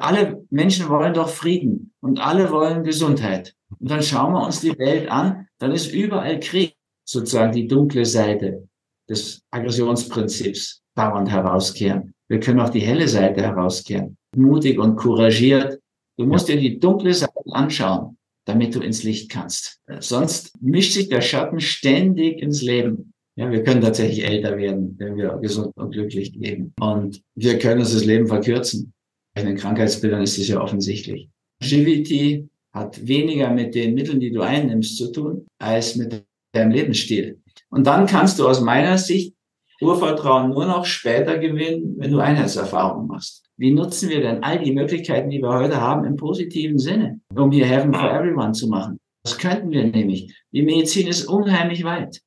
Alle 0.00 0.44
Menschen 0.50 0.88
wollen 0.88 1.14
doch 1.14 1.28
Frieden 1.28 1.92
und 2.00 2.18
alle 2.20 2.50
wollen 2.50 2.84
Gesundheit. 2.84 3.54
Und 3.78 3.90
dann 3.90 4.02
schauen 4.02 4.32
wir 4.32 4.44
uns 4.44 4.60
die 4.60 4.78
Welt 4.78 5.10
an, 5.10 5.46
dann 5.58 5.72
ist 5.72 5.92
überall 5.92 6.40
Krieg, 6.40 6.74
sozusagen 7.04 7.52
die 7.52 7.66
dunkle 7.66 8.04
Seite 8.04 8.68
des 9.08 9.42
Aggressionsprinzips 9.50 10.82
dauernd 10.94 11.30
herauskehren. 11.30 12.12
Wir 12.28 12.40
können 12.40 12.60
auch 12.60 12.68
die 12.68 12.80
helle 12.80 13.08
Seite 13.08 13.42
herauskehren. 13.42 14.16
Mutig 14.36 14.78
und 14.78 14.96
couragiert. 14.96 15.80
Du 16.18 16.26
musst 16.26 16.48
dir 16.48 16.58
die 16.58 16.78
dunkle 16.78 17.14
Seite 17.14 17.32
anschauen, 17.52 18.18
damit 18.44 18.74
du 18.74 18.80
ins 18.80 19.02
Licht 19.04 19.30
kannst. 19.30 19.80
Sonst 20.00 20.60
mischt 20.60 20.92
sich 20.92 21.08
der 21.08 21.22
Schatten 21.22 21.60
ständig 21.60 22.42
ins 22.42 22.60
Leben. 22.62 23.12
Ja, 23.36 23.50
wir 23.50 23.62
können 23.62 23.80
tatsächlich 23.80 24.26
älter 24.26 24.58
werden, 24.58 24.96
wenn 24.98 25.16
wir 25.16 25.38
gesund 25.40 25.72
und 25.76 25.92
glücklich 25.92 26.34
leben. 26.34 26.74
Und 26.80 27.22
wir 27.36 27.58
können 27.58 27.80
uns 27.80 27.92
das 27.92 28.04
Leben 28.04 28.26
verkürzen. 28.26 28.92
Bei 29.38 29.44
den 29.44 29.56
Krankheitsbildern 29.56 30.22
ist 30.22 30.36
es 30.36 30.48
ja 30.48 30.60
offensichtlich. 30.60 31.28
Longevity 31.62 32.48
hat 32.72 33.06
weniger 33.06 33.50
mit 33.50 33.72
den 33.72 33.94
Mitteln, 33.94 34.18
die 34.18 34.32
du 34.32 34.40
einnimmst, 34.40 34.96
zu 34.96 35.12
tun, 35.12 35.46
als 35.60 35.94
mit 35.94 36.24
deinem 36.52 36.72
Lebensstil. 36.72 37.40
Und 37.70 37.86
dann 37.86 38.06
kannst 38.06 38.40
du 38.40 38.48
aus 38.48 38.60
meiner 38.60 38.98
Sicht 38.98 39.36
Urvertrauen 39.80 40.50
nur 40.50 40.66
noch 40.66 40.84
später 40.84 41.38
gewinnen, 41.38 41.94
wenn 41.98 42.10
du 42.10 42.18
Einheitserfahrungen 42.18 43.06
machst. 43.06 43.44
Wie 43.56 43.70
nutzen 43.70 44.08
wir 44.08 44.22
denn 44.22 44.42
all 44.42 44.58
die 44.58 44.72
Möglichkeiten, 44.72 45.30
die 45.30 45.40
wir 45.40 45.50
heute 45.50 45.80
haben, 45.80 46.04
im 46.04 46.16
positiven 46.16 46.80
Sinne, 46.80 47.20
um 47.32 47.52
hier 47.52 47.66
Heaven 47.66 47.94
for 47.94 48.10
Everyone 48.10 48.50
zu 48.50 48.66
machen? 48.66 48.98
Das 49.22 49.38
könnten 49.38 49.70
wir 49.70 49.84
nämlich. 49.84 50.34
Die 50.50 50.62
Medizin 50.62 51.06
ist 51.06 51.26
unheimlich 51.26 51.84
weit. 51.84 52.20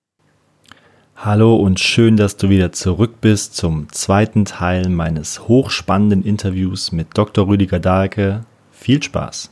Hallo 1.24 1.56
und 1.56 1.80
schön, 1.80 2.18
dass 2.18 2.36
du 2.36 2.50
wieder 2.50 2.72
zurück 2.72 3.22
bist 3.22 3.56
zum 3.56 3.92
zweiten 3.92 4.44
Teil 4.44 4.90
meines 4.90 5.48
hochspannenden 5.48 6.24
Interviews 6.24 6.92
mit 6.92 7.10
Dr. 7.14 7.48
Rüdiger 7.48 7.80
Dahlke. 7.80 8.42
Viel 8.72 9.04
Spaß! 9.04 9.52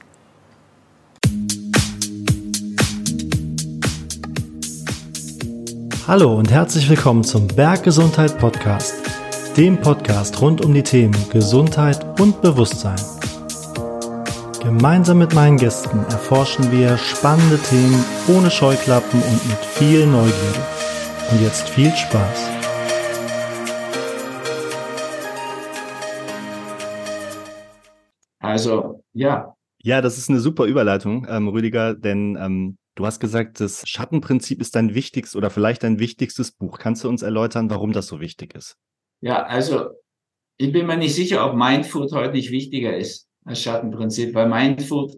Hallo 6.07 6.35
und 6.35 6.49
herzlich 6.49 6.89
willkommen 6.89 7.23
zum 7.23 7.47
Berggesundheit 7.47 8.39
Podcast, 8.39 8.95
dem 9.55 9.79
Podcast 9.79 10.41
rund 10.41 10.65
um 10.65 10.73
die 10.73 10.81
Themen 10.81 11.15
Gesundheit 11.31 12.19
und 12.19 12.41
Bewusstsein. 12.41 12.99
Gemeinsam 14.63 15.19
mit 15.19 15.35
meinen 15.35 15.57
Gästen 15.57 15.99
erforschen 16.09 16.71
wir 16.71 16.97
spannende 16.97 17.59
Themen 17.59 18.03
ohne 18.27 18.49
Scheuklappen 18.49 19.21
und 19.21 19.47
mit 19.47 19.59
viel 19.59 20.07
Neugierde. 20.07 20.78
Und 21.31 21.41
jetzt 21.43 21.69
viel 21.69 21.91
Spaß. 21.91 22.49
Also, 28.39 29.03
ja. 29.13 29.53
Ja, 29.81 30.01
das 30.01 30.17
ist 30.17 30.29
eine 30.29 30.39
super 30.39 30.65
Überleitung, 30.65 31.27
ähm, 31.29 31.47
Rüdiger, 31.47 31.93
denn 31.93 32.35
ähm, 32.41 32.77
du 32.95 33.05
hast 33.05 33.19
gesagt, 33.19 33.59
das 33.59 33.87
Schattenprinzip 33.87 34.59
ist 34.59 34.75
dein 34.75 34.95
wichtigstes 34.95 35.35
oder 35.35 35.51
vielleicht 35.51 35.83
dein 35.83 35.99
wichtigstes 35.99 36.51
Buch. 36.51 36.79
Kannst 36.79 37.03
du 37.03 37.09
uns 37.09 37.21
erläutern, 37.21 37.69
warum 37.69 37.93
das 37.93 38.07
so 38.07 38.19
wichtig 38.19 38.55
ist? 38.55 38.75
Ja, 39.21 39.43
also 39.43 39.91
ich 40.57 40.71
bin 40.71 40.87
mir 40.87 40.97
nicht 40.97 41.13
sicher, 41.13 41.45
ob 41.45 41.55
Mindfood 41.55 42.11
heute 42.11 42.33
nicht 42.33 42.49
wichtiger 42.49 42.97
ist 42.97 43.27
als 43.45 43.61
Schattenprinzip, 43.61 44.33
weil 44.33 44.49
Mindfood 44.49 45.13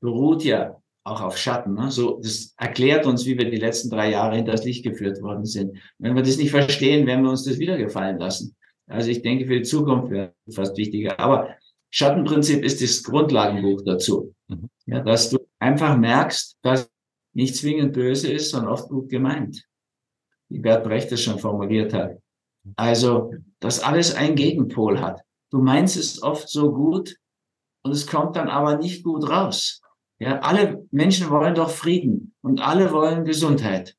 beruht 0.00 0.42
ja 0.42 0.79
auch 1.04 1.20
auf 1.20 1.36
Schatten. 1.36 1.74
Ne? 1.74 1.90
So, 1.90 2.20
das 2.22 2.54
erklärt 2.56 3.06
uns, 3.06 3.26
wie 3.26 3.38
wir 3.38 3.50
die 3.50 3.56
letzten 3.56 3.90
drei 3.90 4.10
Jahre 4.10 4.36
hinter 4.36 4.52
das 4.52 4.64
Licht 4.64 4.84
geführt 4.84 5.22
worden 5.22 5.44
sind. 5.44 5.76
Wenn 5.98 6.14
wir 6.14 6.22
das 6.22 6.36
nicht 6.36 6.50
verstehen, 6.50 7.06
werden 7.06 7.22
wir 7.24 7.30
uns 7.30 7.44
das 7.44 7.58
wieder 7.58 7.78
gefallen 7.78 8.18
lassen. 8.18 8.54
Also 8.86 9.10
ich 9.10 9.22
denke, 9.22 9.46
für 9.46 9.56
die 9.56 9.62
Zukunft 9.62 10.10
wäre 10.10 10.34
fast 10.50 10.76
wichtiger. 10.76 11.18
Aber 11.18 11.54
Schattenprinzip 11.90 12.64
ist 12.64 12.82
das 12.82 13.02
Grundlagenbuch 13.02 13.82
dazu. 13.84 14.34
Mhm. 14.48 14.68
Ja, 14.86 15.00
dass 15.00 15.30
du 15.30 15.38
einfach 15.58 15.96
merkst, 15.96 16.58
dass 16.62 16.90
nicht 17.32 17.56
zwingend 17.56 17.92
böse 17.92 18.30
ist, 18.30 18.50
sondern 18.50 18.72
oft 18.72 18.88
gut 18.88 19.08
gemeint. 19.08 19.64
Wie 20.48 20.58
Bert 20.58 20.84
Brecht 20.84 21.12
es 21.12 21.22
schon 21.22 21.38
formuliert 21.38 21.92
hat. 21.94 22.18
Also, 22.76 23.32
dass 23.60 23.80
alles 23.80 24.14
einen 24.14 24.34
Gegenpol 24.34 25.00
hat. 25.00 25.20
Du 25.50 25.58
meinst 25.58 25.96
es 25.96 26.22
oft 26.22 26.48
so 26.48 26.72
gut 26.72 27.16
und 27.82 27.92
es 27.92 28.06
kommt 28.06 28.36
dann 28.36 28.48
aber 28.48 28.76
nicht 28.76 29.04
gut 29.04 29.28
raus. 29.28 29.79
Ja, 30.20 30.38
alle 30.40 30.86
Menschen 30.90 31.30
wollen 31.30 31.54
doch 31.54 31.70
Frieden 31.70 32.34
und 32.42 32.60
alle 32.60 32.92
wollen 32.92 33.24
Gesundheit. 33.24 33.96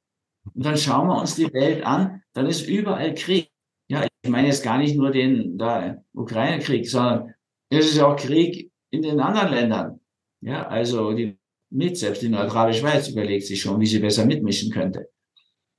Und 0.53 0.65
dann 0.65 0.77
schauen 0.77 1.07
wir 1.07 1.19
uns 1.19 1.35
die 1.35 1.51
Welt 1.51 1.83
an, 1.83 2.21
dann 2.33 2.45
ist 2.45 2.67
überall 2.67 3.15
Krieg. 3.15 3.49
Ja, 3.89 4.05
ich 4.23 4.29
meine 4.29 4.47
jetzt 4.47 4.63
gar 4.63 4.77
nicht 4.77 4.95
nur 4.95 5.11
den 5.11 5.57
Ukraine-Krieg, 6.13 6.87
sondern 6.87 7.33
es 7.69 7.91
ist 7.91 7.99
auch 7.99 8.15
Krieg 8.15 8.71
in 8.91 9.01
den 9.01 9.19
anderen 9.19 9.51
Ländern. 9.51 9.99
Ja, 10.41 10.67
also 10.67 11.13
die 11.13 11.37
mit, 11.71 11.97
selbst 11.97 12.21
die 12.21 12.29
neutrale 12.29 12.73
Schweiz 12.73 13.07
überlegt 13.07 13.47
sich 13.47 13.61
schon, 13.61 13.79
wie 13.79 13.85
sie 13.85 13.99
besser 13.99 14.25
mitmischen 14.25 14.71
könnte. 14.71 15.09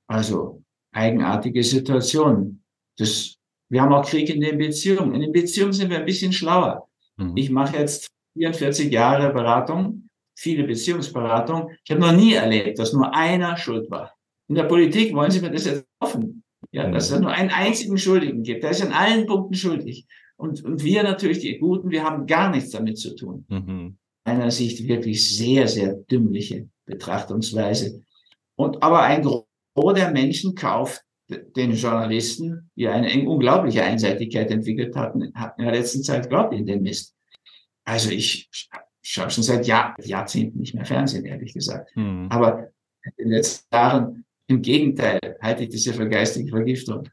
Also 0.07 0.63
eigenartige 0.91 1.63
Situation. 1.63 2.63
Das, 2.97 3.35
wir 3.69 3.81
haben 3.81 3.93
auch 3.93 4.05
Krieg 4.05 4.29
in 4.29 4.41
den 4.41 4.57
Beziehungen. 4.57 5.13
In 5.13 5.21
den 5.21 5.31
Beziehungen 5.31 5.73
sind 5.73 5.89
wir 5.89 5.99
ein 5.99 6.05
bisschen 6.05 6.33
schlauer. 6.33 6.89
Mhm. 7.17 7.37
Ich 7.37 7.49
mache 7.49 7.77
jetzt 7.77 8.09
44 8.35 8.91
Jahre 8.91 9.31
Beratung 9.31 10.09
viele 10.35 10.63
Beziehungsberatungen. 10.63 11.77
Ich 11.83 11.91
habe 11.91 12.01
noch 12.01 12.13
nie 12.13 12.33
erlebt, 12.33 12.79
dass 12.79 12.93
nur 12.93 13.13
einer 13.13 13.57
schuld 13.57 13.89
war. 13.89 14.13
In 14.47 14.55
der 14.55 14.63
Politik 14.63 15.13
wollen 15.13 15.31
Sie 15.31 15.41
mir 15.41 15.51
das 15.51 15.65
jetzt 15.65 15.85
offen, 15.99 16.43
ja, 16.71 16.89
dass 16.89 17.11
es 17.11 17.19
nur 17.19 17.31
einen 17.31 17.49
einzigen 17.49 17.97
Schuldigen 17.97 18.43
gibt. 18.43 18.63
Der 18.63 18.71
ist 18.71 18.83
in 18.83 18.91
allen 18.91 19.25
Punkten 19.25 19.55
schuldig. 19.55 20.05
Und, 20.35 20.63
und 20.63 20.83
wir 20.83 21.03
natürlich, 21.03 21.39
die 21.39 21.57
Guten, 21.57 21.91
wir 21.91 22.03
haben 22.03 22.25
gar 22.25 22.49
nichts 22.49 22.71
damit 22.71 22.97
zu 22.97 23.15
tun. 23.15 23.45
Mhm. 23.47 23.97
Einer 24.25 24.51
Sicht 24.51 24.87
wirklich 24.87 25.35
sehr, 25.37 25.67
sehr 25.67 25.93
dümmliche 25.93 26.69
Betrachtungsweise. 26.85 28.01
Und 28.55 28.81
aber 28.83 29.03
ein 29.03 29.21
Gros 29.21 29.45
der 29.95 30.11
Menschen 30.11 30.55
kauft 30.55 31.03
den 31.29 31.73
Journalisten, 31.73 32.69
die 32.75 32.87
eine 32.87 33.27
unglaubliche 33.27 33.83
Einseitigkeit 33.83 34.51
entwickelt 34.51 34.95
hatten, 34.95 35.33
hatten 35.35 35.61
in 35.61 35.67
der 35.67 35.75
letzten 35.75 36.03
Zeit, 36.03 36.29
glaubt 36.29 36.53
in 36.53 36.65
den 36.65 36.81
Mist. 36.81 37.15
Also 37.85 38.11
ich 38.11 38.49
schaue 39.03 39.29
schon 39.29 39.43
seit 39.43 39.67
Jahr, 39.67 39.95
Jahrzehnten 40.01 40.59
nicht 40.59 40.73
mehr 40.73 40.85
Fernsehen, 40.85 41.25
ehrlich 41.25 41.53
gesagt. 41.53 41.95
Mhm. 41.95 42.27
Aber 42.29 42.69
in 43.03 43.11
den 43.17 43.29
letzten 43.29 43.73
Jahren, 43.73 44.25
im 44.47 44.61
Gegenteil, 44.61 45.19
halte 45.41 45.63
ich 45.63 45.69
das 45.69 45.85
ja 45.85 45.93
für 45.93 46.07
geistige 46.07 46.49
Vergiftung, 46.49 47.09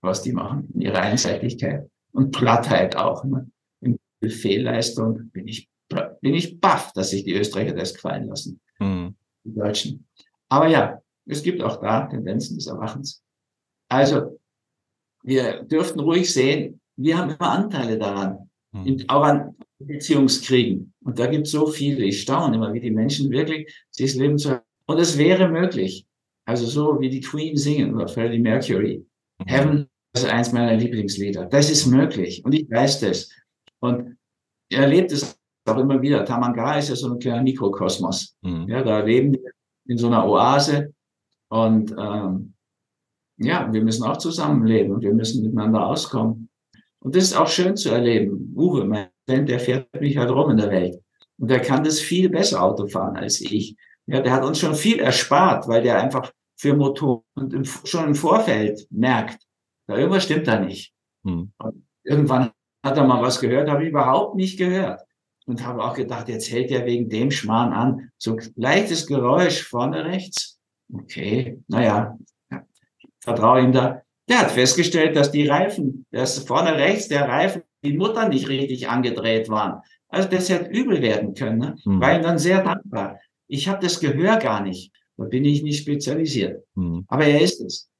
was 0.00 0.22
die 0.22 0.32
machen, 0.32 0.68
in 0.74 0.80
ihrer 0.80 1.00
Einseitigkeit. 1.00 1.88
Und 2.12 2.30
Plattheit 2.30 2.96
auch. 2.96 3.24
Ne? 3.24 3.50
In 3.80 3.98
Fehlleistung 4.28 5.30
bin 5.30 5.48
ich, 5.48 5.68
bin 6.20 6.34
ich 6.34 6.60
baff, 6.60 6.92
dass 6.92 7.10
sich 7.10 7.24
die 7.24 7.34
Österreicher 7.34 7.74
das 7.74 7.94
gefallen 7.94 8.28
lassen. 8.28 8.60
Mhm. 8.78 9.14
Die 9.44 9.54
Deutschen. 9.54 10.06
Aber 10.48 10.68
ja, 10.68 11.02
es 11.26 11.42
gibt 11.42 11.62
auch 11.62 11.80
da 11.80 12.06
Tendenzen 12.06 12.56
des 12.56 12.66
Erwachens. 12.66 13.22
Also, 13.88 14.38
wir 15.22 15.62
dürften 15.64 16.00
ruhig 16.00 16.32
sehen, 16.32 16.80
wir 16.96 17.18
haben 17.18 17.30
immer 17.30 17.50
Anteile 17.50 17.98
daran. 17.98 18.50
Mhm. 18.74 19.04
Auch 19.08 19.22
an 19.22 19.54
Beziehungskriegen. 19.78 20.92
Und 21.04 21.18
da 21.18 21.26
gibt 21.26 21.46
es 21.46 21.52
so 21.52 21.66
viele. 21.66 22.04
Ich 22.04 22.22
staune 22.22 22.56
immer, 22.56 22.72
wie 22.72 22.80
die 22.80 22.90
Menschen 22.90 23.30
wirklich 23.30 23.72
das 23.96 24.14
Leben 24.14 24.36
zu. 24.36 24.62
Und 24.86 24.98
es 24.98 25.16
wäre 25.16 25.48
möglich. 25.48 26.06
Also 26.44 26.66
so 26.66 27.00
wie 27.00 27.08
die 27.08 27.20
Queen 27.20 27.56
singen 27.56 27.94
oder 27.94 28.08
Freddie 28.08 28.38
Mercury. 28.38 29.06
Mhm. 29.38 29.44
Heaven 29.46 29.86
ist 30.12 30.26
eins 30.26 30.52
meiner 30.52 30.76
Lieblingslieder. 30.76 31.46
Das 31.46 31.70
ist 31.70 31.86
möglich. 31.86 32.44
Und 32.44 32.52
ich 32.52 32.68
weiß 32.70 33.00
das. 33.00 33.30
Und 33.80 34.16
er 34.70 34.82
erlebt 34.82 35.12
es 35.12 35.38
auch 35.66 35.78
immer 35.78 36.02
wieder. 36.02 36.24
Tamanga 36.24 36.78
ist 36.78 36.88
ja 36.88 36.96
so 36.96 37.12
ein 37.12 37.18
kleiner 37.18 37.42
Mikrokosmos. 37.42 38.36
Mhm. 38.42 38.68
Ja, 38.68 38.82
da 38.82 39.00
leben 39.00 39.32
wir 39.32 39.52
in 39.86 39.98
so 39.98 40.08
einer 40.08 40.26
Oase. 40.26 40.92
Und 41.48 41.94
ähm, 41.98 42.54
ja, 43.36 43.72
wir 43.72 43.82
müssen 43.82 44.04
auch 44.04 44.16
zusammenleben 44.16 44.92
und 44.92 45.02
wir 45.02 45.14
müssen 45.14 45.44
miteinander 45.44 45.86
auskommen. 45.86 46.43
Und 47.04 47.14
das 47.14 47.24
ist 47.24 47.36
auch 47.36 47.48
schön 47.48 47.76
zu 47.76 47.90
erleben. 47.90 48.54
Uwe, 48.56 48.84
mein 48.84 49.08
Freund, 49.28 49.48
der 49.48 49.60
fährt 49.60 50.00
mich 50.00 50.16
halt 50.16 50.30
rum 50.30 50.50
in 50.50 50.56
der 50.56 50.70
Welt. 50.70 50.98
Und 51.38 51.50
der 51.50 51.60
kann 51.60 51.84
das 51.84 52.00
viel 52.00 52.30
besser 52.30 52.62
Auto 52.62 52.86
fahren 52.86 53.16
als 53.16 53.40
ich. 53.40 53.76
Ja, 54.06 54.20
der 54.20 54.32
hat 54.32 54.44
uns 54.44 54.58
schon 54.58 54.74
viel 54.74 55.00
erspart, 55.00 55.68
weil 55.68 55.82
der 55.82 56.00
einfach 56.02 56.32
für 56.56 56.74
Motor 56.74 57.24
und 57.34 57.52
im, 57.52 57.64
schon 57.64 58.08
im 58.08 58.14
Vorfeld 58.14 58.86
merkt, 58.90 59.42
da 59.86 59.98
irgendwas 59.98 60.24
stimmt 60.24 60.46
da 60.46 60.58
nicht. 60.58 60.92
Hm. 61.26 61.52
irgendwann 62.04 62.50
hat 62.84 62.96
er 62.98 63.06
mal 63.06 63.22
was 63.22 63.40
gehört, 63.40 63.68
habe 63.68 63.82
ich 63.82 63.90
überhaupt 63.90 64.36
nicht 64.36 64.58
gehört. 64.58 65.00
Und 65.46 65.66
habe 65.66 65.84
auch 65.84 65.94
gedacht, 65.94 66.28
jetzt 66.28 66.50
hält 66.50 66.70
er 66.70 66.86
wegen 66.86 67.10
dem 67.10 67.30
Schmarrn 67.30 67.74
an. 67.74 68.10
So 68.16 68.38
leichtes 68.56 69.06
Geräusch 69.06 69.62
vorne 69.62 70.04
rechts. 70.06 70.58
Okay, 70.90 71.60
naja, 71.68 72.16
ja, 72.50 72.66
vertraue 73.20 73.60
ihm 73.60 73.72
da. 73.72 74.03
Der 74.28 74.40
hat 74.40 74.52
festgestellt, 74.52 75.16
dass 75.16 75.30
die 75.30 75.46
Reifen, 75.46 76.06
dass 76.10 76.38
vorne 76.38 76.76
rechts 76.76 77.08
der 77.08 77.28
Reifen, 77.28 77.62
die 77.82 77.96
Mutter 77.96 78.28
nicht 78.28 78.48
richtig 78.48 78.88
angedreht 78.88 79.48
waren. 79.48 79.82
Also 80.08 80.28
das 80.28 80.48
hätte 80.48 80.70
übel 80.70 81.02
werden 81.02 81.34
können. 81.34 81.58
Ne? 81.58 81.76
Mhm. 81.84 82.00
War 82.00 82.16
ihm 82.16 82.22
dann 82.22 82.38
sehr 82.38 82.62
dankbar. 82.62 83.20
Ich 83.48 83.68
habe 83.68 83.82
das 83.82 84.00
Gehör 84.00 84.38
gar 84.38 84.62
nicht. 84.62 84.92
Da 85.16 85.24
bin 85.24 85.44
ich 85.44 85.62
nicht 85.62 85.80
spezialisiert. 85.80 86.64
Mhm. 86.74 87.04
Aber 87.08 87.24
er 87.24 87.40
ist 87.40 87.60
es. 87.60 87.90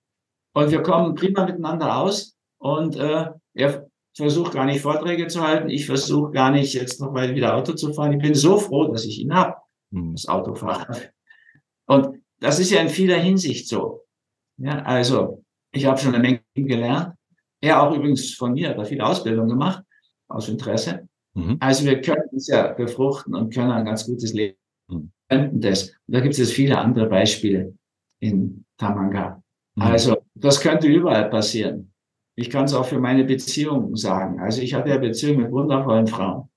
Und 0.55 0.71
wir 0.71 0.82
kommen 0.82 1.15
prima 1.15 1.44
miteinander 1.44 1.99
aus. 1.99 2.37
Und 2.59 2.97
äh, 2.97 3.26
er 3.55 3.87
versuche 4.17 4.53
gar 4.53 4.65
nicht 4.65 4.81
Vorträge 4.81 5.26
zu 5.26 5.43
halten. 5.43 5.69
Ich 5.69 5.87
versuche 5.87 6.31
gar 6.31 6.50
nicht 6.50 6.73
jetzt 6.73 7.00
noch 7.00 7.12
mal 7.12 7.35
wieder 7.35 7.55
Auto 7.55 7.75
zu 7.75 7.93
fahren. 7.93 8.12
Ich 8.12 8.23
bin 8.23 8.35
so 8.35 8.59
froh, 8.59 8.88
dass 8.91 9.05
ich 9.05 9.21
ihn 9.21 9.35
habe, 9.35 9.56
mhm. 9.91 10.12
das 10.12 10.26
Autofahren. 10.26 10.97
Und 11.87 12.23
das 12.41 12.59
ist 12.59 12.71
ja 12.71 12.81
in 12.81 12.88
vieler 12.88 13.19
Hinsicht 13.19 13.69
so. 13.69 14.05
Ja, 14.56 14.82
also 14.82 15.44
ich 15.75 15.87
habe 15.87 15.99
schon 15.99 16.15
eine 16.15 16.23
Menge 16.23 16.41
gelernt. 16.55 17.15
Er 17.61 17.82
auch 17.82 17.94
übrigens 17.94 18.35
von 18.35 18.53
mir 18.53 18.71
hat 18.71 18.79
er 18.79 18.85
viel 18.85 19.00
Ausbildung 19.00 19.49
gemacht 19.49 19.82
aus 20.29 20.49
Interesse. 20.49 21.09
Mhm. 21.35 21.56
Also 21.61 21.85
wir 21.85 22.00
können 22.00 22.29
es 22.37 22.49
ja 22.49 22.73
befruchten 22.73 23.35
und 23.35 23.53
können 23.53 23.71
ein 23.71 23.85
ganz 23.85 24.06
gutes 24.06 24.32
Leben. 24.32 24.56
Mhm. 24.88 25.11
Das. 25.61 25.88
Und 25.88 26.15
da 26.15 26.21
gibt 26.21 26.38
es 26.38 26.53
viele 26.53 26.79
andere 26.79 27.06
Beispiele 27.06 27.75
in 28.21 28.65
Tamanga. 28.79 29.43
Mhm. 29.75 29.82
Also 29.82 30.17
das 30.35 30.61
könnte 30.61 30.87
überall 30.87 31.29
passieren. 31.31 31.93
Ich 32.37 32.50
kann 32.50 32.65
es 32.65 32.75
auch 32.75 32.87
für 32.87 32.99
meine 32.99 33.25
Beziehung 33.25 33.97
sagen. 33.97 34.41
Also 34.41 34.61
ich 34.61 34.75
hatte 34.75 34.91
ja 34.91 34.99
Beziehungen 34.99 35.43
mit 35.43 35.53
wundervollen 35.53 36.06
Frauen. 36.06 36.49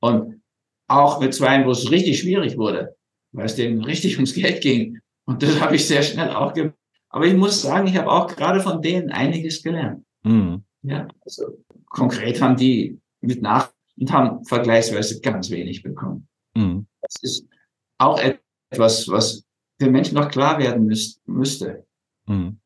Und 0.00 0.42
auch 0.88 1.20
mit 1.20 1.32
zwei, 1.32 1.64
wo 1.64 1.70
es 1.70 1.90
richtig 1.90 2.20
schwierig 2.20 2.58
wurde, 2.58 2.96
weil 3.32 3.46
es 3.46 3.54
denen 3.54 3.84
richtig 3.84 4.16
ums 4.18 4.34
Geld 4.34 4.60
ging. 4.60 4.98
Und 5.24 5.42
das 5.42 5.60
habe 5.60 5.76
ich 5.76 5.86
sehr 5.86 6.02
schnell 6.02 6.30
auch 6.30 6.52
gemacht. 6.52 6.76
Aber 7.12 7.26
ich 7.26 7.34
muss 7.34 7.60
sagen, 7.62 7.86
ich 7.86 7.96
habe 7.96 8.10
auch 8.10 8.26
gerade 8.26 8.60
von 8.60 8.80
denen 8.80 9.10
einiges 9.10 9.62
gelernt. 9.62 10.04
Mhm. 10.22 10.64
Ja, 10.82 11.06
also 11.20 11.58
konkret 11.86 12.40
haben 12.40 12.56
die 12.56 12.98
mit 13.20 13.42
nach 13.42 13.70
und 13.98 14.10
haben 14.10 14.44
vergleichsweise 14.44 15.20
ganz 15.20 15.50
wenig 15.50 15.82
bekommen. 15.82 16.26
Mhm. 16.56 16.86
Das 17.02 17.16
ist 17.22 17.46
auch 17.98 18.18
etwas, 18.18 19.06
was 19.08 19.44
den 19.80 19.92
Menschen 19.92 20.14
noch 20.14 20.30
klar 20.30 20.58
werden 20.58 20.86
müß, 20.86 21.20
müsste. 21.26 21.86
Mhm. 22.26 22.58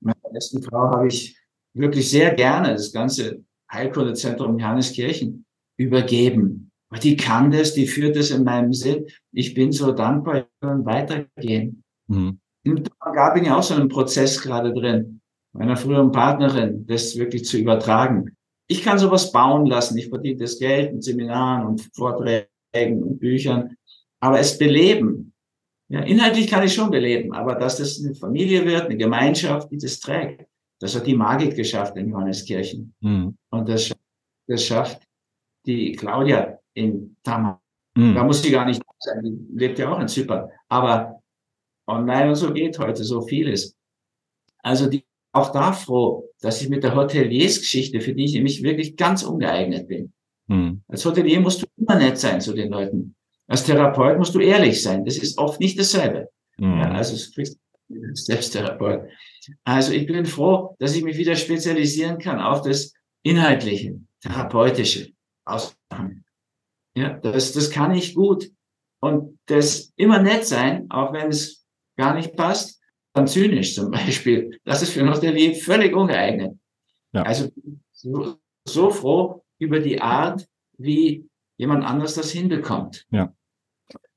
Meiner 0.00 0.16
ersten 0.32 0.62
Frau 0.62 0.90
habe 0.90 1.08
ich 1.08 1.36
wirklich 1.74 2.08
sehr 2.08 2.34
gerne 2.34 2.72
das 2.72 2.92
ganze 2.92 3.44
Heilkundezentrum 3.70 4.58
Johanneskirchen 4.58 5.44
übergeben. 5.76 6.70
Aber 6.90 7.00
die 7.00 7.16
kann 7.16 7.50
das, 7.50 7.74
die 7.74 7.86
führt 7.86 8.16
das 8.16 8.30
in 8.30 8.44
meinem 8.44 8.72
Sinn. 8.72 9.06
Ich 9.32 9.54
bin 9.54 9.72
so 9.72 9.92
dankbar, 9.92 10.46
und 10.60 10.84
weitergehen. 10.86 11.82
Mhm. 12.06 12.40
Da 13.14 13.30
bin 13.30 13.44
ich 13.44 13.50
auch 13.50 13.62
so 13.62 13.74
einen 13.74 13.88
Prozess 13.88 14.40
gerade 14.40 14.72
drin, 14.72 15.20
meiner 15.52 15.76
früheren 15.76 16.12
Partnerin, 16.12 16.86
das 16.86 17.16
wirklich 17.16 17.44
zu 17.44 17.58
übertragen. 17.58 18.36
Ich 18.68 18.82
kann 18.82 18.98
sowas 18.98 19.32
bauen 19.32 19.66
lassen. 19.66 19.96
Ich 19.96 20.08
verdiene 20.08 20.36
das 20.36 20.58
Geld 20.58 20.92
mit 20.92 21.02
Seminaren 21.02 21.66
und 21.66 21.88
Vorträgen 21.94 23.02
und 23.02 23.18
Büchern. 23.18 23.76
Aber 24.20 24.38
es 24.38 24.58
beleben. 24.58 25.32
Ja, 25.90 26.00
inhaltlich 26.00 26.48
kann 26.48 26.64
ich 26.64 26.74
schon 26.74 26.90
beleben, 26.90 27.32
aber 27.32 27.54
dass 27.54 27.78
das 27.78 27.98
eine 28.04 28.14
Familie 28.14 28.66
wird, 28.66 28.84
eine 28.84 28.96
Gemeinschaft, 28.98 29.70
die 29.70 29.78
das 29.78 30.00
trägt, 30.00 30.46
das 30.80 30.94
hat 30.94 31.06
die 31.06 31.16
Magik 31.16 31.56
geschafft 31.56 31.96
in 31.96 32.10
Johanneskirchen. 32.10 32.94
Mhm. 33.00 33.38
Und 33.50 33.68
das, 33.70 33.90
das 34.46 34.64
schafft 34.64 35.02
die 35.64 35.92
Claudia 35.92 36.58
in 36.74 37.16
Tamar. 37.22 37.62
Mhm. 37.96 38.14
Da 38.14 38.22
muss 38.22 38.42
sie 38.42 38.50
gar 38.50 38.66
nicht 38.66 38.82
sein, 38.98 39.22
die 39.22 39.56
lebt 39.56 39.78
ja 39.78 39.90
auch 39.90 39.98
in 39.98 40.08
Zypern. 40.08 40.50
Aber 40.68 41.17
und 41.88 42.34
so 42.36 42.52
geht 42.52 42.78
heute 42.78 43.02
so 43.02 43.22
vieles. 43.22 43.74
Also 44.62 44.88
die, 44.88 45.04
auch 45.32 45.52
da 45.52 45.72
froh, 45.72 46.28
dass 46.40 46.60
ich 46.60 46.68
mit 46.68 46.84
der 46.84 46.94
Hoteliersgeschichte, 46.94 48.00
für 48.00 48.12
die 48.12 48.26
ich 48.26 48.34
nämlich 48.34 48.62
wirklich 48.62 48.96
ganz 48.96 49.22
ungeeignet 49.22 49.88
bin. 49.88 50.12
Mhm. 50.48 50.82
Als 50.88 51.04
Hotelier 51.04 51.40
musst 51.40 51.62
du 51.62 51.66
immer 51.76 51.96
nett 51.96 52.18
sein 52.18 52.40
zu 52.40 52.52
den 52.52 52.70
Leuten. 52.70 53.14
Als 53.46 53.64
Therapeut 53.64 54.18
musst 54.18 54.34
du 54.34 54.40
ehrlich 54.40 54.82
sein. 54.82 55.04
Das 55.04 55.16
ist 55.16 55.38
oft 55.38 55.60
nicht 55.60 55.78
dasselbe. 55.78 56.28
Mhm. 56.58 56.78
Ja, 56.78 56.90
also 56.90 57.16
du 57.16 57.32
kriegst 57.32 57.58
Selbsttherapeut. 58.12 59.08
Also 59.64 59.92
ich 59.92 60.06
bin 60.06 60.26
froh, 60.26 60.76
dass 60.78 60.94
ich 60.94 61.02
mich 61.02 61.16
wieder 61.16 61.36
spezialisieren 61.36 62.18
kann 62.18 62.38
auf 62.38 62.60
das 62.60 62.92
Inhaltliche, 63.22 63.98
Therapeutische. 64.20 65.12
Ausmachen. 65.46 66.26
Ja, 66.94 67.14
das, 67.14 67.52
das 67.52 67.70
kann 67.70 67.94
ich 67.94 68.14
gut. 68.14 68.50
Und 69.00 69.38
das 69.46 69.92
immer 69.96 70.20
nett 70.20 70.44
sein, 70.44 70.90
auch 70.90 71.12
wenn 71.12 71.28
es 71.28 71.57
gar 71.98 72.14
nicht 72.14 72.34
passt, 72.36 72.80
dann 73.12 73.26
zynisch 73.26 73.74
zum 73.74 73.90
Beispiel. 73.90 74.58
Das 74.64 74.82
ist 74.82 74.92
für 74.92 75.00
ein 75.00 75.10
Hotelier 75.10 75.54
völlig 75.54 75.94
ungeeignet. 75.94 76.56
Ja. 77.12 77.22
Also 77.22 77.50
so, 77.92 78.36
so 78.64 78.90
froh 78.90 79.44
über 79.58 79.80
die 79.80 80.00
Art, 80.00 80.46
wie 80.78 81.28
jemand 81.58 81.84
anders 81.84 82.14
das 82.14 82.30
hinbekommt. 82.30 83.06
Ja. 83.10 83.34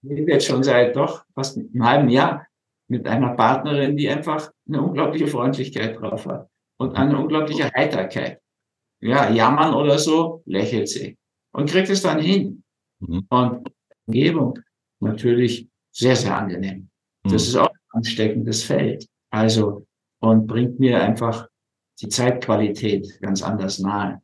Ich 0.04 0.10
lebe 0.10 0.31
jetzt 0.31 0.45
schon 0.45 0.63
seit 0.63 0.95
doch 0.95 1.25
fast 1.33 1.57
einem 1.57 1.83
halben 1.83 2.10
Jahr 2.10 2.48
mit 2.88 3.07
einer 3.07 3.36
Partnerin, 3.36 3.98
die 3.98 4.10
einfach 4.10 4.51
eine 4.68 4.81
unglaubliche 4.81 5.28
Freundlichkeit 5.28 6.00
drauf 6.00 6.25
hat 6.25 6.50
und 6.78 6.95
eine 6.95 7.18
unglaubliche 7.18 7.72
Heiterkeit. 7.74 8.39
Ja, 9.00 9.31
jammern 9.31 9.74
oder 9.74 9.98
so, 9.98 10.44
lächelt 10.45 10.89
sie 10.89 11.18
und 11.54 11.69
kriegt 11.69 11.89
es 11.89 12.04
dann 12.04 12.19
hin. 12.19 12.63
Mhm. 13.00 13.25
Und 13.30 13.72
Umgebung 14.06 14.60
natürlich 15.00 15.68
sehr, 15.92 16.16
sehr 16.16 16.38
angenehm. 16.38 16.90
Das 17.23 17.47
ist 17.47 17.56
auch 17.56 17.69
ein 17.69 17.79
ansteckendes 17.91 18.63
Feld. 18.63 19.07
Also, 19.29 19.85
und 20.19 20.47
bringt 20.47 20.79
mir 20.79 21.01
einfach 21.01 21.47
die 22.00 22.09
Zeitqualität 22.09 23.19
ganz 23.21 23.41
anders 23.44 23.79
nahe. 23.79 24.21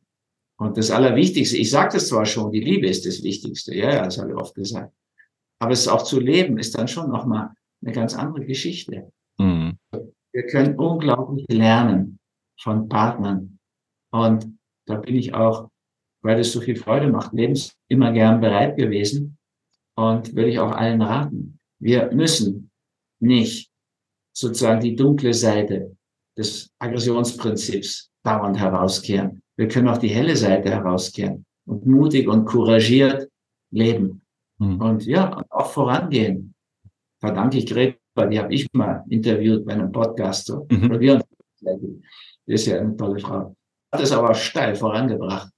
Und 0.58 0.76
das 0.76 0.90
Allerwichtigste, 0.90 1.56
ich 1.56 1.70
sage 1.70 1.94
das 1.94 2.08
zwar 2.08 2.26
schon, 2.26 2.50
die 2.50 2.60
Liebe 2.60 2.88
ist 2.88 3.06
das 3.06 3.22
Wichtigste, 3.22 3.74
ja, 3.74 3.94
ja, 3.94 4.04
das 4.04 4.18
habe 4.18 4.30
ich 4.30 4.36
oft 4.36 4.54
gesagt. 4.54 4.92
Aber 5.60 5.72
es 5.72 5.86
auch 5.88 6.02
zu 6.02 6.20
leben, 6.20 6.58
ist 6.58 6.76
dann 6.76 6.88
schon 6.88 7.10
nochmal 7.10 7.50
eine 7.82 7.92
ganz 7.92 8.16
andere 8.16 8.44
Geschichte. 8.44 9.12
Mhm. 9.38 9.78
Wir 10.32 10.46
können 10.46 10.76
unglaublich 10.76 11.46
lernen 11.48 12.18
von 12.60 12.88
Partnern. 12.88 13.58
Und 14.10 14.58
da 14.86 14.96
bin 14.96 15.16
ich 15.16 15.34
auch, 15.34 15.68
weil 16.22 16.40
es 16.40 16.52
so 16.52 16.60
viel 16.60 16.76
Freude 16.76 17.08
macht, 17.08 17.32
lebens 17.32 17.76
immer 17.88 18.12
gern 18.12 18.40
bereit 18.40 18.76
gewesen. 18.76 19.38
Und 19.96 20.34
würde 20.34 20.50
ich 20.50 20.58
auch 20.58 20.72
allen 20.72 21.02
raten. 21.02 21.58
Wir 21.80 22.12
müssen 22.12 22.67
nicht 23.20 23.70
sozusagen 24.32 24.80
die 24.80 24.96
dunkle 24.96 25.34
Seite 25.34 25.96
des 26.36 26.70
Aggressionsprinzips 26.78 28.10
dauernd 28.22 28.58
herauskehren. 28.58 29.42
Wir 29.56 29.68
können 29.68 29.88
auch 29.88 29.98
die 29.98 30.08
helle 30.08 30.36
Seite 30.36 30.70
herauskehren 30.70 31.44
und 31.66 31.86
mutig 31.86 32.28
und 32.28 32.44
couragiert 32.44 33.28
leben. 33.70 34.22
Mhm. 34.58 34.80
Und 34.80 35.06
ja, 35.06 35.42
auch 35.50 35.70
vorangehen 35.70 36.54
verdanke 37.20 37.58
ich 37.58 37.66
Greta, 37.66 38.26
die 38.30 38.38
habe 38.38 38.54
ich 38.54 38.66
mal 38.72 39.04
interviewt 39.08 39.66
bei 39.66 39.72
einem 39.72 39.90
Podcast. 39.90 40.46
So. 40.46 40.66
Mhm. 40.70 41.00
Wir 41.00 41.20
die 41.60 42.52
ist 42.52 42.66
ja 42.66 42.78
eine 42.78 42.96
tolle 42.96 43.18
Frau. 43.18 43.54
Hat 43.92 44.00
es 44.00 44.12
aber 44.12 44.34
steil 44.34 44.74
vorangebracht. 44.74 45.50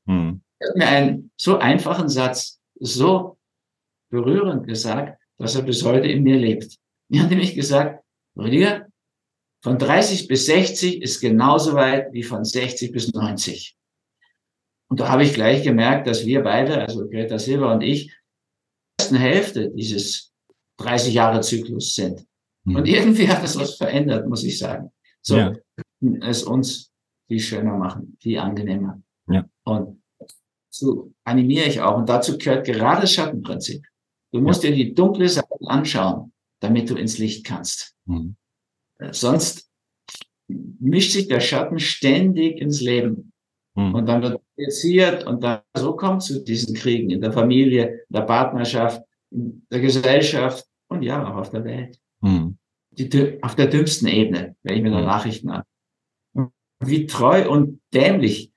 Er 0.58 0.68
hat 0.68 0.76
mir 0.76 0.88
einen 0.88 1.30
so 1.36 1.58
einfachen 1.58 2.08
Satz 2.08 2.60
so 2.78 3.38
berührend 4.10 4.66
gesagt, 4.66 5.18
dass 5.38 5.56
er 5.56 5.62
bis 5.62 5.84
heute 5.84 6.08
in 6.08 6.22
mir 6.22 6.36
lebt. 6.36 6.76
Er 7.10 7.22
hat 7.22 7.30
nämlich 7.30 7.54
gesagt, 7.54 8.04
Rüdiger, 8.36 8.86
von 9.62 9.78
30 9.78 10.28
bis 10.28 10.46
60 10.46 11.02
ist 11.02 11.20
genauso 11.20 11.74
weit 11.74 12.12
wie 12.12 12.22
von 12.22 12.44
60 12.44 12.92
bis 12.92 13.12
90. 13.12 13.76
Und 14.88 15.00
da 15.00 15.08
habe 15.08 15.22
ich 15.22 15.34
gleich 15.34 15.62
gemerkt, 15.62 16.06
dass 16.06 16.24
wir 16.24 16.42
beide, 16.42 16.80
also 16.80 17.08
Greta 17.08 17.38
Silber 17.38 17.72
und 17.72 17.82
ich, 17.82 18.06
die 18.06 19.02
ersten 19.02 19.16
Hälfte 19.16 19.70
dieses 19.70 20.32
30 20.78 21.14
Jahre 21.14 21.40
Zyklus 21.42 21.94
sind. 21.94 22.26
Mhm. 22.64 22.76
Und 22.76 22.88
irgendwie 22.88 23.28
hat 23.28 23.42
das 23.42 23.58
was 23.58 23.76
verändert, 23.76 24.26
muss 24.28 24.44
ich 24.44 24.58
sagen. 24.58 24.90
So, 25.22 25.36
ja. 25.36 25.52
es 26.22 26.42
uns 26.42 26.90
viel 27.28 27.40
schöner 27.40 27.76
machen, 27.76 28.16
viel 28.20 28.38
angenehmer. 28.38 29.00
Ja. 29.28 29.46
Und 29.64 30.02
so 30.70 31.12
animiere 31.24 31.66
ich 31.66 31.80
auch. 31.80 31.98
Und 31.98 32.08
dazu 32.08 32.38
gehört 32.38 32.66
gerade 32.66 33.02
das 33.02 33.12
Schattenprinzip. 33.12 33.84
Du 34.32 34.40
musst 34.40 34.64
ja. 34.64 34.70
dir 34.70 34.76
die 34.76 34.94
dunkle 34.94 35.28
Seite 35.28 35.48
anschauen, 35.66 36.32
damit 36.60 36.90
du 36.90 36.94
ins 36.94 37.18
Licht 37.18 37.44
kannst. 37.44 37.96
Mhm. 38.06 38.36
Äh, 38.98 39.12
sonst 39.12 39.70
mischt 40.48 41.12
sich 41.12 41.28
der 41.28 41.40
Schatten 41.40 41.78
ständig 41.78 42.58
ins 42.58 42.80
Leben. 42.80 43.32
Mhm. 43.74 43.94
Und 43.94 44.06
dann 44.06 44.22
wird 44.22 44.40
projiziert 44.54 45.26
und 45.26 45.42
dann 45.42 45.60
so 45.74 45.94
kommt 45.94 46.22
zu 46.22 46.42
diesen 46.42 46.74
Kriegen 46.74 47.10
in 47.10 47.20
der 47.20 47.32
Familie, 47.32 48.04
in 48.08 48.14
der 48.14 48.22
Partnerschaft, 48.22 49.02
in 49.30 49.66
der 49.70 49.80
Gesellschaft, 49.80 50.66
und 50.88 51.02
ja, 51.02 51.24
auch 51.24 51.36
auf 51.36 51.50
der 51.50 51.64
Welt. 51.64 52.00
Mhm. 52.20 52.58
Die, 52.90 53.38
auf 53.42 53.54
der 53.54 53.68
dümmsten 53.68 54.08
Ebene, 54.08 54.56
wenn 54.62 54.76
ich 54.76 54.82
mir 54.82 54.90
da 54.90 55.00
Nachrichten 55.00 55.50
an. 55.50 55.62
Wie 56.80 57.06
treu 57.06 57.48
und 57.48 57.80
dämlich 57.94 58.50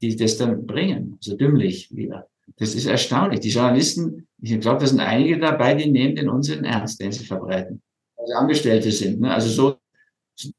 die 0.00 0.16
das 0.16 0.36
dann 0.36 0.66
bringen, 0.66 1.18
so 1.20 1.36
dümmlich 1.36 1.94
wieder. 1.94 2.28
Das 2.56 2.74
ist 2.74 2.86
erstaunlich. 2.86 3.40
Die 3.40 3.50
Journalisten, 3.50 4.28
ich 4.40 4.58
glaube, 4.60 4.80
da 4.80 4.86
sind 4.86 5.00
einige 5.00 5.38
dabei, 5.38 5.74
die 5.74 5.90
nehmen 5.90 6.16
den 6.16 6.28
Unsinn 6.28 6.64
ernst, 6.64 7.00
den 7.00 7.12
sie 7.12 7.24
verbreiten. 7.24 7.82
Also 8.16 8.32
Angestellte 8.34 8.90
sind. 8.92 9.20
Ne? 9.20 9.32
Also 9.32 9.48
so 9.48 9.76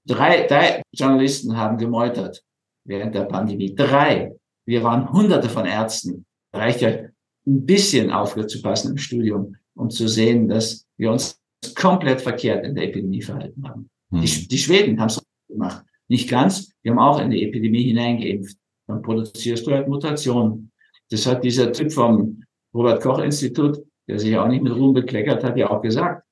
drei, 0.05 0.45
drei 0.47 0.81
Journalisten 0.91 1.55
haben 1.55 1.77
gemeutert 1.77 2.43
während 2.83 3.15
der 3.15 3.23
Pandemie. 3.23 3.73
Drei. 3.73 4.35
Wir 4.65 4.83
waren 4.83 5.11
hunderte 5.11 5.49
von 5.49 5.65
Ärzten. 5.65 6.25
Reicht 6.53 6.81
ja 6.81 6.89
ein 6.89 7.65
bisschen 7.65 8.11
aufzupassen 8.11 8.91
im 8.91 8.97
Studium, 8.97 9.55
um 9.75 9.89
zu 9.89 10.07
sehen, 10.07 10.47
dass 10.47 10.85
wir 10.97 11.11
uns 11.11 11.39
komplett 11.75 12.21
verkehrt 12.21 12.65
in 12.65 12.75
der 12.75 12.85
Epidemie 12.85 13.21
verhalten 13.21 13.67
haben. 13.67 13.89
Mhm. 14.09 14.21
Die, 14.21 14.47
die 14.47 14.57
Schweden 14.57 14.99
haben 14.99 15.07
es 15.07 15.21
gemacht. 15.47 15.85
Nicht 16.09 16.29
ganz, 16.29 16.71
die 16.83 16.89
haben 16.89 16.99
auch 16.99 17.19
in 17.19 17.31
die 17.31 17.43
Epidemie 17.43 17.83
hineingeimpft. 17.83 18.57
dann 18.87 19.01
produzierst 19.01 19.65
du 19.67 19.71
halt 19.71 19.87
Mutationen. 19.87 20.71
Das 21.11 21.25
hat 21.25 21.43
dieser 21.43 21.71
Typ 21.71 21.91
vom 21.91 22.43
Robert 22.73 23.01
Koch 23.01 23.19
Institut, 23.19 23.79
der 24.07 24.19
sich 24.19 24.35
auch 24.37 24.47
nicht 24.47 24.63
mit 24.63 24.73
Ruhm 24.73 24.93
bekleckert 24.93 25.43
hat, 25.43 25.57
ja 25.57 25.69
auch 25.69 25.81
gesagt. 25.81 26.23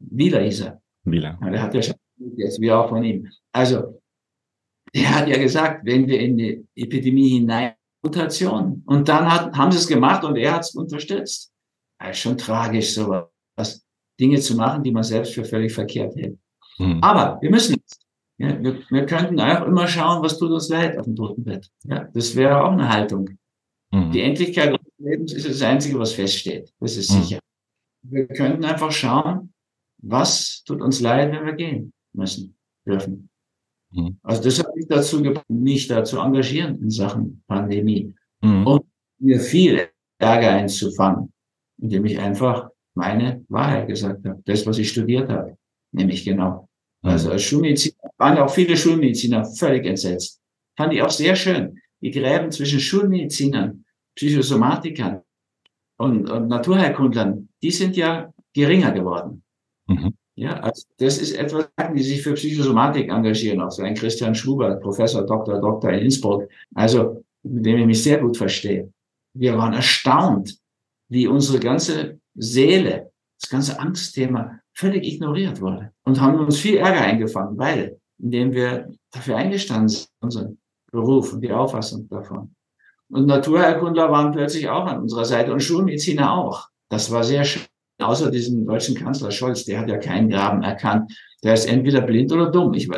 Wieler 0.00 0.40
hieß 0.40 0.60
er. 0.62 0.82
Wieler. 1.04 1.38
Ja, 1.42 1.50
der 1.50 1.62
hat 1.62 1.74
ja 1.74 1.82
schon, 1.82 1.96
jetzt 2.36 2.60
wie 2.60 2.72
auch 2.72 2.88
von 2.88 3.02
ihm. 3.02 3.28
Also, 3.52 4.00
der 4.94 5.14
hat 5.14 5.28
ja 5.28 5.38
gesagt, 5.38 5.84
wenn 5.84 6.06
wir 6.06 6.20
in 6.20 6.36
die 6.36 6.66
Epidemie 6.74 7.30
hinein 7.30 7.74
Mutation. 8.02 8.82
Und 8.86 9.08
dann 9.08 9.30
hat, 9.30 9.56
haben 9.56 9.72
sie 9.72 9.78
es 9.78 9.86
gemacht 9.86 10.24
und 10.24 10.36
er 10.36 10.54
hat 10.54 10.62
es 10.62 10.74
unterstützt. 10.74 11.52
Das 11.98 12.10
ist 12.10 12.18
schon 12.18 12.38
tragisch, 12.38 12.94
sowas. 12.94 13.84
Dinge 14.20 14.40
zu 14.40 14.56
machen, 14.56 14.82
die 14.82 14.90
man 14.90 15.04
selbst 15.04 15.34
für 15.34 15.44
völlig 15.44 15.72
verkehrt 15.72 16.16
hält. 16.16 16.38
Hm. 16.78 17.02
Aber 17.02 17.38
wir 17.40 17.50
müssen 17.50 17.74
jetzt. 17.74 18.04
Ja, 18.40 18.60
wir, 18.62 18.78
wir 18.88 19.06
könnten 19.06 19.40
auch 19.40 19.66
immer 19.66 19.88
schauen, 19.88 20.22
was 20.22 20.38
tut 20.38 20.50
uns 20.50 20.68
leid 20.68 20.96
auf 20.96 21.04
dem 21.04 21.16
Totenbett. 21.16 21.68
Ja, 21.84 22.08
das 22.14 22.36
wäre 22.36 22.62
auch 22.62 22.70
eine 22.70 22.88
Haltung. 22.88 23.37
Hm. 23.92 24.10
Die 24.10 24.20
Endlichkeit 24.20 24.72
unseres 24.72 24.98
Lebens 24.98 25.32
ist 25.32 25.48
das 25.48 25.62
Einzige, 25.62 25.98
was 25.98 26.12
feststeht. 26.12 26.72
Das 26.80 26.96
ist 26.96 27.12
hm. 27.12 27.22
sicher. 27.22 27.38
Wir 28.02 28.26
könnten 28.26 28.64
einfach 28.64 28.92
schauen, 28.92 29.52
was 30.02 30.62
tut 30.64 30.80
uns 30.80 31.00
leid, 31.00 31.32
wenn 31.32 31.44
wir 31.44 31.54
gehen 31.54 31.92
müssen, 32.12 32.56
dürfen. 32.86 33.28
Mhm. 33.90 34.18
Also 34.22 34.42
das 34.42 34.58
hat 34.58 34.74
mich 34.76 34.86
dazu 34.86 35.22
gebracht, 35.22 35.48
mich 35.48 35.88
da 35.88 36.04
zu 36.04 36.18
engagieren 36.18 36.80
in 36.80 36.90
Sachen 36.90 37.42
Pandemie. 37.46 38.14
Mhm. 38.40 38.66
Und 38.66 38.84
mir 39.18 39.40
viel 39.40 39.88
Ärger 40.18 40.50
einzufangen, 40.52 41.32
indem 41.80 42.04
ich 42.04 42.18
einfach 42.18 42.70
meine 42.94 43.44
Wahrheit 43.48 43.88
gesagt 43.88 44.24
habe. 44.26 44.40
Das, 44.44 44.66
was 44.66 44.78
ich 44.78 44.90
studiert 44.90 45.28
habe. 45.28 45.56
Nämlich 45.92 46.24
genau. 46.24 46.68
Mhm. 47.02 47.10
Also 47.10 47.30
als 47.30 47.42
Schulmediziner 47.42 48.10
waren 48.16 48.38
auch 48.38 48.50
viele 48.50 48.76
Schulmediziner 48.76 49.44
völlig 49.44 49.86
entsetzt. 49.86 50.40
Fand 50.76 50.92
ich 50.92 51.02
auch 51.02 51.10
sehr 51.10 51.34
schön. 51.34 51.80
Die 52.00 52.10
Gräben 52.10 52.50
zwischen 52.52 52.80
Schulmedizinern, 52.80 53.84
Psychosomatikern 54.14 55.22
und, 55.98 56.30
und 56.30 56.48
Naturheilkundlern, 56.48 57.48
die 57.62 57.70
sind 57.70 57.96
ja 57.96 58.32
geringer 58.52 58.92
geworden. 58.92 59.42
Mhm. 59.86 60.14
Ja, 60.36 60.60
also 60.60 60.86
das 60.98 61.18
ist 61.18 61.32
etwas, 61.32 61.68
die 61.96 62.02
sich 62.02 62.22
für 62.22 62.34
Psychosomatik 62.34 63.10
engagieren, 63.10 63.60
auch 63.60 63.72
so 63.72 63.82
ein 63.82 63.94
Christian 63.94 64.36
Schubert, 64.36 64.80
Professor, 64.80 65.26
Doktor, 65.26 65.60
Doktor 65.60 65.90
in 65.90 66.04
Innsbruck, 66.04 66.48
also 66.74 67.24
mit 67.42 67.66
dem 67.66 67.78
ich 67.78 67.86
mich 67.86 68.02
sehr 68.04 68.18
gut 68.18 68.36
verstehe. 68.36 68.92
Wir 69.34 69.58
waren 69.58 69.72
erstaunt, 69.72 70.56
wie 71.08 71.26
unsere 71.26 71.58
ganze 71.58 72.20
Seele, 72.34 73.10
das 73.40 73.50
ganze 73.50 73.80
Angstthema 73.80 74.60
völlig 74.74 75.04
ignoriert 75.04 75.60
wurde 75.60 75.92
und 76.04 76.20
haben 76.20 76.38
uns 76.38 76.58
viel 76.58 76.76
Ärger 76.76 77.00
eingefangen, 77.00 77.58
weil, 77.58 78.00
indem 78.18 78.52
wir 78.52 78.94
dafür 79.10 79.36
eingestanden 79.36 79.88
sind, 79.88 80.08
unseren 80.20 80.58
Beruf 80.90 81.32
und 81.32 81.40
die 81.40 81.52
Auffassung 81.52 82.08
davon. 82.08 82.54
Und 83.10 83.26
Naturheilkundler 83.26 84.10
waren 84.10 84.32
plötzlich 84.32 84.68
auch 84.68 84.86
an 84.86 85.00
unserer 85.00 85.24
Seite 85.24 85.52
und 85.52 85.62
Schulmediziner 85.62 86.32
auch. 86.32 86.68
Das 86.90 87.10
war 87.10 87.24
sehr 87.24 87.44
schön 87.44 87.62
außer 87.98 88.30
diesem 88.30 88.66
deutschen 88.66 88.94
Kanzler 88.94 89.30
Scholz, 89.30 89.64
der 89.64 89.80
hat 89.80 89.88
ja 89.88 89.98
keinen 89.98 90.30
Graben 90.30 90.62
erkannt. 90.62 91.12
Der 91.42 91.54
ist 91.54 91.66
entweder 91.66 92.00
blind 92.00 92.32
oder 92.32 92.50
dumm. 92.50 92.74
Ich, 92.74 92.88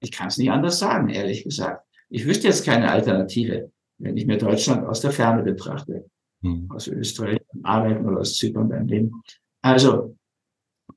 ich 0.00 0.12
kann 0.12 0.28
es 0.28 0.38
nicht 0.38 0.50
anders 0.50 0.78
sagen, 0.78 1.08
ehrlich 1.08 1.44
gesagt. 1.44 1.86
Ich 2.08 2.26
wüsste 2.26 2.48
jetzt 2.48 2.64
keine 2.64 2.90
Alternative, 2.90 3.70
wenn 3.98 4.16
ich 4.16 4.26
mir 4.26 4.38
Deutschland 4.38 4.86
aus 4.86 5.00
der 5.00 5.10
Ferne 5.10 5.42
betrachte. 5.42 6.06
Hm. 6.42 6.68
Aus 6.70 6.86
Österreich 6.86 7.40
arbeiten 7.62 8.06
oder 8.06 8.20
aus 8.20 8.36
Zypern 8.36 8.68
beim 8.68 8.86
Leben. 8.86 9.22
Also, 9.62 10.16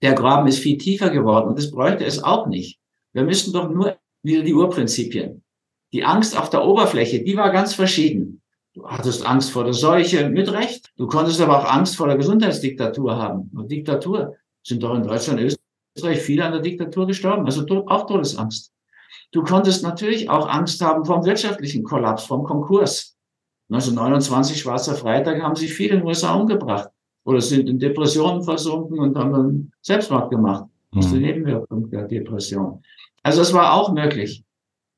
der 0.01 0.13
Graben 0.13 0.47
ist 0.47 0.59
viel 0.59 0.77
tiefer 0.77 1.09
geworden 1.09 1.49
und 1.49 1.57
das 1.57 1.71
bräuchte 1.71 2.05
es 2.05 2.21
auch 2.21 2.47
nicht. 2.47 2.79
Wir 3.13 3.23
müssten 3.23 3.53
doch 3.53 3.69
nur 3.69 3.97
wieder 4.21 4.43
die 4.43 4.53
Urprinzipien. 4.53 5.43
Die 5.97 6.05
Angst 6.05 6.37
auf 6.37 6.51
der 6.51 6.63
Oberfläche, 6.63 7.23
die 7.23 7.37
war 7.37 7.49
ganz 7.49 7.73
verschieden. 7.73 8.43
Du 8.75 8.87
hattest 8.87 9.25
Angst 9.25 9.49
vor 9.49 9.63
der 9.63 9.73
Seuche, 9.73 10.29
mit 10.29 10.53
Recht. 10.53 10.91
Du 10.95 11.07
konntest 11.07 11.41
aber 11.41 11.57
auch 11.57 11.73
Angst 11.73 11.95
vor 11.95 12.05
der 12.05 12.17
Gesundheitsdiktatur 12.17 13.15
haben. 13.15 13.49
Und 13.55 13.71
Diktatur 13.71 14.35
sind 14.61 14.83
doch 14.83 14.93
in 14.93 15.01
Deutschland, 15.01 15.41
Österreich 15.41 16.19
viele 16.19 16.45
an 16.45 16.51
der 16.51 16.61
Diktatur 16.61 17.07
gestorben, 17.07 17.45
also 17.45 17.65
auch 17.87 18.05
Todesangst. 18.05 18.71
Du 19.31 19.43
konntest 19.43 19.81
natürlich 19.81 20.29
auch 20.29 20.47
Angst 20.47 20.79
haben 20.81 21.03
vom 21.03 21.25
wirtschaftlichen 21.25 21.83
Kollaps, 21.83 22.25
vom 22.25 22.43
Konkurs. 22.43 23.17
1929, 23.71 24.59
Schwarzer 24.59 24.93
Freitag, 24.93 25.41
haben 25.41 25.55
sich 25.55 25.73
viele 25.73 25.95
in 25.95 25.99
den 26.01 26.07
USA 26.07 26.35
umgebracht 26.35 26.89
oder 27.23 27.41
sind 27.41 27.67
in 27.67 27.79
Depressionen 27.79 28.43
versunken 28.43 28.99
und 28.99 29.17
haben 29.17 29.33
dann 29.33 29.71
Selbstmord 29.81 30.29
gemacht. 30.29 30.65
Das 30.91 31.05
ist 31.05 31.13
die 31.13 31.17
mhm. 31.17 31.25
Nebenwirkung 31.25 31.89
der 31.89 32.03
Depression. 32.03 32.83
Also 33.23 33.41
es 33.41 33.51
war 33.51 33.73
auch 33.73 33.91
möglich. 33.91 34.43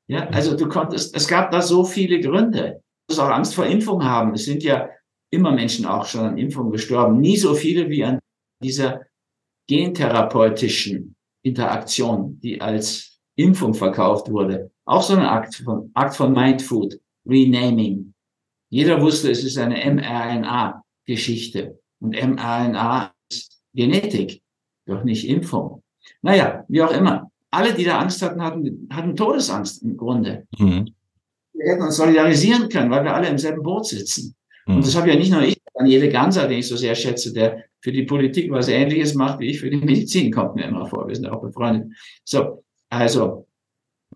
Ja, 0.09 0.27
also 0.29 0.57
du 0.57 0.67
konntest, 0.67 1.15
es 1.15 1.27
gab 1.27 1.51
da 1.51 1.61
so 1.61 1.83
viele 1.83 2.19
Gründe 2.19 2.81
muss 3.09 3.19
auch 3.19 3.29
Angst 3.29 3.55
vor 3.55 3.65
Impfung 3.65 4.03
haben. 4.03 4.33
Es 4.33 4.45
sind 4.45 4.63
ja 4.63 4.89
immer 5.31 5.51
Menschen 5.51 5.85
auch 5.85 6.05
schon 6.05 6.21
an 6.21 6.37
Impfung 6.37 6.71
gestorben. 6.71 7.19
Nie 7.19 7.37
so 7.37 7.53
viele 7.55 7.89
wie 7.89 8.03
an 8.03 8.19
dieser 8.63 9.01
gentherapeutischen 9.67 11.15
Interaktion, 11.43 12.39
die 12.39 12.61
als 12.61 13.19
Impfung 13.35 13.73
verkauft 13.73 14.29
wurde. 14.31 14.71
Auch 14.85 15.01
so 15.01 15.15
ein 15.15 15.25
Akt 15.25 15.55
von, 15.55 15.91
Akt 15.93 16.15
von 16.15 16.33
Mindfood, 16.33 16.99
Renaming. 17.27 18.13
Jeder 18.69 19.01
wusste, 19.01 19.31
es 19.31 19.43
ist 19.43 19.57
eine 19.57 19.77
mRNA-Geschichte. 19.91 21.79
Und 21.99 22.11
mRNA 22.11 23.13
ist 23.31 23.59
Genetik, 23.73 24.41
doch 24.85 25.03
nicht 25.03 25.27
Impfung. 25.27 25.83
Naja, 26.21 26.63
wie 26.67 26.81
auch 26.81 26.91
immer. 26.91 27.28
Alle, 27.51 27.73
die 27.73 27.83
da 27.83 27.99
Angst 27.99 28.21
hatten, 28.21 28.41
hatten, 28.41 28.87
hatten 28.91 29.15
Todesangst 29.15 29.83
im 29.83 29.97
Grunde. 29.97 30.47
Mhm 30.57 30.93
wir 31.59 31.73
hätten 31.73 31.83
uns 31.83 31.97
solidarisieren 31.97 32.69
können, 32.69 32.89
weil 32.89 33.03
wir 33.03 33.13
alle 33.13 33.27
im 33.27 33.37
selben 33.37 33.61
Boot 33.61 33.85
sitzen. 33.85 34.35
Mhm. 34.65 34.77
Und 34.77 34.85
das 34.85 34.95
habe 34.95 35.09
ja 35.09 35.15
nicht 35.15 35.31
nur 35.31 35.41
ich, 35.43 35.61
Daniele 35.73 36.09
Ganser, 36.09 36.47
den 36.47 36.59
ich 36.59 36.67
so 36.67 36.77
sehr 36.77 36.95
schätze, 36.95 37.33
der 37.33 37.65
für 37.81 37.91
die 37.91 38.03
Politik 38.03 38.51
was 38.51 38.67
Ähnliches 38.67 39.13
macht, 39.13 39.39
wie 39.39 39.47
ich 39.47 39.59
für 39.59 39.69
die 39.69 39.77
Medizin, 39.77 40.31
kommt 40.31 40.55
mir 40.55 40.65
immer 40.65 40.85
vor. 40.85 41.07
Wir 41.07 41.15
sind 41.15 41.27
auch 41.27 41.41
befreundet. 41.41 41.93
So, 42.23 42.63
also, 42.89 43.47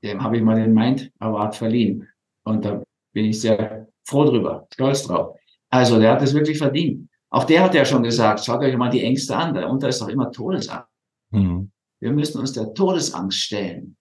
dem 0.04 0.24
habe 0.24 0.38
ich 0.38 0.44
mal 0.44 0.56
den 0.56 0.74
Mind 0.74 1.12
Award 1.20 1.56
verliehen. 1.56 2.08
Und 2.44 2.66
da 2.66 2.84
bin 3.13 3.25
ich 3.25 3.40
sehr 3.40 3.88
froh 4.06 4.25
drüber, 4.25 4.68
stolz 4.74 5.04
drauf. 5.04 5.38
Also, 5.70 6.00
der 6.00 6.13
hat 6.13 6.22
es 6.22 6.34
wirklich 6.34 6.58
verdient. 6.58 7.10
Auch 7.30 7.46
der 7.46 7.63
hat 7.63 7.74
ja 7.74 7.84
schon 7.84 8.04
gesagt, 8.04 8.44
schaut 8.44 8.62
euch 8.62 8.75
mal 8.78 8.90
die 8.90 9.04
Ängste 9.04 9.36
an. 9.36 9.54
Darunter 9.54 9.90
ist 9.90 10.02
doch 10.02 10.10
immer 10.10 10.32
Todesangst. 10.32 10.88
Mhm. 11.32 11.72
Wir 12.04 12.12
müssen 12.12 12.40
uns 12.40 12.52
der 12.52 12.74
Todesangst 12.74 13.38
stellen. 13.38 13.96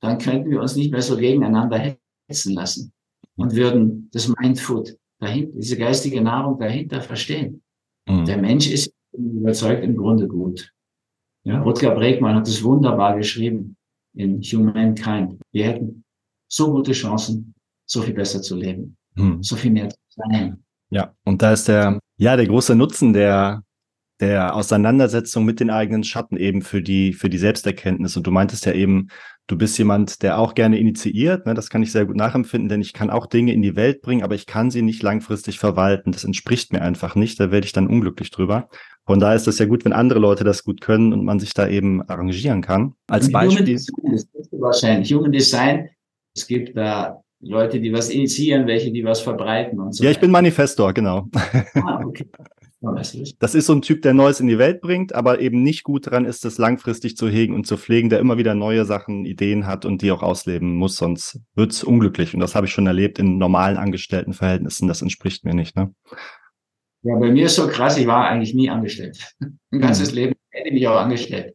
Dann 0.00 0.18
könnten 0.18 0.50
wir 0.50 0.60
uns 0.60 0.74
nicht 0.74 0.90
mehr 0.90 1.02
so 1.02 1.16
gegeneinander 1.16 1.96
hetzen 2.28 2.52
lassen 2.52 2.92
und 3.36 3.54
würden 3.54 4.10
das 4.12 4.28
Mindfood 4.28 4.96
dahinter, 5.20 5.56
diese 5.58 5.76
geistige 5.76 6.20
Nahrung 6.20 6.58
dahinter 6.58 7.00
verstehen. 7.00 7.62
Mhm. 8.08 8.24
Der 8.24 8.38
Mensch 8.38 8.68
ist 8.68 8.92
überzeugt 9.12 9.84
im 9.84 9.96
Grunde 9.96 10.26
gut. 10.26 10.72
Ja, 11.44 11.62
Rutger 11.62 11.94
Bregmann 11.94 12.34
hat 12.34 12.48
es 12.48 12.64
wunderbar 12.64 13.16
geschrieben 13.16 13.76
in 14.14 14.40
Humankind. 14.40 15.40
Wir 15.52 15.66
hätten 15.66 16.04
so 16.48 16.72
gute 16.72 16.90
Chancen, 16.90 17.54
so 17.86 18.02
viel 18.02 18.14
besser 18.14 18.42
zu 18.42 18.56
leben, 18.56 18.96
mhm. 19.14 19.40
so 19.44 19.54
viel 19.54 19.70
mehr 19.70 19.88
zu 19.88 19.96
sein. 20.08 20.64
Ja, 20.90 21.14
und 21.24 21.40
da 21.40 21.52
ist 21.52 21.68
der, 21.68 22.00
ja, 22.16 22.36
der 22.36 22.48
große 22.48 22.74
Nutzen 22.74 23.12
der, 23.12 23.62
der 24.24 24.56
Auseinandersetzung 24.56 25.44
mit 25.44 25.60
den 25.60 25.70
eigenen 25.70 26.02
Schatten 26.02 26.36
eben 26.36 26.62
für 26.62 26.80
die, 26.80 27.12
für 27.12 27.28
die 27.28 27.38
Selbsterkenntnis. 27.38 28.16
Und 28.16 28.26
du 28.26 28.30
meintest 28.30 28.64
ja 28.64 28.72
eben, 28.72 29.08
du 29.46 29.58
bist 29.58 29.76
jemand, 29.76 30.22
der 30.22 30.38
auch 30.38 30.54
gerne 30.54 30.78
initiiert. 30.78 31.44
Ne? 31.46 31.52
Das 31.52 31.68
kann 31.68 31.82
ich 31.82 31.92
sehr 31.92 32.06
gut 32.06 32.16
nachempfinden, 32.16 32.70
denn 32.70 32.80
ich 32.80 32.94
kann 32.94 33.10
auch 33.10 33.26
Dinge 33.26 33.52
in 33.52 33.60
die 33.60 33.76
Welt 33.76 34.00
bringen, 34.00 34.22
aber 34.22 34.34
ich 34.34 34.46
kann 34.46 34.70
sie 34.70 34.80
nicht 34.80 35.02
langfristig 35.02 35.58
verwalten. 35.58 36.10
Das 36.10 36.24
entspricht 36.24 36.72
mir 36.72 36.80
einfach 36.80 37.14
nicht. 37.14 37.38
Da 37.38 37.50
werde 37.50 37.66
ich 37.66 37.72
dann 37.72 37.86
unglücklich 37.86 38.30
drüber. 38.30 38.68
Von 39.06 39.20
daher 39.20 39.36
ist 39.36 39.46
es 39.46 39.58
ja 39.58 39.66
gut, 39.66 39.84
wenn 39.84 39.92
andere 39.92 40.20
Leute 40.20 40.44
das 40.44 40.64
gut 40.64 40.80
können 40.80 41.12
und 41.12 41.24
man 41.24 41.38
sich 41.38 41.52
da 41.52 41.68
eben 41.68 42.02
arrangieren 42.08 42.62
kann. 42.62 42.94
Als 43.08 43.30
Beispiel. 43.30 43.74
Das 43.74 43.88
ist 44.14 44.52
wahrscheinlich. 44.52 45.12
Human 45.12 45.32
Design, 45.32 45.90
es 46.34 46.46
gibt 46.46 46.74
da 46.76 47.20
Leute, 47.40 47.78
die 47.78 47.92
was 47.92 48.08
initiieren, 48.08 48.66
welche, 48.66 48.90
die 48.90 49.04
was 49.04 49.20
verbreiten 49.20 49.78
und 49.78 49.94
so. 49.94 50.02
Ja, 50.02 50.10
ich 50.10 50.18
bin 50.18 50.30
Manifestor, 50.30 50.94
genau. 50.94 51.28
Ah, 51.74 52.00
okay. 52.02 52.26
Das 53.38 53.54
ist 53.54 53.66
so 53.66 53.72
ein 53.72 53.82
Typ, 53.82 54.02
der 54.02 54.14
Neues 54.14 54.40
in 54.40 54.46
die 54.46 54.58
Welt 54.58 54.80
bringt, 54.80 55.14
aber 55.14 55.40
eben 55.40 55.62
nicht 55.62 55.84
gut 55.84 56.06
daran 56.06 56.24
ist, 56.24 56.44
das 56.44 56.58
langfristig 56.58 57.16
zu 57.16 57.28
hegen 57.28 57.54
und 57.54 57.66
zu 57.66 57.76
pflegen, 57.76 58.10
der 58.10 58.18
immer 58.18 58.38
wieder 58.38 58.54
neue 58.54 58.84
Sachen, 58.84 59.24
Ideen 59.24 59.66
hat 59.66 59.84
und 59.84 60.02
die 60.02 60.12
auch 60.12 60.22
ausleben 60.22 60.76
muss, 60.76 60.96
sonst 60.96 61.40
wird's 61.54 61.82
unglücklich. 61.82 62.34
Und 62.34 62.40
das 62.40 62.54
habe 62.54 62.66
ich 62.66 62.72
schon 62.72 62.86
erlebt 62.86 63.18
in 63.18 63.38
normalen 63.38 63.76
Angestelltenverhältnissen. 63.76 64.88
Das 64.88 65.02
entspricht 65.02 65.44
mir 65.44 65.54
nicht. 65.54 65.76
Ne? 65.76 65.94
Ja, 67.02 67.16
bei 67.16 67.30
mir 67.30 67.46
ist 67.46 67.56
so 67.56 67.68
krass, 67.68 67.98
ich 67.98 68.06
war 68.06 68.28
eigentlich 68.28 68.54
nie 68.54 68.70
angestellt. 68.70 69.34
Ein 69.40 69.80
ganzes 69.80 70.10
mhm. 70.10 70.16
Leben 70.16 70.34
hätte 70.50 70.68
ich 70.68 70.74
mich 70.74 70.88
auch 70.88 70.96
angestellt. 70.96 71.54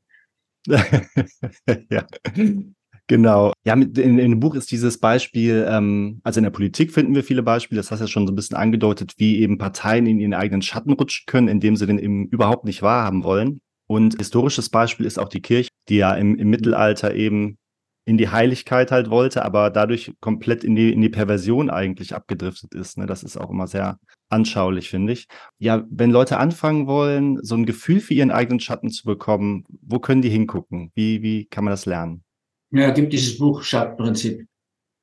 ja. 0.68 2.06
Genau. 3.10 3.54
Ja, 3.66 3.74
in, 3.74 3.96
in 3.96 4.18
dem 4.18 4.40
Buch 4.40 4.54
ist 4.54 4.72
dieses 4.72 5.00
Beispiel, 5.00 5.66
ähm, 5.68 6.22
also 6.24 6.40
in 6.40 6.44
der 6.44 6.52
Politik 6.52 6.94
finden 6.94 7.16
wir 7.16 7.24
viele 7.24 7.42
Beispiele, 7.42 7.80
das 7.80 7.90
hast 7.90 8.00
du 8.00 8.04
ja 8.04 8.08
schon 8.08 8.28
so 8.28 8.32
ein 8.32 8.36
bisschen 8.36 8.56
angedeutet, 8.56 9.14
wie 9.18 9.40
eben 9.40 9.58
Parteien 9.58 10.06
in 10.06 10.20
ihren 10.20 10.36
eigenen 10.36 10.62
Schatten 10.62 10.94
rutschen 10.94 11.26
können, 11.26 11.48
indem 11.48 11.76
sie 11.76 11.88
den 11.88 11.98
eben 11.98 12.28
überhaupt 12.28 12.66
nicht 12.66 12.84
wahrhaben 12.84 13.24
wollen. 13.24 13.62
Und 13.88 14.16
historisches 14.20 14.70
Beispiel 14.70 15.08
ist 15.08 15.18
auch 15.18 15.28
die 15.28 15.42
Kirche, 15.42 15.70
die 15.90 15.96
ja 15.96 16.14
im, 16.14 16.36
im 16.36 16.52
Mittelalter 16.52 17.16
eben 17.16 17.58
in 18.06 18.20
die 18.20 18.30
Heiligkeit 18.30 18.92
halt 18.92 19.10
wollte, 19.10 19.44
aber 19.44 19.72
dadurch 19.72 20.14
komplett 20.20 20.64
in 20.64 20.76
die, 20.76 20.94
in 20.94 21.02
die 21.02 21.10
Perversion 21.10 21.72
eigentlich 21.72 22.14
abgedriftet 22.14 22.76
ist. 22.76 23.00
Ne? 23.00 23.08
Das 23.08 23.24
ist 23.24 23.38
auch 23.38 23.50
immer 23.50 23.66
sehr 23.66 23.98
anschaulich, 24.30 24.88
finde 24.88 25.14
ich. 25.14 25.26
Ja, 25.58 25.84
wenn 25.90 26.12
Leute 26.12 26.38
anfangen 26.38 26.86
wollen, 26.86 27.40
so 27.42 27.56
ein 27.56 27.66
Gefühl 27.66 28.02
für 28.02 28.14
ihren 28.14 28.30
eigenen 28.30 28.60
Schatten 28.60 28.92
zu 28.92 29.04
bekommen, 29.04 29.64
wo 29.82 29.98
können 29.98 30.22
die 30.22 30.30
hingucken? 30.30 30.92
Wie, 30.94 31.24
wie 31.24 31.46
kann 31.46 31.64
man 31.64 31.72
das 31.72 31.88
lernen? 31.88 32.24
Ja, 32.72 32.92
gibt 32.92 33.14
dieses 33.14 33.38
Buch 33.38 33.64
Schattenprinzip. 33.64 34.46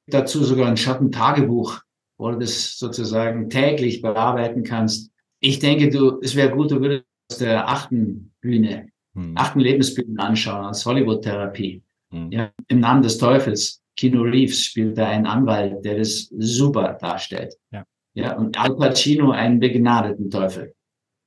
Dazu 0.09 0.45
sogar 0.45 0.69
ein 0.69 0.77
Schattentagebuch, 0.77 1.81
wo 2.19 2.31
du 2.31 2.39
das 2.39 2.79
sozusagen 2.79 3.51
täglich 3.51 4.03
bearbeiten 4.03 4.63
kannst. 4.63 5.11
Ich 5.41 5.59
denke, 5.59 5.91
du, 5.91 6.21
es 6.21 6.37
wäre 6.37 6.55
gut, 6.55 6.71
du 6.71 6.81
würdest 6.81 7.05
aus 7.31 7.39
der 7.39 7.69
achten 7.69 8.33
Bühne, 8.41 8.89
hm. 9.15 9.33
achten 9.37 9.61
Lebensbühne 9.61 10.23
anschauen, 10.23 10.65
als 10.65 10.87
Hollywood-Therapie. 10.87 11.83
Hm. 12.13 12.31
Ja, 12.31 12.53
Im 12.69 12.81
Namen 12.81 13.03
des 13.03 13.19
Teufels. 13.19 13.83
Kino 13.97 14.23
Reeves 14.23 14.63
spielt 14.63 14.99
da 14.99 15.09
einen 15.09 15.27
Anwalt, 15.27 15.85
der 15.85 15.99
das 15.99 16.31
super 16.39 16.99
darstellt. 17.01 17.55
Ja. 17.73 17.85
Ja, 18.17 18.35
und 18.35 18.59
Al 18.59 18.75
Pacino 18.77 19.31
einen 19.31 19.61
begnadeten 19.61 20.31
Teufel. 20.31 20.75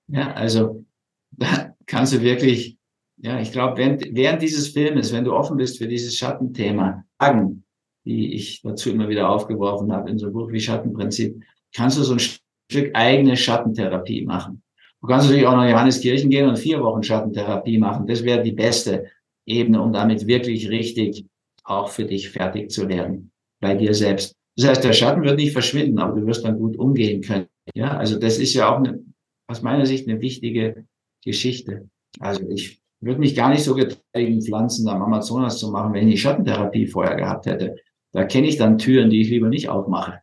Ja, 0.07 0.33
also 0.33 0.85
da 1.31 1.75
kannst 1.85 2.13
du 2.13 2.21
wirklich, 2.21 2.78
ja, 3.21 3.39
ich 3.39 3.51
glaube, 3.51 3.77
während, 3.77 4.03
während 4.15 4.41
dieses 4.41 4.69
Filmes, 4.69 5.11
wenn 5.11 5.25
du 5.25 5.33
offen 5.33 5.57
bist 5.57 5.77
für 5.77 5.87
dieses 5.87 6.15
Schattenthema, 6.15 7.03
Fragen, 7.17 7.63
die 8.05 8.33
ich 8.33 8.61
dazu 8.61 8.91
immer 8.91 9.09
wieder 9.09 9.29
aufgeworfen 9.29 9.91
habe 9.91 10.09
in 10.09 10.17
so 10.17 10.27
einem 10.27 10.33
Buch 10.33 10.51
wie 10.51 10.59
Schattenprinzip, 10.59 11.41
kannst 11.75 11.97
du 11.97 12.03
so 12.03 12.13
ein 12.13 12.19
Stück 12.19 12.95
eigene 12.95 13.35
Schattentherapie 13.35 14.25
machen. 14.25 14.63
Du 15.01 15.07
kannst 15.07 15.27
natürlich 15.27 15.47
auch 15.47 15.55
nach 15.55 15.69
Johanneskirchen 15.69 16.29
gehen 16.29 16.47
und 16.47 16.57
vier 16.57 16.81
Wochen 16.81 17.03
Schattentherapie 17.03 17.77
machen. 17.77 18.07
Das 18.07 18.23
wäre 18.23 18.41
die 18.41 18.51
beste 18.51 19.05
Ebene, 19.45 19.81
um 19.81 19.91
damit 19.91 20.25
wirklich 20.27 20.69
richtig 20.69 21.25
auch 21.63 21.89
für 21.89 22.05
dich 22.05 22.29
fertig 22.29 22.71
zu 22.71 22.87
werden, 22.87 23.31
bei 23.59 23.75
dir 23.75 23.93
selbst. 23.93 24.35
Das 24.55 24.67
heißt, 24.67 24.83
der 24.83 24.93
Schatten 24.93 25.23
wird 25.23 25.37
nicht 25.37 25.53
verschwinden, 25.53 25.99
aber 25.99 26.19
du 26.19 26.25
wirst 26.25 26.43
dann 26.43 26.57
gut 26.57 26.77
umgehen 26.77 27.21
können. 27.21 27.47
Ja, 27.75 27.97
also 27.97 28.17
das 28.17 28.39
ist 28.39 28.53
ja 28.53 28.73
auch 28.73 28.77
eine, 28.77 28.99
aus 29.47 29.61
meiner 29.61 29.85
Sicht 29.85 30.07
eine 30.07 30.19
wichtige 30.21 30.85
Geschichte. 31.23 31.89
Also 32.19 32.49
ich 32.49 32.81
würde 33.01 33.19
mich 33.19 33.35
gar 33.35 33.49
nicht 33.49 33.63
so 33.63 33.75
getrieben, 33.75 34.41
Pflanzen 34.41 34.87
am 34.89 35.01
Amazonas 35.01 35.57
zu 35.57 35.71
machen, 35.71 35.93
wenn 35.93 36.07
ich 36.09 36.21
Schattentherapie 36.21 36.87
vorher 36.87 37.15
gehabt 37.15 37.45
hätte. 37.45 37.75
Da 38.11 38.25
kenne 38.25 38.47
ich 38.47 38.57
dann 38.57 38.77
Türen, 38.77 39.09
die 39.09 39.21
ich 39.21 39.29
lieber 39.29 39.49
nicht 39.49 39.69
aufmache. 39.69 40.21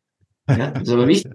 Ja, 0.48 0.70
das 0.70 0.82
ist 0.82 0.90
aber 0.90 1.08
wichtig, 1.08 1.32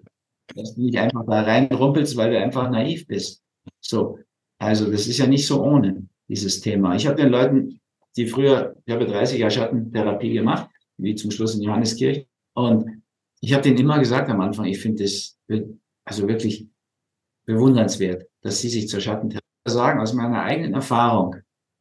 dass 0.56 0.76
du 0.76 0.82
nicht 0.82 0.98
einfach 0.98 1.26
da 1.26 1.42
reinrumpelst, 1.42 2.16
weil 2.18 2.32
du 2.32 2.40
einfach 2.40 2.70
naiv 2.70 3.08
bist. 3.08 3.42
So. 3.80 4.20
Also 4.60 4.92
das 4.92 5.08
ist 5.08 5.18
ja 5.18 5.28
nicht 5.28 5.48
so 5.48 5.64
ohne 5.64 6.08
dieses 6.28 6.62
Thema. 6.62 6.96
Ich 6.96 7.08
habe 7.08 7.16
den 7.16 7.30
Leuten 7.30 7.82
die 8.18 8.28
früher, 8.28 8.76
ich 8.86 8.94
habe 8.94 9.06
30 9.06 9.40
Jahre 9.40 9.52
Schattentherapie 9.52 10.34
gemacht, 10.34 10.70
wie 10.98 11.16
zum 11.16 11.32
Schluss 11.32 11.56
in 11.56 11.62
Johanneskirche. 11.62 12.28
Und 12.54 13.04
ich 13.40 13.54
habe 13.54 13.64
denen 13.64 13.78
immer 13.78 14.00
gesagt 14.00 14.30
am 14.30 14.42
Anfang, 14.42 14.66
ich 14.66 14.80
finde 14.80 15.04
das 15.04 15.40
also 16.06 16.28
wirklich 16.28 16.68
bewundernswert, 17.46 18.28
dass 18.42 18.60
sie 18.60 18.70
sich 18.70 18.88
zur 18.88 19.00
Schattentherapie 19.00 19.41
sagen, 19.66 20.00
aus 20.00 20.14
meiner 20.14 20.42
eigenen 20.44 20.74
Erfahrung. 20.74 21.36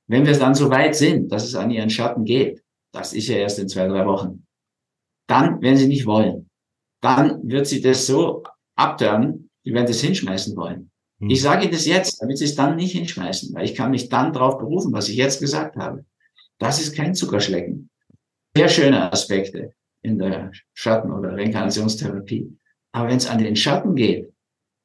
Wenn 0.07 0.27
wir 0.27 0.39
dann 0.39 0.55
so 0.55 0.71
weit 0.71 0.97
sind, 0.97 1.31
dass 1.31 1.45
es 1.45 1.55
an 1.55 1.71
ihren 1.71 1.91
Schatten 1.91 2.25
geht, 2.25 2.63
das 2.93 3.13
ist 3.13 3.29
ja 3.29 3.37
erst 3.37 3.59
in 3.59 3.69
zwei, 3.69 3.87
drei 3.87 4.07
Wochen, 4.07 4.47
dann 5.29 5.63
werden 5.63 5.77
sie 5.77 5.87
nicht 5.87 6.07
wollen. 6.07 6.51
Dann 7.01 7.49
wird 7.49 7.67
sie 7.67 7.81
das 7.81 8.07
so 8.07 8.43
abtören, 8.77 9.51
die 9.65 9.73
werden 9.73 9.87
das 9.87 10.01
hinschmeißen 10.01 10.57
wollen. 10.57 10.91
Hm. 11.21 11.31
Ich 11.31 11.41
sage 11.41 11.71
das 11.71 11.87
jetzt, 11.87 12.21
damit 12.21 12.39
sie 12.39 12.45
es 12.45 12.57
dann 12.57 12.77
nicht 12.77 12.93
hinschmeißen, 12.93 13.55
weil 13.55 13.65
ich 13.65 13.75
kann 13.75 13.93
mich 13.93 14.09
dann 14.09 14.33
darauf 14.33 14.59
berufen, 14.59 14.93
was 14.93 15.09
ich 15.09 15.17
jetzt 15.17 15.41
gesagt 15.41 15.77
habe. 15.77 16.05
Das 16.59 16.81
ist 16.81 16.95
kein 16.95 17.15
Zuckerschlecken. 17.15 17.89
Sehr 18.57 18.69
schöne 18.69 19.13
Aspekte 19.13 19.73
in 20.03 20.19
der 20.19 20.51
Schatten- 20.75 21.13
oder 21.13 21.37
Reinkarnationstherapie. 21.37 22.57
Aber 22.93 23.09
wenn 23.09 23.19
es 23.19 23.29
an 23.29 23.39
den 23.39 23.57
Schatten 23.57 23.95
geht, 23.95 24.33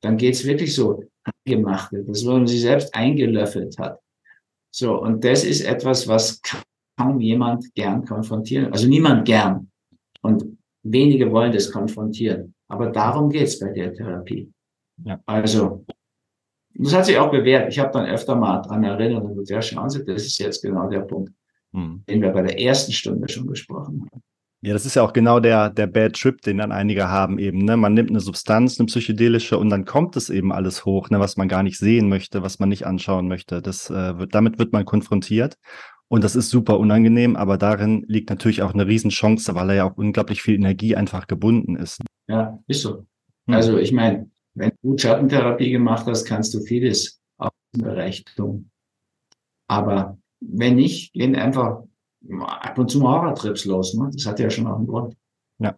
dann 0.02 0.18
geht 0.18 0.36
es 0.36 0.46
wirklich 0.46 0.76
so 0.76 1.04
angemachte, 1.26 2.04
das, 2.06 2.26
wo 2.26 2.32
man 2.32 2.48
sich 2.48 2.62
selbst 2.62 2.94
eingelöffelt 2.94 3.78
hat. 3.78 4.00
So, 4.72 5.00
und 5.02 5.24
das 5.24 5.44
ist 5.44 5.62
etwas, 5.62 6.08
was 6.08 6.42
kaum 6.98 7.20
jemand 7.20 7.74
gern 7.76 8.06
konfrontieren. 8.06 8.72
Also 8.72 8.88
niemand 8.88 9.26
gern. 9.26 9.72
Und 10.22 10.58
wenige 10.84 11.32
wollen 11.32 11.52
das 11.52 11.72
konfrontieren. 11.72 12.54
Aber 12.68 12.92
darum 12.92 13.30
geht's 13.30 13.60
bei 13.60 13.72
der 13.72 13.94
Therapie. 13.94 14.52
Ja. 15.04 15.20
Also, 15.26 15.86
das 16.74 16.94
hat 16.94 17.06
sich 17.06 17.18
auch 17.18 17.32
bewährt. 17.32 17.72
Ich 17.72 17.80
habe 17.80 17.92
dann 17.92 18.08
öfter 18.08 18.36
mal 18.36 18.62
dran 18.62 18.84
erinnert 18.84 19.24
und 19.24 19.36
gesagt, 19.36 19.50
ja, 19.50 19.62
schauen 19.62 19.90
Sie, 19.90 20.04
das 20.04 20.26
ist 20.26 20.38
jetzt 20.40 20.62
genau 20.62 20.90
der 20.90 21.02
Punkt 21.02 21.32
hm. 21.76 22.04
den 22.08 22.22
wir 22.22 22.32
bei 22.32 22.42
der 22.42 22.60
ersten 22.60 22.94
Stunde 22.94 23.28
schon 23.28 23.46
besprochen 23.46 24.08
haben. 24.12 24.24
Ja, 24.66 24.74
das 24.74 24.88
ist 24.88 24.96
ja 24.96 25.04
auch 25.04 25.14
genau 25.14 25.40
der, 25.40 25.70
der 25.70 25.86
Bad 25.86 26.14
Trip, 26.14 26.42
den 26.42 26.58
dann 26.58 26.72
einige 26.72 27.08
haben 27.08 27.38
eben. 27.38 27.60
Ne? 27.60 27.78
Man 27.78 27.94
nimmt 27.94 28.10
eine 28.10 28.20
Substanz, 28.20 28.80
eine 28.80 28.88
psychedelische 28.88 29.60
und 29.60 29.70
dann 29.70 29.86
kommt 29.86 30.16
es 30.16 30.32
eben 30.32 30.52
alles 30.52 30.86
hoch, 30.86 31.12
ne? 31.12 31.20
was 31.20 31.38
man 31.38 31.48
gar 31.48 31.62
nicht 31.62 31.78
sehen 31.78 32.10
möchte, 32.10 32.42
was 32.42 32.58
man 32.58 32.70
nicht 32.70 32.84
anschauen 32.84 33.28
möchte. 33.28 33.62
Das, 33.62 33.92
äh, 33.92 34.18
wird, 34.18 34.34
damit 34.34 34.58
wird 34.58 34.74
man 34.74 34.84
konfrontiert. 34.84 35.60
Und 36.08 36.24
das 36.24 36.36
ist 36.36 36.50
super 36.50 36.80
unangenehm, 36.80 37.36
aber 37.36 37.60
darin 37.60 38.06
liegt 38.08 38.32
natürlich 38.32 38.64
auch 38.64 38.74
eine 38.74 38.88
Riesenchance, 38.88 39.54
weil 39.54 39.70
er 39.70 39.76
ja 39.76 39.84
auch 39.84 39.98
unglaublich 39.98 40.42
viel 40.42 40.56
Energie 40.56 40.96
einfach 40.96 41.28
gebunden 41.28 41.76
ist. 41.76 42.02
Ja, 42.28 42.58
ist 42.66 42.82
so. 42.82 43.06
Also 43.46 43.78
ich 43.78 43.92
meine, 43.92 44.32
wenn 44.56 44.72
du 44.82 44.98
Schattentherapie 44.98 45.70
gemacht 45.70 46.08
hast, 46.08 46.26
kannst 46.26 46.56
du 46.56 46.62
vieles 46.62 47.22
Bereich 47.72 48.26
tun. 48.36 48.72
Aber 49.68 50.18
wenn 50.40 50.76
nicht, 50.78 51.14
gehen 51.14 51.36
einfach 51.36 51.84
ab 52.40 52.78
und 52.78 52.90
zu 52.90 53.02
Horrortrips 53.02 53.66
los. 53.66 53.94
Ne? 53.94 54.10
Das 54.14 54.26
hat 54.26 54.40
ja 54.40 54.50
schon 54.50 54.68
auch 54.68 54.78
einen 54.78 54.88
Grund. 54.88 55.16
Ja, 55.60 55.76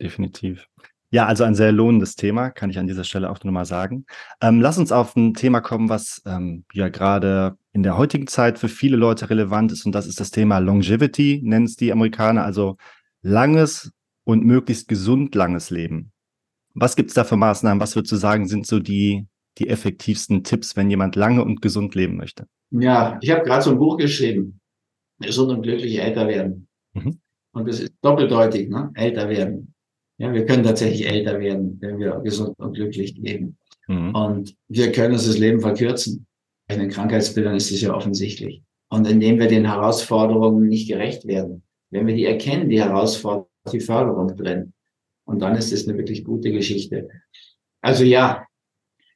definitiv. 0.00 0.68
Ja, 1.10 1.26
also 1.26 1.44
ein 1.44 1.54
sehr 1.54 1.70
lohnendes 1.70 2.16
Thema, 2.16 2.50
kann 2.50 2.70
ich 2.70 2.78
an 2.78 2.88
dieser 2.88 3.04
Stelle 3.04 3.30
auch 3.30 3.42
nochmal 3.44 3.66
sagen. 3.66 4.04
Ähm, 4.40 4.60
lass 4.60 4.78
uns 4.78 4.90
auf 4.90 5.14
ein 5.14 5.34
Thema 5.34 5.60
kommen, 5.60 5.88
was 5.88 6.20
ähm, 6.26 6.64
ja 6.72 6.88
gerade 6.88 7.56
in 7.72 7.84
der 7.84 7.96
heutigen 7.96 8.26
Zeit 8.26 8.58
für 8.58 8.68
viele 8.68 8.96
Leute 8.96 9.30
relevant 9.30 9.70
ist, 9.70 9.86
und 9.86 9.94
das 9.94 10.08
ist 10.08 10.18
das 10.18 10.32
Thema 10.32 10.58
Longevity, 10.58 11.40
nennen 11.44 11.66
es 11.66 11.76
die 11.76 11.92
Amerikaner, 11.92 12.44
also 12.44 12.78
langes 13.22 13.92
und 14.24 14.44
möglichst 14.44 14.88
gesund 14.88 15.36
langes 15.36 15.70
Leben. 15.70 16.10
Was 16.74 16.96
gibt 16.96 17.10
es 17.10 17.14
da 17.14 17.22
für 17.22 17.36
Maßnahmen? 17.36 17.80
Was 17.80 17.94
würdest 17.94 18.10
du 18.10 18.16
sagen, 18.16 18.48
sind 18.48 18.66
so 18.66 18.80
die, 18.80 19.28
die 19.58 19.68
effektivsten 19.68 20.42
Tipps, 20.42 20.76
wenn 20.76 20.90
jemand 20.90 21.14
lange 21.14 21.44
und 21.44 21.62
gesund 21.62 21.94
leben 21.94 22.16
möchte? 22.16 22.48
Ja, 22.70 23.18
ich 23.20 23.30
habe 23.30 23.44
gerade 23.44 23.62
so 23.62 23.70
ein 23.70 23.78
Buch 23.78 23.98
geschrieben, 23.98 24.58
gesund 25.26 25.50
und 25.50 25.62
glücklich 25.62 25.98
älter 26.00 26.28
werden. 26.28 26.68
Mhm. 26.92 27.18
Und 27.52 27.68
das 27.68 27.80
ist 27.80 27.92
doppeldeutig, 28.02 28.68
ne? 28.68 28.90
älter 28.94 29.28
werden. 29.28 29.74
Ja, 30.18 30.32
wir 30.32 30.46
können 30.46 30.62
tatsächlich 30.62 31.06
älter 31.06 31.40
werden, 31.40 31.78
wenn 31.80 31.98
wir 31.98 32.20
gesund 32.20 32.58
und 32.58 32.74
glücklich 32.74 33.16
leben. 33.16 33.58
Mhm. 33.88 34.14
Und 34.14 34.56
wir 34.68 34.92
können 34.92 35.14
uns 35.14 35.26
das 35.26 35.38
Leben 35.38 35.60
verkürzen. 35.60 36.26
Bei 36.68 36.76
den 36.76 36.88
Krankheitsbildern 36.88 37.56
ist 37.56 37.70
es 37.70 37.80
ja 37.80 37.94
offensichtlich. 37.94 38.62
Und 38.88 39.06
indem 39.08 39.38
wir 39.38 39.48
den 39.48 39.66
Herausforderungen 39.66 40.68
nicht 40.68 40.88
gerecht 40.88 41.26
werden, 41.26 41.62
wenn 41.90 42.06
wir 42.06 42.14
die 42.14 42.24
erkennen, 42.24 42.68
die 42.68 42.80
Herausforderung, 42.80 43.48
die 43.72 43.80
Förderung 43.80 44.36
drin. 44.36 44.72
Und 45.24 45.40
dann 45.40 45.56
ist 45.56 45.72
es 45.72 45.88
eine 45.88 45.96
wirklich 45.96 46.24
gute 46.24 46.52
Geschichte. 46.52 47.08
Also 47.80 48.04
ja, 48.04 48.46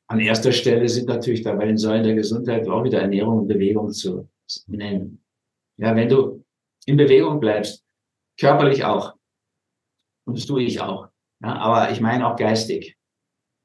an 0.06 0.20
erster 0.20 0.52
Stelle 0.52 0.88
sind 0.88 1.08
natürlich 1.08 1.42
da 1.42 1.54
bei 1.54 1.66
den 1.66 1.76
Säulen 1.76 2.02
der 2.02 2.14
Gesundheit 2.14 2.66
auch 2.66 2.82
wieder 2.82 3.00
Ernährung 3.00 3.40
und 3.40 3.48
Bewegung 3.48 3.90
zu 3.90 4.28
nennen. 4.66 5.22
Ja, 5.78 5.94
wenn 5.94 6.08
du 6.08 6.44
in 6.86 6.96
Bewegung 6.96 7.40
bleibst, 7.40 7.84
körperlich 8.38 8.84
auch, 8.84 9.14
und 10.26 10.36
das 10.36 10.46
tue 10.46 10.62
ich 10.62 10.80
auch, 10.80 11.08
ja, 11.42 11.54
aber 11.56 11.90
ich 11.90 12.00
meine 12.00 12.26
auch 12.26 12.36
geistig. 12.36 12.96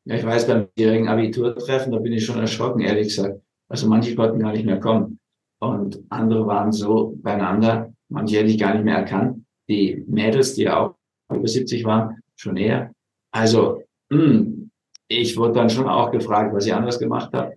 Ja, 0.06 0.16
ich 0.16 0.26
weiß, 0.26 0.48
beim 0.48 0.68
jährigen 0.78 1.08
Abiturtreffen, 1.08 1.92
da 1.92 2.00
bin 2.00 2.14
ich 2.14 2.26
schon 2.26 2.40
erschrocken, 2.40 2.82
ehrlich 2.82 3.08
gesagt. 3.08 3.42
Also 3.70 3.88
manche 3.88 4.16
konnten 4.16 4.40
gar 4.40 4.52
nicht 4.52 4.66
mehr 4.66 4.80
kommen. 4.80 5.20
Und 5.60 6.04
andere 6.10 6.46
waren 6.46 6.72
so 6.72 7.16
beieinander, 7.22 7.94
manche 8.10 8.38
hätte 8.38 8.50
ich 8.50 8.60
gar 8.60 8.74
nicht 8.74 8.84
mehr 8.84 8.98
erkannt. 8.98 9.46
Die 9.70 10.04
Mädels, 10.08 10.56
die 10.56 10.64
ja 10.64 10.78
auch 10.80 10.96
über 11.34 11.48
70 11.48 11.86
waren, 11.86 12.22
schon 12.36 12.58
eher. 12.58 12.94
Also, 13.32 13.82
mh, 14.10 14.20
hm, 14.20 14.72
ich 15.08 15.38
wurde 15.38 15.54
dann 15.54 15.70
schon 15.70 15.88
auch 15.88 16.12
gefragt, 16.12 16.54
was 16.54 16.66
ich 16.66 16.74
anders 16.74 17.00
gemacht 17.00 17.34
habe. 17.34 17.56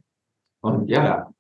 Und 0.62 0.88
ja, 0.88 1.32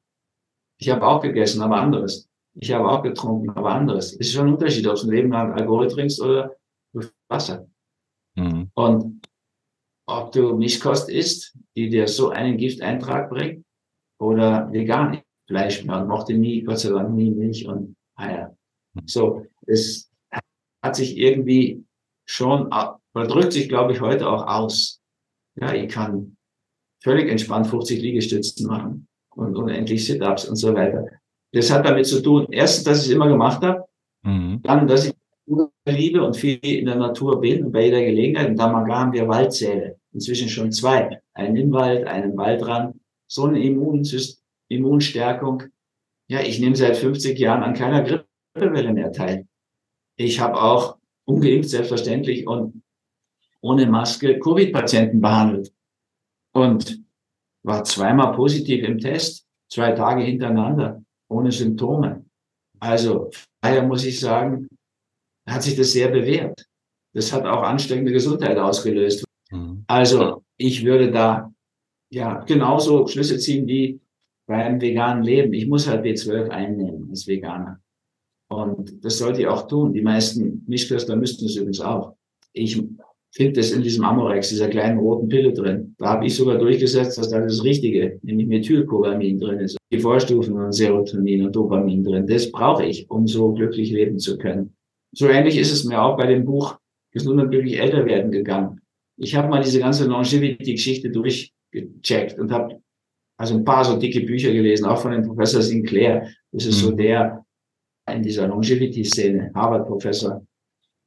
ich 0.78 0.90
habe 0.90 1.06
auch 1.06 1.22
gegessen, 1.22 1.62
aber 1.62 1.76
anderes. 1.76 2.28
Ich 2.58 2.72
habe 2.72 2.88
auch 2.90 3.02
getrunken, 3.02 3.50
aber 3.50 3.70
anderes. 3.70 4.12
Es 4.12 4.28
ist 4.28 4.32
schon 4.32 4.48
ein 4.48 4.54
Unterschied, 4.54 4.86
ob 4.86 4.96
du 4.96 5.06
ein 5.06 5.10
Leben 5.10 5.30
lang 5.30 5.52
Alkohol 5.52 5.88
trinkst 5.88 6.20
oder 6.20 6.56
Wasser. 7.28 7.66
Mhm. 8.34 8.70
Und 8.74 9.26
ob 10.08 10.32
du 10.32 10.56
Mischkost 10.56 11.10
isst, 11.10 11.56
die 11.76 11.88
dir 11.90 12.08
so 12.08 12.30
einen 12.30 12.56
Gifteintrag 12.56 13.28
bringt, 13.28 13.66
oder 14.18 14.70
vegan 14.72 15.20
Fleisch. 15.46 15.84
Man 15.84 16.08
mochte 16.08 16.34
nie, 16.34 16.62
Gott 16.62 16.80
sei 16.80 16.90
Dank, 16.90 17.14
nie 17.14 17.30
Milch 17.30 17.66
und 17.66 17.96
Eier. 18.16 18.56
Mhm. 18.94 19.06
So, 19.06 19.46
es 19.66 20.10
hat 20.82 20.96
sich 20.96 21.16
irgendwie 21.16 21.84
schon, 22.24 22.66
oder 22.66 23.26
drückt 23.26 23.52
sich, 23.52 23.68
glaube 23.68 23.92
ich, 23.92 24.00
heute 24.00 24.28
auch 24.28 24.46
aus. 24.46 25.00
Ja, 25.60 25.72
ich 25.72 25.88
kann 25.88 26.36
völlig 27.02 27.30
entspannt 27.30 27.66
50 27.66 28.00
Liegestützen 28.00 28.66
machen 28.66 29.08
und 29.30 29.56
unendlich 29.56 30.04
Sit-Ups 30.04 30.48
und 30.48 30.56
so 30.56 30.74
weiter. 30.74 31.06
Das 31.56 31.70
hat 31.70 31.86
damit 31.86 32.06
zu 32.06 32.22
tun, 32.22 32.46
erstens, 32.50 32.84
dass 32.84 32.98
ich 33.00 33.08
es 33.08 33.14
immer 33.14 33.28
gemacht 33.28 33.62
habe 33.62 33.86
Mhm. 34.26 34.60
Dann, 34.62 34.86
dass 34.88 35.06
ich 35.06 35.14
liebe 35.86 36.22
und 36.22 36.36
viel 36.36 36.58
in 36.58 36.86
der 36.86 36.96
Natur 36.96 37.40
bin 37.40 37.64
und 37.64 37.72
bei 37.72 37.84
jeder 37.84 38.02
Gelegenheit. 38.02 38.48
In 38.48 38.56
Damagar 38.56 38.98
haben 38.98 39.12
wir 39.12 39.28
Waldsäle. 39.28 39.98
Inzwischen 40.12 40.48
schon 40.48 40.72
zwei. 40.72 41.22
Einen 41.32 41.56
im 41.56 41.72
Wald, 41.72 42.06
einen 42.06 42.32
im 42.32 42.36
Waldrand. 42.36 42.96
So 43.28 43.44
eine 43.44 43.62
Immunsystem, 43.62 44.42
Immunstärkung. 44.68 45.62
Ja, 46.28 46.40
ich 46.40 46.58
nehme 46.58 46.74
seit 46.74 46.96
50 46.96 47.38
Jahren 47.38 47.62
an 47.62 47.74
keiner 47.74 48.02
Grippewelle 48.02 48.92
mehr 48.92 49.12
teil. 49.12 49.46
Ich 50.16 50.40
habe 50.40 50.60
auch 50.60 50.96
ungeimpft 51.24 51.70
selbstverständlich 51.70 52.48
und 52.48 52.82
ohne 53.60 53.86
Maske 53.86 54.40
Covid-Patienten 54.40 55.20
behandelt 55.20 55.72
und 56.52 57.00
war 57.62 57.84
zweimal 57.84 58.34
positiv 58.34 58.84
im 58.84 58.98
Test, 58.98 59.46
zwei 59.68 59.92
Tage 59.92 60.22
hintereinander, 60.22 61.04
ohne 61.28 61.52
Symptome. 61.52 62.24
Also 62.80 63.30
daher 63.60 63.82
muss 63.82 64.04
ich 64.04 64.20
sagen, 64.20 64.68
hat 65.46 65.62
sich 65.62 65.76
das 65.76 65.92
sehr 65.92 66.08
bewährt. 66.08 66.66
Das 67.14 67.32
hat 67.32 67.44
auch 67.46 67.62
ansteckende 67.62 68.12
Gesundheit 68.12 68.58
ausgelöst. 68.58 69.24
Mhm. 69.50 69.84
Also 69.86 70.42
ich 70.56 70.84
würde 70.84 71.10
da 71.10 71.52
ja 72.10 72.44
genauso 72.44 73.06
Schlüsse 73.06 73.38
ziehen 73.38 73.66
wie 73.66 74.00
bei 74.46 74.64
einem 74.64 74.80
veganen 74.80 75.24
Leben. 75.24 75.52
Ich 75.52 75.66
muss 75.66 75.88
halt 75.88 76.04
B12 76.04 76.48
einnehmen 76.50 77.08
als 77.10 77.26
Veganer. 77.26 77.80
Und 78.48 79.04
das 79.04 79.18
sollte 79.18 79.40
ich 79.40 79.46
auch 79.48 79.66
tun. 79.66 79.92
Die 79.92 80.02
meisten 80.02 80.64
Mischköstler 80.66 81.16
müssten 81.16 81.46
es 81.46 81.56
übrigens 81.56 81.80
auch. 81.80 82.16
Ich 82.52 82.80
finde 83.36 83.60
es 83.60 83.72
in 83.72 83.82
diesem 83.82 84.04
Amorex, 84.04 84.48
dieser 84.48 84.68
kleinen 84.68 84.98
roten 84.98 85.28
Pille 85.28 85.52
drin. 85.52 85.94
Da 85.98 86.06
habe 86.06 86.26
ich 86.26 86.34
sogar 86.34 86.56
durchgesetzt, 86.56 87.18
dass 87.18 87.28
da 87.28 87.40
das 87.40 87.62
Richtige, 87.62 88.18
nämlich 88.22 88.46
Methylcobalamin 88.46 89.38
drin 89.38 89.60
ist. 89.60 89.76
Die 89.92 89.98
Vorstufen 89.98 90.54
von 90.54 90.72
Serotonin 90.72 91.44
und 91.44 91.54
Dopamin 91.54 92.02
drin. 92.02 92.26
Das 92.26 92.50
brauche 92.50 92.86
ich, 92.86 93.10
um 93.10 93.26
so 93.26 93.52
glücklich 93.52 93.90
leben 93.90 94.18
zu 94.18 94.38
können. 94.38 94.74
So 95.12 95.28
ähnlich 95.28 95.58
ist 95.58 95.70
es 95.70 95.84
mir 95.84 96.00
auch 96.00 96.16
bei 96.16 96.26
dem 96.26 96.44
Buch 96.44 96.78
Gesund 97.12 97.40
und 97.40 97.50
glücklich 97.50 97.78
älter 97.78 98.04
werden 98.06 98.30
gegangen. 98.30 98.80
Ich 99.18 99.34
habe 99.34 99.48
mal 99.48 99.62
diese 99.62 99.80
ganze 99.80 100.06
Longevity-Geschichte 100.06 101.10
durchgecheckt 101.10 102.38
und 102.38 102.50
habe 102.50 102.80
also 103.38 103.54
ein 103.54 103.64
paar 103.64 103.84
so 103.84 103.98
dicke 103.98 104.20
Bücher 104.20 104.52
gelesen, 104.52 104.86
auch 104.86 104.98
von 104.98 105.12
dem 105.12 105.22
Professor 105.22 105.60
Sinclair. 105.62 106.28
Das 106.52 106.66
ist 106.66 106.82
mhm. 106.82 106.86
so 106.86 106.90
der 106.92 107.44
in 108.10 108.22
dieser 108.22 108.48
Longevity-Szene, 108.48 109.50
Harvard-Professor. 109.54 110.46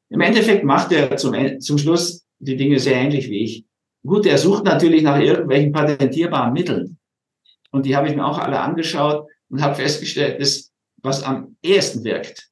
Im 0.09 0.21
Endeffekt 0.21 0.63
macht 0.63 0.91
er 0.91 1.15
zum, 1.17 1.59
zum 1.59 1.77
Schluss 1.77 2.25
die 2.39 2.57
Dinge 2.57 2.79
sehr 2.79 2.95
ähnlich 2.95 3.29
wie 3.29 3.43
ich. 3.43 3.65
Gut, 4.05 4.25
er 4.25 4.37
sucht 4.37 4.63
natürlich 4.63 5.03
nach 5.03 5.19
irgendwelchen 5.19 5.71
patentierbaren 5.71 6.53
Mitteln. 6.53 6.97
Und 7.71 7.85
die 7.85 7.95
habe 7.95 8.07
ich 8.07 8.15
mir 8.15 8.25
auch 8.25 8.39
alle 8.39 8.59
angeschaut 8.59 9.27
und 9.49 9.61
habe 9.61 9.75
festgestellt, 9.75 10.41
dass 10.41 10.71
was 11.01 11.23
am 11.23 11.55
ehesten 11.61 12.03
wirkt, 12.03 12.49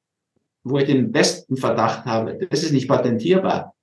wo 0.64 0.78
ich 0.78 0.86
den 0.86 1.10
besten 1.10 1.56
Verdacht 1.56 2.04
habe, 2.04 2.38
das 2.50 2.62
ist 2.62 2.72
nicht 2.72 2.88
patentierbar. 2.88 3.74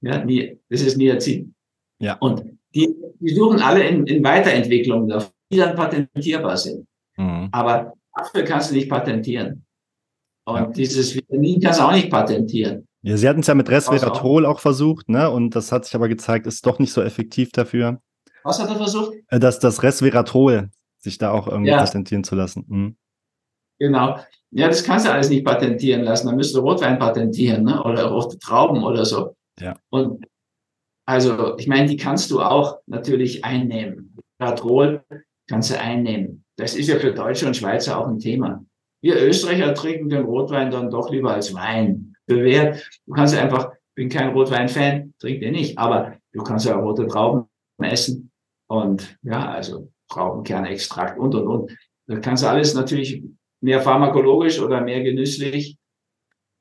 Ja, 0.00 0.24
das 0.68 0.82
ist 0.82 0.96
Niacin. 0.96 1.54
Ja. 2.00 2.16
Und 2.18 2.44
die, 2.74 2.92
die 3.20 3.34
suchen 3.34 3.60
alle 3.60 3.86
in, 3.86 4.06
in 4.06 4.24
Weiterentwicklungen, 4.24 5.22
die 5.50 5.56
dann 5.56 5.76
patentierbar 5.76 6.56
sind. 6.56 6.86
Mhm. 7.16 7.48
Aber 7.52 7.94
dafür 8.14 8.42
kannst 8.42 8.70
du 8.70 8.74
nicht 8.74 8.88
patentieren. 8.88 9.64
Und 10.44 10.56
ja. 10.56 10.66
dieses 10.66 11.14
Vitamin 11.14 11.60
kannst 11.60 11.78
du 11.78 11.84
auch 11.84 11.92
nicht 11.92 12.10
patentieren. 12.10 12.88
Ja, 13.02 13.16
sie 13.16 13.28
hatten 13.28 13.40
es 13.40 13.48
ja 13.48 13.54
mit 13.54 13.68
Resveratrol 13.68 14.46
auch 14.46 14.60
versucht, 14.60 15.08
ne? 15.08 15.28
Und 15.30 15.56
das 15.56 15.72
hat 15.72 15.84
sich 15.84 15.94
aber 15.94 16.08
gezeigt, 16.08 16.46
ist 16.46 16.64
doch 16.66 16.78
nicht 16.78 16.92
so 16.92 17.02
effektiv 17.02 17.50
dafür. 17.50 18.00
Was 18.44 18.60
hat 18.60 18.70
er 18.70 18.76
versucht? 18.76 19.14
Äh, 19.28 19.40
dass 19.40 19.58
das 19.58 19.82
Resveratrol 19.82 20.70
sich 20.98 21.18
da 21.18 21.32
auch 21.32 21.48
irgendwie 21.48 21.70
ja. 21.70 21.78
patentieren 21.78 22.24
zu 22.24 22.34
lassen. 22.34 22.64
Mhm. 22.68 22.96
Genau. 23.78 24.18
Ja, 24.50 24.68
das 24.68 24.84
kannst 24.84 25.06
du 25.06 25.12
alles 25.12 25.28
nicht 25.30 25.44
patentieren 25.44 26.02
lassen. 26.02 26.28
Dann 26.28 26.36
müsste 26.36 26.60
Rotwein 26.60 26.98
patentieren, 26.98 27.64
ne? 27.64 27.82
Oder 27.82 28.06
rote 28.06 28.38
Trauben 28.38 28.84
oder 28.84 29.04
so. 29.04 29.34
Ja. 29.58 29.74
Und 29.90 30.24
also, 31.04 31.56
ich 31.58 31.66
meine, 31.66 31.88
die 31.88 31.96
kannst 31.96 32.30
du 32.30 32.40
auch 32.40 32.78
natürlich 32.86 33.44
einnehmen. 33.44 34.16
Resveratrol 34.40 35.04
kannst 35.48 35.70
du 35.70 35.80
einnehmen. 35.80 36.44
Das 36.56 36.74
ist 36.74 36.88
ja 36.88 36.98
für 36.98 37.12
Deutsche 37.12 37.46
und 37.46 37.56
Schweizer 37.56 37.98
auch 37.98 38.06
ein 38.06 38.18
Thema. 38.18 38.64
Wir 39.00 39.20
Österreicher 39.20 39.74
trinken 39.74 40.08
den 40.08 40.24
Rotwein 40.24 40.70
dann 40.70 40.90
doch 40.90 41.10
lieber 41.10 41.34
als 41.34 41.52
Wein. 41.54 42.01
Bewährt. 42.26 42.88
Du 43.06 43.12
kannst 43.12 43.36
einfach, 43.36 43.72
bin 43.94 44.08
kein 44.08 44.30
Rotwein-Fan, 44.30 45.14
trink 45.18 45.40
den 45.40 45.52
nicht, 45.52 45.78
aber 45.78 46.16
du 46.32 46.42
kannst 46.42 46.66
ja 46.66 46.76
rote 46.76 47.06
Trauben 47.06 47.46
essen 47.78 48.30
und 48.68 49.18
ja, 49.22 49.50
also 49.50 49.90
Traubenkernextrakt 50.08 51.18
und 51.18 51.34
und 51.34 51.46
und. 51.46 51.78
Das 52.06 52.20
kannst 52.20 52.42
du 52.42 52.48
alles 52.48 52.74
natürlich 52.74 53.22
mehr 53.60 53.80
pharmakologisch 53.80 54.60
oder 54.60 54.80
mehr 54.80 55.02
genüsslich. 55.02 55.76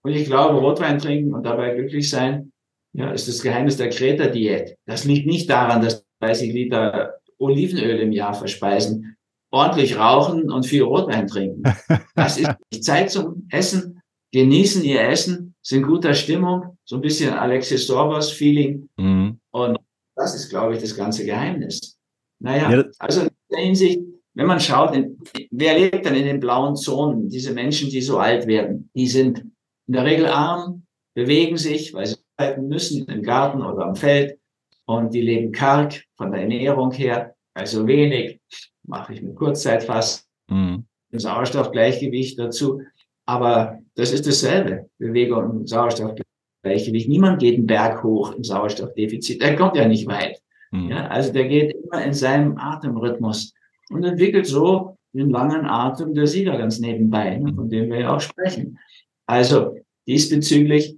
Und 0.04 0.14
ich 0.14 0.26
glaube, 0.26 0.60
Rotwein 0.60 1.00
trinken 1.00 1.34
und 1.34 1.44
dabei 1.44 1.76
glücklich 1.76 2.10
sein, 2.10 2.52
ja, 2.94 3.12
ist 3.12 3.28
das 3.28 3.42
Geheimnis 3.42 3.78
der 3.78 3.90
Kreta-Diät. 3.90 4.78
Das 4.86 5.06
liegt 5.06 5.28
nicht 5.28 5.50
daran, 5.50 5.82
dass 5.82 6.06
30 6.22 6.54
Liter 6.54 7.16
Olivenöl 7.38 8.00
im 8.00 8.12
Jahr 8.12 8.34
verspeisen, 8.34 9.16
ordentlich 9.52 9.98
rauchen 9.98 10.52
und 10.52 10.66
viel 10.66 10.84
Rotwein 10.84 11.28
trinken. 11.28 11.64
Das 12.16 12.38
ist 12.38 12.84
Zeit 12.84 13.10
zum 13.10 13.48
Essen, 13.50 14.01
genießen 14.32 14.84
ihr 14.84 15.02
Essen, 15.02 15.56
sind 15.62 15.86
guter 15.86 16.14
Stimmung, 16.14 16.78
so 16.84 16.96
ein 16.96 17.02
bisschen 17.02 17.34
Alexis 17.34 17.88
Sorbos 17.88 18.32
Feeling. 18.32 18.90
Mhm. 18.98 19.40
Und 19.52 19.78
das 20.16 20.36
ist, 20.36 20.50
glaube 20.50 20.76
ich, 20.76 20.82
das 20.82 20.96
ganze 20.96 21.26
Geheimnis. 21.26 21.98
Naja, 22.40 22.72
ja. 22.72 22.86
also 23.00 23.22
in 23.22 23.30
der 23.52 23.60
Hinsicht, 23.60 24.00
wenn 24.34 24.48
man 24.48 24.60
schaut, 24.60 24.96
in, 24.96 25.18
wer 25.52 25.78
lebt 25.78 26.06
denn 26.06 26.16
in 26.16 26.26
den 26.26 26.40
blauen 26.40 26.76
Zonen? 26.76 27.30
Diese 27.30 27.54
Menschen, 27.54 27.90
die 27.90 28.02
so 28.02 28.18
alt 28.18 28.48
werden, 28.48 28.90
die 28.96 29.08
sind 29.08 29.40
in 29.88 29.94
der 29.94 30.06
Regel 30.06 30.26
arm, 30.26 30.86
bewegen 31.14 31.58
sich, 31.58 31.94
weil 31.94 32.08
sie 32.08 32.16
arbeiten 32.38 32.68
müssen 32.68 33.06
im 33.08 33.22
Garten 33.22 33.62
oder 33.62 33.86
am 33.86 33.96
Feld 33.96 34.40
und 34.86 35.14
die 35.14 35.22
leben 35.22 35.52
karg 35.52 36.04
von 36.16 36.32
der 36.32 36.42
Ernährung 36.42 36.92
her, 36.92 37.36
also 37.54 37.86
wenig, 37.86 38.40
mache 38.84 39.14
ich 39.14 39.22
mit 39.22 39.36
Kurzzeitfasten, 39.36 40.28
mhm. 40.50 40.86
Sauerstoffgleichgewicht 41.12 42.40
dazu. 42.40 42.82
Aber 43.26 43.81
das 43.96 44.12
ist 44.12 44.26
dasselbe, 44.26 44.90
Bewegung 44.98 45.50
und 45.50 45.70
Sauerstoffgleichgewicht. 45.70 47.10
Niemand 47.10 47.40
geht 47.40 47.56
einen 47.56 47.68
Berg 47.68 48.04
hoch 48.04 48.34
im 48.34 48.44
Sauerstoffdefizit, 48.44 49.42
der 49.42 49.56
kommt 49.56 49.76
ja 49.76 49.88
nicht 49.88 50.08
weit. 50.08 50.42
Mhm. 50.72 50.90
Ja, 50.90 51.08
also 51.08 51.34
der 51.34 51.48
geht 51.48 51.76
immer 51.76 52.04
in 52.04 52.14
seinem 52.14 52.58
Atemrhythmus 52.58 53.54
und 53.90 54.04
entwickelt 54.04 54.48
so 54.48 54.98
den 55.14 55.30
langen 55.30 55.66
Atem 55.66 56.14
der 56.14 56.28
Sieger 56.28 56.58
ganz 56.58 56.80
nebenbei, 56.80 57.38
ne, 57.38 57.54
von 57.54 57.70
dem 57.70 57.90
wir 57.90 58.00
ja 58.00 58.16
auch 58.16 58.22
sprechen. 58.22 58.80
Also 59.26 59.78
diesbezüglich 60.08 60.98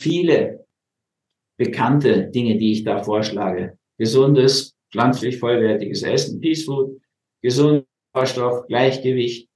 viele 0.00 0.66
bekannte 1.56 2.26
Dinge, 2.28 2.58
die 2.58 2.72
ich 2.72 2.84
da 2.84 3.02
vorschlage. 3.02 3.78
Gesundes, 3.98 4.74
pflanzlich 4.92 5.38
vollwertiges 5.38 6.02
Essen, 6.02 6.40
Peace 6.40 6.64
Food, 6.64 7.00
gesund, 7.42 7.86
Sauerstoff, 8.14 8.66
Gleichgewicht, 8.66 9.49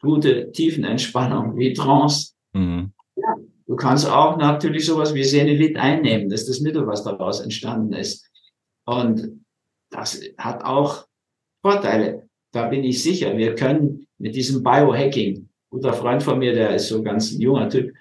gute 0.00 0.50
Tiefenentspannung 0.52 1.56
wie 1.56 1.72
Trance. 1.72 2.34
Mhm. 2.52 2.92
Ja, 3.16 3.36
du 3.66 3.76
kannst 3.76 4.08
auch 4.08 4.36
natürlich 4.36 4.86
sowas 4.86 5.14
wie 5.14 5.24
Senevit 5.24 5.76
einnehmen. 5.76 6.28
Das 6.28 6.42
ist 6.42 6.48
das 6.48 6.60
Mittel, 6.60 6.86
was 6.86 7.04
daraus 7.04 7.40
entstanden 7.40 7.92
ist. 7.92 8.28
Und 8.86 9.44
das 9.90 10.20
hat 10.38 10.64
auch 10.64 11.06
Vorteile. 11.62 12.28
Da 12.52 12.68
bin 12.68 12.84
ich 12.84 13.02
sicher. 13.02 13.36
Wir 13.36 13.54
können 13.54 14.06
mit 14.18 14.34
diesem 14.34 14.62
Biohacking, 14.62 15.48
guter 15.70 15.92
Freund 15.92 16.22
von 16.22 16.38
mir, 16.38 16.52
der 16.52 16.74
ist 16.74 16.88
so 16.88 17.02
ganz 17.02 17.32
ein 17.32 17.40
junger 17.40 17.68
Typ, 17.68 17.92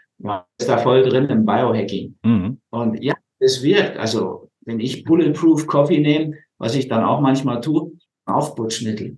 ist 0.57 0.69
da 0.69 0.77
voll 0.77 1.03
drin 1.03 1.25
im 1.29 1.45
Biohacking. 1.45 2.17
Mhm. 2.23 2.59
Und 2.71 3.03
ja, 3.03 3.15
es 3.39 3.61
wirkt. 3.61 3.97
Also, 3.97 4.49
wenn 4.61 4.79
ich 4.79 5.03
Bulletproof 5.03 5.67
Coffee 5.67 5.99
nehme, 5.99 6.35
was 6.57 6.75
ich 6.75 6.87
dann 6.87 7.03
auch 7.03 7.21
manchmal 7.21 7.61
tue, 7.61 7.91
Aufputschmittel. 8.25 9.17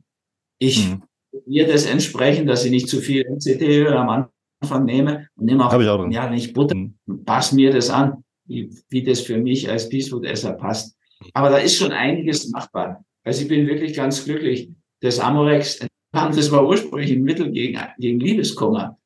Ich 0.60 0.90
mhm. 0.90 1.04
Mir 1.46 1.68
das 1.68 1.86
entsprechend, 1.86 2.50
dass 2.50 2.66
ich 2.66 2.72
nicht 2.72 2.90
zu 2.90 3.00
viel 3.00 3.26
MCT-Öl 3.30 3.94
am 3.94 4.28
Anfang 4.62 4.86
nehme 4.86 5.28
und 5.36 5.46
nehme 5.46 5.66
auch, 5.66 5.74
auch 5.74 6.10
ja, 6.10 6.30
nicht 6.30 6.54
Butter, 6.54 6.76
mhm. 6.76 6.96
passe 7.26 7.56
mir 7.56 7.72
das 7.72 7.90
an, 7.90 8.24
wie, 8.46 8.70
wie 8.90 9.04
das 9.04 9.22
für 9.22 9.38
mich 9.38 9.70
als 9.70 9.90
Peacefood-Esser 9.90 10.54
passt. 10.54 10.98
Aber 11.34 11.50
da 11.50 11.58
ist 11.58 11.76
schon 11.76 11.92
einiges 11.92 12.50
machbar. 12.50 13.04
Also 13.24 13.44
ich 13.44 13.48
bin 13.48 13.68
wirklich 13.68 13.96
ganz 13.96 14.26
glücklich. 14.26 14.70
Das 15.02 15.20
Amorex, 15.20 15.86
das 16.12 16.52
war 16.52 16.68
ursprünglich 16.68 17.12
ein 17.12 17.24
Mittel 17.24 17.52
gegen, 17.52 17.80
gegen 17.98 18.20
Liebeskummer 18.20 18.98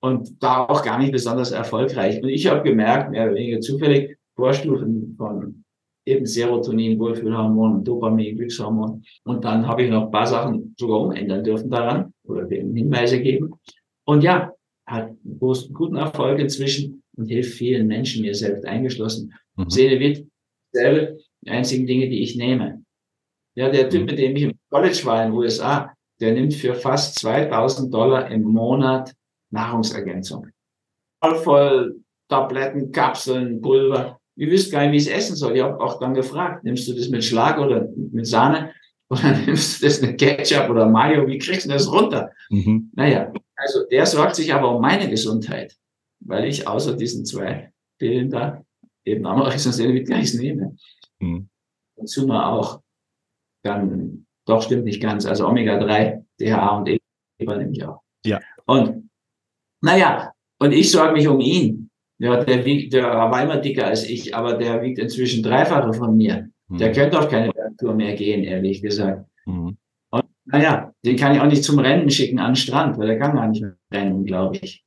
und 0.00 0.42
da 0.42 0.64
auch 0.64 0.82
gar 0.82 0.98
nicht 0.98 1.12
besonders 1.12 1.50
erfolgreich. 1.50 2.22
Und 2.22 2.28
ich 2.28 2.46
habe 2.46 2.62
gemerkt, 2.62 3.10
mehr 3.10 3.26
oder 3.26 3.34
weniger 3.34 3.60
zufällig, 3.60 4.18
Vorstufen 4.36 5.14
von 5.16 5.63
eben 6.06 6.26
Serotonin, 6.26 6.98
Wohlfühlhormon, 6.98 7.84
Dopamin, 7.84 8.36
Glückshormon. 8.36 9.02
Und 9.24 9.44
dann 9.44 9.66
habe 9.66 9.84
ich 9.84 9.90
noch 9.90 10.06
ein 10.06 10.10
paar 10.10 10.26
Sachen 10.26 10.74
sogar 10.78 11.00
umändern 11.00 11.42
dürfen 11.42 11.70
daran 11.70 12.12
oder 12.24 12.44
denen 12.44 12.74
Hinweise 12.74 13.20
geben. 13.20 13.54
Und 14.04 14.22
ja, 14.22 14.52
hat 14.86 15.10
großen, 15.38 15.72
guten 15.72 15.96
Erfolg 15.96 16.38
inzwischen 16.38 17.02
und 17.16 17.26
hilft 17.26 17.54
vielen 17.54 17.86
Menschen, 17.86 18.22
mir 18.22 18.34
selbst 18.34 18.66
eingeschlossen. 18.66 19.32
Mhm. 19.56 19.70
Senevit, 19.70 20.26
selbe, 20.72 21.18
die 21.42 21.50
einzigen 21.50 21.86
Dinge, 21.86 22.08
die 22.08 22.22
ich 22.22 22.36
nehme. 22.36 22.84
Ja, 23.54 23.70
der 23.70 23.88
Typ, 23.88 24.00
mhm. 24.00 24.06
mit 24.06 24.18
dem 24.18 24.36
ich 24.36 24.42
im 24.42 24.58
College 24.70 25.00
war 25.04 25.24
in 25.24 25.30
den 25.30 25.38
USA, 25.38 25.94
der 26.20 26.32
nimmt 26.32 26.54
für 26.54 26.74
fast 26.74 27.18
2000 27.20 27.92
Dollar 27.92 28.30
im 28.30 28.42
Monat 28.42 29.12
Nahrungsergänzung. 29.50 30.48
voll 31.42 32.00
Tabletten, 32.28 32.90
Kapseln, 32.92 33.60
Pulver. 33.60 34.18
Ich 34.36 34.50
wüsste 34.50 34.72
gar 34.72 34.82
nicht, 34.82 34.92
wie 34.92 34.96
ich 34.96 35.06
es 35.06 35.12
essen 35.12 35.36
soll. 35.36 35.56
Ich 35.56 35.62
habe 35.62 35.80
auch 35.80 36.00
dann 36.00 36.14
gefragt, 36.14 36.64
nimmst 36.64 36.88
du 36.88 36.94
das 36.94 37.08
mit 37.08 37.24
Schlag 37.24 37.58
oder 37.58 37.88
mit 38.12 38.26
Sahne? 38.26 38.72
Oder 39.10 39.36
nimmst 39.36 39.82
du 39.82 39.86
das 39.86 40.00
mit 40.00 40.18
Ketchup 40.18 40.70
oder 40.70 40.86
Mayo? 40.86 41.26
Wie 41.26 41.36
kriegst 41.38 41.66
du 41.66 41.68
das 41.68 41.92
runter? 41.92 42.32
Mhm. 42.48 42.90
Naja, 42.94 43.30
also 43.54 43.84
der 43.84 44.06
sorgt 44.06 44.34
sich 44.34 44.52
aber 44.52 44.74
um 44.74 44.80
meine 44.80 45.10
Gesundheit, 45.10 45.76
weil 46.20 46.46
ich 46.46 46.66
außer 46.66 46.96
diesen 46.96 47.26
zwei 47.26 47.70
Pillen 47.98 48.30
da 48.30 48.64
eben 49.04 49.26
Amoxicillin 49.26 50.06
gleich 50.06 50.32
nehme. 50.34 50.76
Mhm. 51.20 51.48
Dazu 51.96 52.26
mal 52.26 52.50
auch 52.50 52.80
dann, 53.62 54.26
doch 54.46 54.62
stimmt 54.62 54.84
nicht 54.84 55.02
ganz, 55.02 55.26
also 55.26 55.46
Omega-3, 55.48 56.24
DHA 56.40 56.78
und 56.78 56.88
E 56.88 56.98
übernehme 57.38 57.72
ich 57.72 57.84
auch. 57.84 58.00
Ja. 58.24 58.40
Und 58.66 59.10
naja, 59.82 60.32
und 60.58 60.72
ich 60.72 60.90
sorge 60.90 61.12
mich 61.12 61.28
um 61.28 61.40
ihn. 61.40 61.83
Ja, 62.18 62.44
der 62.44 62.64
wiegt, 62.64 62.92
der 62.92 63.04
war 63.04 63.42
immer 63.42 63.56
dicker 63.56 63.86
als 63.86 64.08
ich, 64.08 64.34
aber 64.34 64.54
der 64.54 64.82
wiegt 64.82 64.98
inzwischen 64.98 65.42
dreifache 65.42 65.92
von 65.92 66.16
mir. 66.16 66.48
Mhm. 66.68 66.78
Der 66.78 66.92
könnte 66.92 67.18
auf 67.18 67.28
keine 67.28 67.50
Tour 67.78 67.94
mehr 67.94 68.14
gehen, 68.14 68.44
ehrlich 68.44 68.82
gesagt. 68.82 69.26
Mhm. 69.46 69.76
Und 70.10 70.24
naja, 70.44 70.92
den 71.04 71.16
kann 71.16 71.34
ich 71.34 71.40
auch 71.40 71.46
nicht 71.46 71.64
zum 71.64 71.78
Rennen 71.78 72.10
schicken 72.10 72.38
an 72.38 72.50
den 72.50 72.56
Strand, 72.56 72.98
weil 72.98 73.08
der 73.08 73.18
kann 73.18 73.34
gar 73.34 73.48
nicht 73.48 73.62
mehr 73.62 73.76
rennen, 73.92 74.24
glaube 74.24 74.58
ich. 74.62 74.84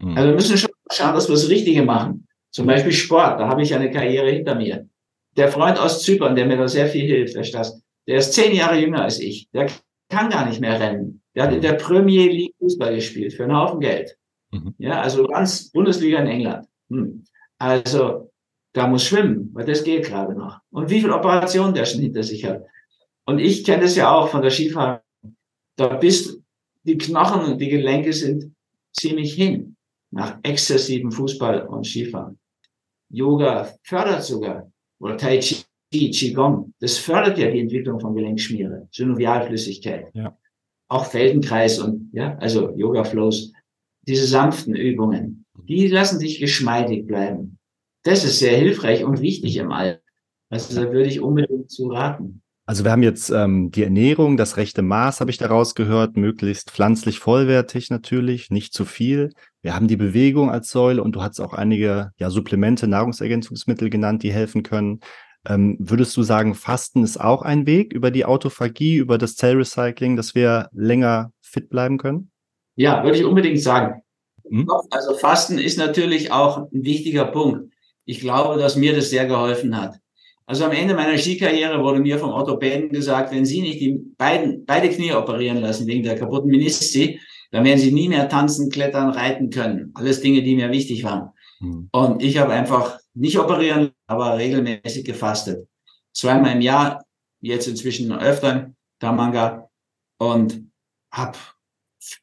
Mhm. 0.00 0.16
Also 0.16 0.28
wir 0.28 0.34
müssen 0.34 0.56
schon 0.56 0.70
schauen, 0.90 1.14
dass 1.14 1.28
wir 1.28 1.34
das 1.34 1.50
Richtige 1.50 1.82
machen. 1.82 2.26
Zum 2.50 2.66
Beispiel 2.66 2.92
Sport, 2.92 3.38
da 3.38 3.48
habe 3.48 3.62
ich 3.62 3.74
eine 3.74 3.90
Karriere 3.90 4.30
hinter 4.30 4.54
mir. 4.54 4.88
Der 5.36 5.48
Freund 5.48 5.78
aus 5.78 6.02
Zypern, 6.02 6.34
der 6.34 6.46
mir 6.46 6.56
da 6.56 6.66
sehr 6.66 6.86
viel 6.86 7.06
hilft, 7.06 7.36
der 7.36 7.44
Stas, 7.44 7.80
der 8.08 8.16
ist 8.16 8.32
zehn 8.32 8.54
Jahre 8.54 8.80
jünger 8.80 9.02
als 9.02 9.20
ich. 9.20 9.48
Der 9.52 9.68
kann 10.08 10.30
gar 10.30 10.48
nicht 10.48 10.60
mehr 10.60 10.80
rennen. 10.80 11.22
Der 11.36 11.44
hat 11.44 11.52
in 11.52 11.60
der 11.60 11.74
Premier 11.74 12.26
League 12.26 12.54
Fußball 12.58 12.94
gespielt 12.96 13.34
für 13.34 13.44
einen 13.44 13.56
Haufen 13.56 13.78
Geld. 13.78 14.16
Mhm. 14.50 14.74
Ja, 14.78 15.00
also 15.00 15.26
ganz 15.28 15.70
Bundesliga 15.70 16.18
in 16.18 16.26
England. 16.26 16.66
Hm. 16.90 17.24
Also 17.58 18.30
da 18.72 18.86
muss 18.86 19.04
schwimmen, 19.04 19.50
weil 19.52 19.66
das 19.66 19.84
geht 19.84 20.06
gerade 20.06 20.34
noch. 20.34 20.60
Und 20.70 20.90
wie 20.90 21.00
viel 21.00 21.10
Operationen 21.10 21.74
der 21.74 21.84
schon 21.84 22.00
hinter 22.00 22.22
sich 22.22 22.44
hat. 22.44 22.64
Und 23.26 23.38
ich 23.38 23.64
kenne 23.64 23.82
das 23.82 23.96
ja 23.96 24.12
auch 24.12 24.28
von 24.28 24.42
der 24.42 24.50
Skifahren. 24.50 25.00
Da 25.76 25.96
bist 25.96 26.40
die 26.84 26.98
Knochen 26.98 27.52
und 27.52 27.58
die 27.58 27.68
Gelenke 27.68 28.12
sind 28.12 28.54
ziemlich 28.92 29.34
hin 29.34 29.76
nach 30.10 30.38
exzessivem 30.42 31.12
Fußball 31.12 31.66
und 31.66 31.86
Skifahren. 31.86 32.38
Yoga 33.10 33.72
fördert 33.82 34.24
sogar, 34.24 34.72
oder 35.00 35.16
Tai 35.16 35.38
Chi, 35.38 35.64
Qigong, 35.92 36.72
das 36.80 36.98
fördert 36.98 37.38
ja 37.38 37.50
die 37.50 37.60
Entwicklung 37.60 37.98
von 38.00 38.14
Gelenkschmiere, 38.14 38.88
Synovialflüssigkeit. 38.92 40.10
Ja. 40.14 40.36
Auch 40.88 41.06
Feldenkreis 41.06 41.78
und, 41.78 42.10
ja, 42.12 42.36
also 42.38 42.70
Yoga 42.76 43.04
Flows, 43.04 43.52
diese 44.02 44.26
sanften 44.26 44.74
Übungen, 44.74 45.39
die 45.68 45.88
lassen 45.88 46.18
dich 46.18 46.40
geschmeidig 46.40 47.06
bleiben. 47.06 47.58
Das 48.02 48.24
ist 48.24 48.38
sehr 48.38 48.56
hilfreich 48.56 49.04
und 49.04 49.20
wichtig 49.20 49.56
im 49.56 49.72
Alter. 49.72 50.00
Also 50.48 50.74
da 50.74 50.92
würde 50.92 51.08
ich 51.08 51.20
unbedingt 51.20 51.70
zu 51.70 51.88
raten. 51.88 52.42
Also 52.66 52.84
wir 52.84 52.92
haben 52.92 53.02
jetzt 53.02 53.30
ähm, 53.30 53.70
die 53.72 53.82
Ernährung, 53.82 54.36
das 54.36 54.56
rechte 54.56 54.82
Maß 54.82 55.20
habe 55.20 55.30
ich 55.30 55.38
daraus 55.38 55.74
gehört, 55.74 56.16
möglichst 56.16 56.70
pflanzlich 56.70 57.18
vollwertig 57.18 57.90
natürlich, 57.90 58.50
nicht 58.50 58.72
zu 58.72 58.84
viel. 58.84 59.30
Wir 59.60 59.74
haben 59.74 59.88
die 59.88 59.96
Bewegung 59.96 60.50
als 60.50 60.70
Säule 60.70 61.02
und 61.02 61.16
du 61.16 61.22
hast 61.22 61.40
auch 61.40 61.52
einige 61.52 62.12
ja, 62.16 62.30
Supplemente, 62.30 62.86
Nahrungsergänzungsmittel 62.86 63.90
genannt, 63.90 64.22
die 64.22 64.32
helfen 64.32 64.62
können. 64.62 65.00
Ähm, 65.48 65.78
würdest 65.80 66.16
du 66.16 66.22
sagen, 66.22 66.54
Fasten 66.54 67.02
ist 67.02 67.20
auch 67.20 67.42
ein 67.42 67.66
Weg 67.66 67.92
über 67.92 68.10
die 68.10 68.24
Autophagie, 68.24 68.96
über 68.96 69.18
das 69.18 69.36
Zellrecycling, 69.36 70.16
dass 70.16 70.34
wir 70.34 70.68
länger 70.72 71.32
fit 71.40 71.70
bleiben 71.70 71.98
können? 71.98 72.30
Ja, 72.76 73.02
würde 73.02 73.18
ich 73.18 73.24
unbedingt 73.24 73.60
sagen. 73.60 74.02
Hm? 74.50 74.68
Also 74.90 75.14
Fasten 75.14 75.58
ist 75.58 75.78
natürlich 75.78 76.32
auch 76.32 76.70
ein 76.72 76.84
wichtiger 76.84 77.26
Punkt. 77.26 77.72
Ich 78.04 78.20
glaube, 78.20 78.58
dass 78.58 78.76
mir 78.76 78.94
das 78.94 79.10
sehr 79.10 79.26
geholfen 79.26 79.80
hat. 79.80 80.00
Also 80.46 80.64
am 80.64 80.72
Ende 80.72 80.94
meiner 80.94 81.16
Skikarriere 81.16 81.80
wurde 81.82 82.00
mir 82.00 82.18
vom 82.18 82.30
Orthopäden 82.30 82.88
gesagt, 82.88 83.32
wenn 83.32 83.46
Sie 83.46 83.62
nicht 83.62 83.80
die 83.80 84.02
beiden, 84.18 84.64
beide 84.64 84.88
Knie 84.90 85.12
operieren 85.12 85.58
lassen 85.58 85.86
wegen 85.86 86.02
der 86.02 86.16
kaputten 86.16 86.50
Menisci, 86.50 87.20
dann 87.52 87.64
werden 87.64 87.78
Sie 87.78 87.92
nie 87.92 88.08
mehr 88.08 88.28
tanzen, 88.28 88.68
klettern, 88.68 89.10
reiten 89.10 89.50
können. 89.50 89.92
Alles 89.94 90.20
Dinge, 90.20 90.42
die 90.42 90.56
mir 90.56 90.72
wichtig 90.72 91.04
waren. 91.04 91.30
Mhm. 91.60 91.88
Und 91.92 92.22
ich 92.22 92.38
habe 92.38 92.52
einfach 92.52 92.98
nicht 93.14 93.38
operieren, 93.38 93.92
aber 94.08 94.38
regelmäßig 94.38 95.04
gefastet. 95.04 95.68
Zweimal 96.12 96.56
im 96.56 96.60
Jahr, 96.60 97.04
jetzt 97.40 97.68
inzwischen 97.68 98.12
öfter, 98.12 98.72
Tamanga. 98.98 99.68
Und 100.18 100.64
habe 101.12 101.38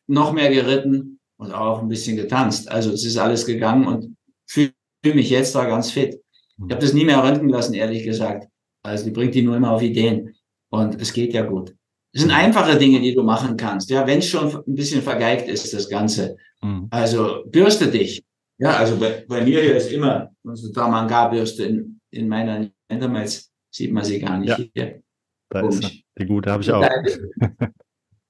noch 0.05 0.33
mehr 0.33 0.49
geritten 0.51 1.16
und 1.37 1.51
auch 1.51 1.81
ein 1.81 1.87
bisschen 1.87 2.17
getanzt. 2.17 2.69
Also 2.69 2.91
es 2.91 3.05
ist 3.05 3.17
alles 3.17 3.45
gegangen 3.45 3.87
und 3.87 4.17
fühle 4.47 4.73
mich 5.03 5.29
jetzt 5.29 5.55
da 5.55 5.65
ganz 5.65 5.91
fit. 5.91 6.19
Ich 6.57 6.71
habe 6.71 6.81
das 6.81 6.93
nie 6.93 7.05
mehr 7.05 7.23
röntgen 7.23 7.49
lassen, 7.49 7.73
ehrlich 7.75 8.03
gesagt. 8.03 8.47
Also 8.83 9.05
die 9.05 9.11
bringt 9.11 9.35
die 9.35 9.43
nur 9.43 9.55
immer 9.55 9.71
auf 9.71 9.81
Ideen. 9.81 10.35
Und 10.69 10.99
es 10.99 11.13
geht 11.13 11.33
ja 11.33 11.45
gut. 11.45 11.75
Es 12.13 12.21
sind 12.21 12.31
einfache 12.31 12.77
Dinge, 12.77 12.99
die 12.99 13.13
du 13.13 13.23
machen 13.23 13.55
kannst. 13.57 13.89
Ja, 13.89 14.07
wenn 14.07 14.19
es 14.19 14.27
schon 14.27 14.47
ein 14.47 14.75
bisschen 14.75 15.01
vergeigt 15.01 15.47
ist, 15.47 15.71
das 15.73 15.87
Ganze. 15.87 16.35
Mhm. 16.61 16.87
Also 16.89 17.43
bürste 17.45 17.87
dich. 17.87 18.23
Ja, 18.57 18.75
also 18.77 18.97
bei, 18.97 19.23
bei 19.27 19.43
mir 19.43 19.61
hier 19.61 19.75
ist 19.75 19.91
immer 19.91 20.31
unsere 20.43 20.73
Damanga-Bürste 20.73 21.63
in, 21.65 21.99
in 22.09 22.27
meiner 22.27 22.69
Entermites 22.87 23.51
sieht 23.69 23.93
man 23.93 24.03
sie 24.03 24.19
gar 24.19 24.39
nicht 24.39 24.49
ja. 24.49 24.65
hier. 24.73 25.03
Da 25.49 25.61
Komisch. 25.61 25.85
ist 25.85 26.03
Die 26.17 26.25
gute 26.25 26.51
habe 26.51 26.63
ich 26.63 26.71
auch. 26.71 26.83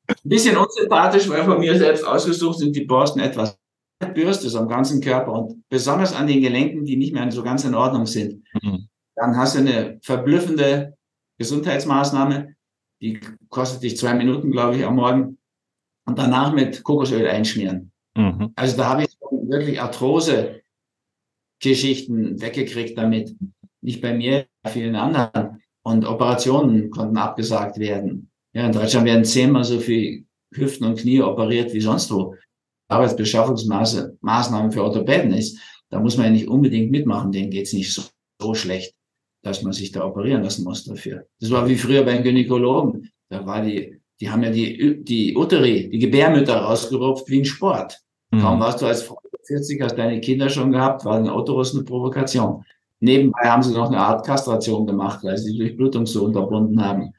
Ein 0.07 0.15
bisschen 0.23 0.57
unsympathisch, 0.57 1.29
weil 1.29 1.43
von 1.43 1.59
mir 1.59 1.77
selbst 1.77 2.05
ausgesucht 2.05 2.59
sind 2.59 2.75
die 2.75 2.85
Borsten 2.85 3.21
etwas 3.21 3.57
Bürste 4.13 4.55
am 4.57 4.67
ganzen 4.67 5.01
Körper 5.01 5.33
und 5.33 5.67
besonders 5.69 6.13
an 6.13 6.27
den 6.27 6.41
Gelenken, 6.41 6.85
die 6.85 6.97
nicht 6.97 7.13
mehr 7.13 7.31
so 7.31 7.43
ganz 7.43 7.63
in 7.65 7.75
Ordnung 7.75 8.05
sind. 8.05 8.43
Mhm. 8.61 8.87
Dann 9.15 9.35
hast 9.35 9.55
du 9.55 9.59
eine 9.59 9.99
verblüffende 10.03 10.95
Gesundheitsmaßnahme, 11.39 12.55
die 13.01 13.19
kostet 13.49 13.81
dich 13.83 13.97
zwei 13.97 14.13
Minuten, 14.13 14.51
glaube 14.51 14.77
ich, 14.77 14.85
am 14.85 14.95
Morgen. 14.95 15.37
Und 16.05 16.17
danach 16.17 16.53
mit 16.53 16.83
Kokosöl 16.83 17.27
einschmieren. 17.27 17.91
Mhm. 18.15 18.53
Also 18.55 18.77
da 18.77 18.89
habe 18.89 19.03
ich 19.03 19.17
wirklich 19.29 19.81
Arthrose-Geschichten 19.81 22.41
weggekriegt 22.41 22.97
damit. 22.97 23.35
Nicht 23.81 24.01
bei 24.01 24.13
mir, 24.13 24.47
bei 24.63 24.71
vielen 24.71 24.95
anderen. 24.95 25.61
Und 25.83 26.05
Operationen 26.05 26.89
konnten 26.91 27.17
abgesagt 27.17 27.77
werden. 27.77 28.31
Ja, 28.57 28.65
in 28.65 28.71
Deutschland 28.71 29.05
werden 29.05 29.23
zehnmal 29.23 29.63
so 29.63 29.79
viel 29.79 30.25
Hüften 30.53 30.85
und 30.85 30.99
Knie 30.99 31.21
operiert 31.21 31.73
wie 31.73 31.81
sonst 31.81 32.11
wo. 32.11 32.35
Arbeitsbeschaffungsmaßnahmen 32.89 34.71
für 34.71 34.83
Orthopäden 34.83 35.33
ist. 35.33 35.59
Da 35.89 35.99
muss 35.99 36.17
man 36.17 36.27
ja 36.27 36.31
nicht 36.31 36.47
unbedingt 36.47 36.89
mitmachen. 36.89 37.31
Denen 37.31 37.51
geht's 37.51 37.73
nicht 37.73 37.93
so, 37.93 38.01
so 38.41 38.53
schlecht 38.53 38.97
dass 39.47 39.63
man 39.63 39.73
sich 39.73 39.91
da 39.91 40.05
operieren 40.05 40.43
lassen 40.43 40.63
muss 40.63 40.83
dafür. 40.83 41.25
Das 41.39 41.49
war 41.51 41.67
wie 41.67 41.75
früher 41.75 42.03
beim 42.03 42.23
Gynäkologen. 42.23 43.09
Da 43.29 43.45
war 43.45 43.63
die, 43.63 43.99
die 44.19 44.29
haben 44.29 44.43
ja 44.43 44.51
die, 44.51 45.03
die 45.03 45.35
Uteri, 45.35 45.89
die 45.89 45.99
Gebärmütter 45.99 46.57
rausgerupft 46.57 47.29
wie 47.29 47.39
ein 47.39 47.45
Sport. 47.45 47.99
Mhm. 48.31 48.39
Kaum 48.39 48.59
warst 48.59 48.81
du 48.81 48.85
als 48.85 49.03
Frau 49.03 49.19
40, 49.45 49.81
hast 49.81 49.97
deine 49.97 50.19
Kinder 50.19 50.49
schon 50.49 50.71
gehabt, 50.71 51.05
war 51.05 51.17
ein 51.17 51.29
Uterus 51.29 51.73
eine 51.73 51.83
Provokation. 51.83 52.63
Nebenbei 52.99 53.47
haben 53.47 53.63
sie 53.63 53.73
noch 53.73 53.87
eine 53.87 53.99
Art 53.99 54.25
Kastration 54.25 54.85
gemacht, 54.85 55.23
weil 55.23 55.37
sie 55.37 55.53
die 55.53 55.59
Durchblutung 55.59 56.05
so 56.05 56.25
unterbunden 56.25 56.83
haben. 56.83 57.13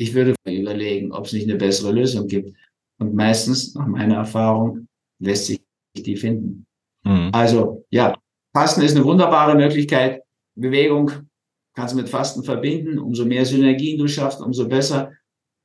Ich 0.00 0.14
würde 0.14 0.34
überlegen, 0.46 1.12
ob 1.12 1.26
es 1.26 1.34
nicht 1.34 1.44
eine 1.44 1.56
bessere 1.56 1.92
Lösung 1.92 2.26
gibt. 2.26 2.56
Und 2.98 3.14
meistens, 3.14 3.74
nach 3.74 3.86
meiner 3.86 4.14
Erfahrung, 4.14 4.88
lässt 5.18 5.44
sich 5.44 5.60
die 5.94 6.16
finden. 6.16 6.64
Mhm. 7.04 7.28
Also, 7.34 7.84
ja, 7.90 8.16
Fasten 8.54 8.80
ist 8.80 8.96
eine 8.96 9.04
wunderbare 9.04 9.54
Möglichkeit. 9.54 10.22
Bewegung 10.54 11.10
kannst 11.74 11.92
du 11.92 11.98
mit 11.98 12.08
Fasten 12.08 12.42
verbinden. 12.42 12.98
Umso 12.98 13.26
mehr 13.26 13.44
Synergien 13.44 13.98
du 13.98 14.08
schaffst, 14.08 14.40
umso 14.40 14.66
besser. 14.66 15.12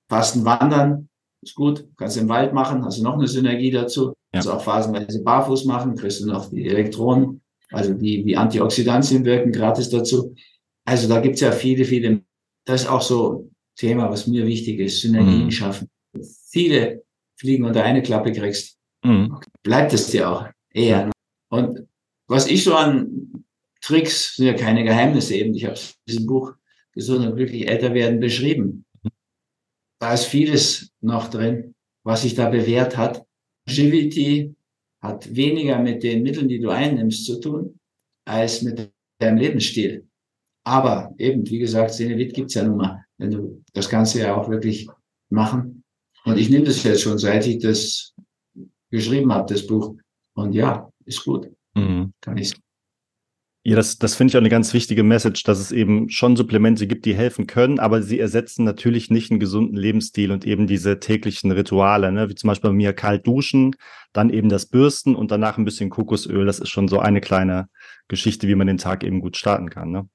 Fasten 0.10 0.44
wandern 0.44 1.08
ist 1.42 1.56
gut. 1.56 1.88
Kannst 1.96 2.18
du 2.18 2.22
im 2.22 2.28
Wald 2.28 2.54
machen, 2.54 2.84
hast 2.84 3.00
du 3.00 3.04
noch 3.04 3.14
eine 3.14 3.30
Synergie 3.30 3.72
dazu. 3.72 4.08
Ja. 4.08 4.16
Kannst 4.34 4.50
auch 4.50 4.62
phasenweise 4.62 5.24
barfuß 5.24 5.64
machen, 5.64 5.96
kriegst 5.96 6.20
du 6.20 6.28
noch 6.28 6.50
die 6.50 6.68
Elektronen, 6.68 7.42
also 7.72 7.94
die 7.94 8.26
wie 8.26 8.36
Antioxidantien 8.36 9.24
wirken 9.24 9.54
gratis 9.54 9.90
dazu. 9.90 10.36
Also 10.84 11.08
da 11.08 11.22
gibt's 11.22 11.40
ja 11.40 11.54
viele, 11.54 11.86
viele. 11.86 12.22
Das 12.66 12.82
ist 12.82 12.90
auch 12.90 13.02
so 13.02 13.50
Thema, 13.76 14.10
was 14.10 14.28
mir 14.28 14.46
wichtig 14.46 14.80
ist, 14.80 15.02
Synergien 15.02 15.46
mhm. 15.46 15.52
schaffen. 15.52 15.90
Viele 16.50 17.04
Fliegen 17.38 17.66
unter 17.66 17.84
eine 17.84 18.02
Klappe 18.02 18.32
kriegst, 18.32 18.78
mhm. 19.04 19.40
bleibt 19.64 19.94
es 19.94 20.12
dir 20.12 20.30
auch 20.30 20.48
eher. 20.72 21.12
Und 21.50 21.88
was 22.28 22.48
ich 22.48 22.64
so 22.64 22.76
an 22.76 23.46
Tricks 23.86 24.36
sind 24.36 24.48
ja 24.48 24.54
keine 24.54 24.84
Geheimnisse 24.84 25.36
eben. 25.36 25.54
Ich 25.54 25.66
habe 25.66 25.76
in 25.76 25.94
diesem 26.08 26.26
Buch 26.26 26.56
Gesund 26.94 27.28
und 27.28 27.36
glücklich 27.36 27.68
älter 27.68 27.94
werden 27.94 28.20
beschrieben. 28.20 28.86
Da 30.00 30.14
ist 30.14 30.26
vieles 30.26 30.92
noch 31.02 31.30
drin, 31.30 31.76
was 32.04 32.24
sich 32.24 32.34
da 32.34 32.50
bewährt 32.50 32.98
hat. 32.98 33.24
Agility 33.68 34.56
hat 35.02 35.36
weniger 35.36 35.78
mit 35.80 36.02
den 36.02 36.24
Mitteln, 36.24 36.48
die 36.48 36.60
du 36.60 36.70
einnimmst, 36.70 37.26
zu 37.26 37.40
tun, 37.40 37.80
als 38.26 38.64
mit 38.64 38.92
deinem 39.20 39.38
Lebensstil. 39.38 40.08
Aber 40.64 41.14
eben, 41.20 41.48
wie 41.48 41.60
gesagt, 41.60 41.94
Senevit 41.94 42.34
gibt's 42.34 42.56
ja 42.56 42.64
nun 42.64 42.78
mal, 42.78 43.05
wenn 43.18 43.32
du 43.32 43.64
das 43.74 43.90
Ganze 43.90 44.20
ja 44.20 44.36
auch 44.36 44.50
wirklich 44.50 44.88
machen. 45.30 45.84
Und 46.26 46.38
ich 46.38 46.50
nehme 46.50 46.66
das 46.66 46.84
jetzt 46.84 47.02
schon, 47.02 47.18
seit 47.18 47.46
ich 47.48 47.60
das 47.60 48.14
geschrieben 48.90 49.32
habe, 49.34 49.54
das 49.54 49.66
Buch. 49.66 49.96
Und 50.34 50.54
ja, 50.54 50.90
ist 51.06 51.24
gut. 51.24 51.50
Mhm. 51.76 52.14
Kann 52.22 52.38
ich 52.38 52.56
ja, 53.68 53.76
das, 53.76 53.98
das 53.98 54.14
finde 54.14 54.30
ich 54.30 54.36
auch 54.38 54.42
eine 54.42 54.50
ganz 54.50 54.76
wichtige 54.76 55.02
Message, 55.02 55.42
dass 55.42 55.58
es 55.58 55.72
eben 55.72 56.08
schon 56.12 56.36
Supplemente 56.36 56.86
gibt, 56.86 57.04
die 57.06 57.16
helfen 57.16 57.48
können, 57.48 57.80
aber 57.80 58.04
sie 58.04 58.20
ersetzen 58.20 58.64
natürlich 58.64 59.10
nicht 59.10 59.32
einen 59.32 59.40
gesunden 59.40 59.76
Lebensstil 59.76 60.32
und 60.32 60.46
eben 60.46 60.68
diese 60.68 61.00
täglichen 61.00 61.50
Rituale, 61.50 62.12
ne? 62.12 62.30
wie 62.30 62.36
zum 62.36 62.50
Beispiel 62.50 62.70
bei 62.70 62.76
mir 62.76 62.94
kalt 62.94 63.26
duschen, 63.26 63.76
dann 64.14 64.30
eben 64.30 64.50
das 64.50 64.68
Bürsten 64.68 65.16
und 65.16 65.32
danach 65.32 65.58
ein 65.58 65.66
bisschen 65.66 65.90
Kokosöl. 65.90 66.46
Das 66.46 66.60
ist 66.60 66.70
schon 66.70 66.88
so 66.88 67.00
eine 67.00 67.22
kleine 67.22 67.68
Geschichte, 68.08 68.48
wie 68.48 68.54
man 68.54 68.68
den 68.68 68.78
Tag 68.78 69.04
eben 69.04 69.20
gut 69.20 69.36
starten 69.36 69.72
kann. 69.72 69.90
Ne? 69.90 70.08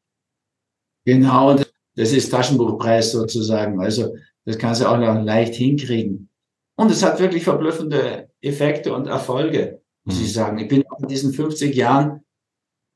Genau, 1.04 1.56
das 2.00 2.12
ist 2.12 2.30
Taschenbuchpreis 2.30 3.12
sozusagen. 3.12 3.78
Also 3.78 4.14
das 4.46 4.56
kannst 4.56 4.80
du 4.80 4.86
auch 4.86 4.96
noch 4.96 5.22
leicht 5.22 5.54
hinkriegen. 5.54 6.30
Und 6.76 6.90
es 6.90 7.02
hat 7.02 7.20
wirklich 7.20 7.44
verblüffende 7.44 8.30
Effekte 8.40 8.94
und 8.94 9.06
Erfolge, 9.06 9.82
muss 10.04 10.16
mhm. 10.16 10.24
ich 10.24 10.32
sagen. 10.32 10.58
Ich 10.58 10.68
bin 10.68 10.82
auch 10.88 11.00
in 11.00 11.08
diesen 11.08 11.34
50 11.34 11.74
Jahren 11.76 12.24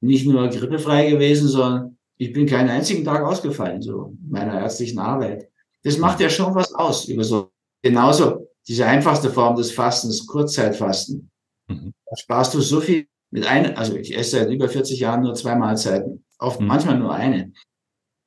nicht 0.01 0.27
nur 0.27 0.49
grippefrei 0.49 1.11
gewesen, 1.11 1.49
sondern 1.49 1.99
ich 2.17 2.33
bin 2.33 2.47
keinen 2.47 2.71
einzigen 2.71 3.05
Tag 3.05 3.23
ausgefallen, 3.23 3.83
so 3.83 4.17
in 4.23 4.31
meiner 4.31 4.59
ärztlichen 4.59 4.99
Arbeit. 4.99 5.51
Das 5.83 5.99
macht 5.99 6.21
ja 6.21 6.31
schon 6.31 6.55
was 6.55 6.73
aus 6.73 7.07
über 7.07 7.25
so. 7.25 7.51
Genauso 7.83 8.49
diese 8.67 8.87
einfachste 8.87 9.29
Form 9.29 9.57
des 9.57 9.71
Fastens, 9.71 10.27
Kurzzeitfasten. 10.27 11.31
Mhm. 11.69 11.93
Da 12.07 12.17
sparst 12.17 12.55
du 12.55 12.61
so 12.63 12.81
viel 12.81 13.07
mit 13.31 13.47
einem, 13.47 13.77
also 13.77 13.97
ich 13.97 14.17
esse 14.17 14.39
seit 14.39 14.51
über 14.51 14.71
40 14.71 14.99
Jahren 14.99 15.25
nur 15.25 15.35
zwei 15.35 15.57
Mahlzeiten, 15.57 16.25
oft 16.39 16.59
mhm. 16.59 16.69
manchmal 16.69 16.99
nur 16.99 17.13
eine. 17.13 17.53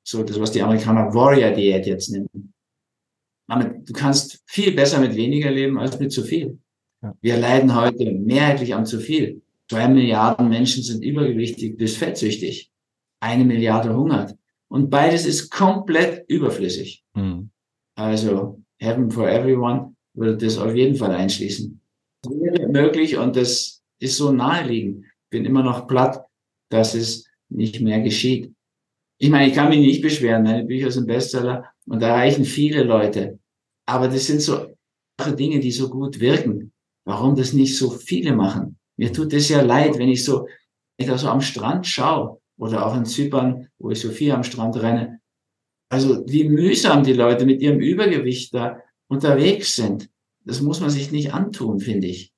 So 0.07 0.23
das, 0.23 0.39
was 0.39 0.51
die 0.51 0.61
Amerikaner 0.61 1.13
Warrior 1.13 1.51
Diät 1.51 1.85
jetzt 1.85 2.09
nennen. 2.11 2.53
Du 3.85 3.93
kannst 3.93 4.41
viel 4.45 4.71
besser 4.73 5.01
mit 5.01 5.15
weniger 5.17 5.51
leben 5.51 5.77
als 5.77 5.99
mit 5.99 6.13
zu 6.13 6.23
viel. 6.23 6.59
Ja. 7.01 7.13
Wir 7.19 7.37
leiden 7.37 7.75
heute 7.75 8.13
mehrheitlich 8.13 8.73
am 8.73 8.85
zu 8.85 9.01
viel. 9.01 9.41
Zwei 9.69 9.89
Milliarden 9.89 10.47
Menschen 10.47 10.81
sind 10.81 11.03
übergewichtig 11.03 11.75
bis 11.75 11.97
fettsüchtig. 11.97 12.71
Eine 13.19 13.43
Milliarde 13.43 13.93
hungert. 13.93 14.33
Und 14.69 14.89
beides 14.89 15.25
ist 15.25 15.49
komplett 15.49 16.23
überflüssig. 16.29 17.03
Mhm. 17.13 17.49
Also 17.95 18.61
Heaven 18.77 19.11
for 19.11 19.29
Everyone 19.29 19.93
würde 20.13 20.37
das 20.37 20.57
auf 20.57 20.73
jeden 20.73 20.95
Fall 20.95 21.11
einschließen. 21.11 21.81
Das 22.21 22.33
wäre 22.33 22.69
möglich 22.69 23.17
und 23.17 23.35
das 23.35 23.83
ist 23.99 24.15
so 24.15 24.31
naheliegend. 24.31 25.03
Bin 25.29 25.43
immer 25.43 25.63
noch 25.63 25.85
platt, 25.85 26.25
dass 26.69 26.95
es 26.95 27.27
nicht 27.49 27.81
mehr 27.81 27.99
geschieht. 27.99 28.53
Ich 29.19 29.30
meine, 29.30 29.47
ich 29.49 29.56
kann 29.56 29.69
mich 29.69 29.80
nicht 29.80 30.01
beschweren. 30.01 30.43
Meine 30.43 30.65
Bücher 30.65 30.91
sind 30.91 31.08
Bestseller 31.08 31.65
und 31.88 32.01
erreichen 32.01 32.45
viele 32.45 32.84
Leute. 32.84 33.39
Aber 33.88 34.08
das 34.08 34.27
sind 34.27 34.41
so 34.41 34.67
Dinge, 35.38 35.60
die 35.60 35.71
so 35.71 35.89
gut 35.89 36.19
wirken. 36.19 36.71
Warum 37.06 37.36
das 37.36 37.53
nicht 37.53 37.77
so 37.77 37.89
viele 37.89 38.34
machen? 38.36 38.77
Mir 38.97 39.12
tut 39.13 39.34
es 39.34 39.49
ja 39.49 39.62
leid, 39.62 39.97
wenn 39.97 40.10
ich 40.10 40.23
so, 40.23 40.41
wenn 40.41 41.06
ich 41.06 41.08
da 41.08 41.17
so 41.17 41.30
am 41.30 41.41
Strand 41.41 41.88
schaue 41.88 42.39
oder 42.58 42.86
auch 42.86 42.95
in 42.95 43.06
Zypern, 43.06 43.69
wo 43.80 43.91
ich 43.91 43.99
so 43.99 44.10
viel 44.10 44.32
am 44.32 44.43
Strand 44.43 44.75
renne. 44.82 45.19
Also 45.89 46.23
wie 46.27 46.49
mühsam 46.49 47.03
die 47.03 47.13
Leute 47.13 47.45
mit 47.45 47.62
ihrem 47.62 47.80
Übergewicht 47.80 48.53
da 48.53 48.82
unterwegs 49.08 49.75
sind. 49.75 50.10
Das 50.43 50.62
muss 50.62 50.82
man 50.82 50.89
sich 50.89 51.12
nicht 51.12 51.34
antun, 51.34 51.80
finde 51.80 52.08
ich. 52.08 52.34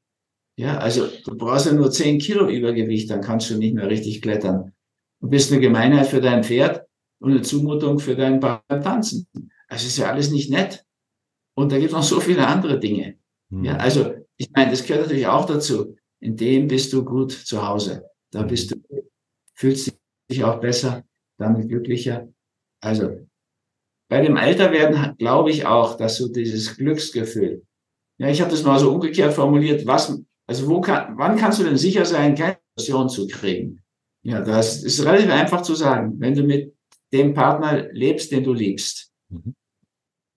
Ja, 0.57 0.77
also 0.77 1.07
du 1.25 1.37
brauchst 1.37 1.65
ja 1.65 1.73
nur 1.73 1.89
10 1.89 2.19
Kilo 2.19 2.49
Übergewicht, 2.49 3.09
dann 3.09 3.21
kannst 3.21 3.49
du 3.49 3.57
nicht 3.57 3.73
mehr 3.73 3.89
richtig 3.89 4.21
klettern. 4.21 4.73
Du 5.21 5.29
bist 5.29 5.51
eine 5.51 5.61
Gemeinheit 5.61 6.07
für 6.07 6.21
dein 6.21 6.43
Pferd 6.43 6.85
und 7.19 7.31
eine 7.31 7.41
Zumutung 7.41 7.99
für 7.99 8.15
dein 8.15 8.39
Tanzen. 8.39 9.27
Also 9.67 9.87
ist 9.87 9.97
ja 9.97 10.11
alles 10.11 10.31
nicht 10.31 10.49
nett. 10.49 10.85
Und 11.55 11.71
da 11.71 11.77
gibt 11.77 11.89
es 11.89 11.95
noch 11.95 12.03
so 12.03 12.19
viele 12.19 12.47
andere 12.47 12.79
Dinge. 12.79 13.17
Mhm. 13.49 13.65
Ja, 13.65 13.75
also 13.77 14.13
ich 14.37 14.49
meine, 14.51 14.71
das 14.71 14.85
gehört 14.85 15.03
natürlich 15.03 15.27
auch 15.27 15.45
dazu 15.45 15.95
in 16.19 16.35
dem 16.35 16.67
bist 16.67 16.91
du 16.93 17.03
gut 17.03 17.31
zu 17.31 17.65
Hause. 17.65 18.05
Da 18.31 18.43
bist 18.43 18.71
du, 18.71 18.75
fühlst 19.55 19.93
dich 20.29 20.43
auch 20.43 20.59
besser, 20.59 21.03
damit 21.37 21.69
glücklicher. 21.69 22.27
Also, 22.81 23.27
bei 24.09 24.21
dem 24.21 24.37
Älterwerden 24.37 25.15
glaube 25.17 25.51
ich 25.51 25.65
auch, 25.65 25.97
dass 25.97 26.17
du 26.17 26.29
dieses 26.29 26.75
Glücksgefühl, 26.77 27.65
ja, 28.17 28.27
ich 28.27 28.41
habe 28.41 28.51
das 28.51 28.63
mal 28.63 28.79
so 28.79 28.91
umgekehrt 28.91 29.33
formuliert, 29.33 29.85
was, 29.85 30.21
also 30.45 30.67
wo 30.67 30.81
kann, 30.81 31.17
wann 31.17 31.37
kannst 31.37 31.59
du 31.59 31.63
denn 31.63 31.77
sicher 31.77 32.05
sein, 32.05 32.35
keine 32.35 32.57
Depression 32.75 33.09
zu 33.09 33.27
kriegen? 33.27 33.81
Ja, 34.29 34.41
das 34.41 34.83
ist 34.83 35.03
relativ 35.03 35.31
einfach 35.31 35.63
zu 35.63 35.73
sagen. 35.73 36.19
Wenn 36.19 36.35
du 36.35 36.43
mit 36.43 36.75
dem 37.11 37.33
Partner 37.33 37.91
lebst, 37.91 38.31
den 38.31 38.43
du 38.43 38.53
liebst, 38.53 39.11
mhm. 39.29 39.55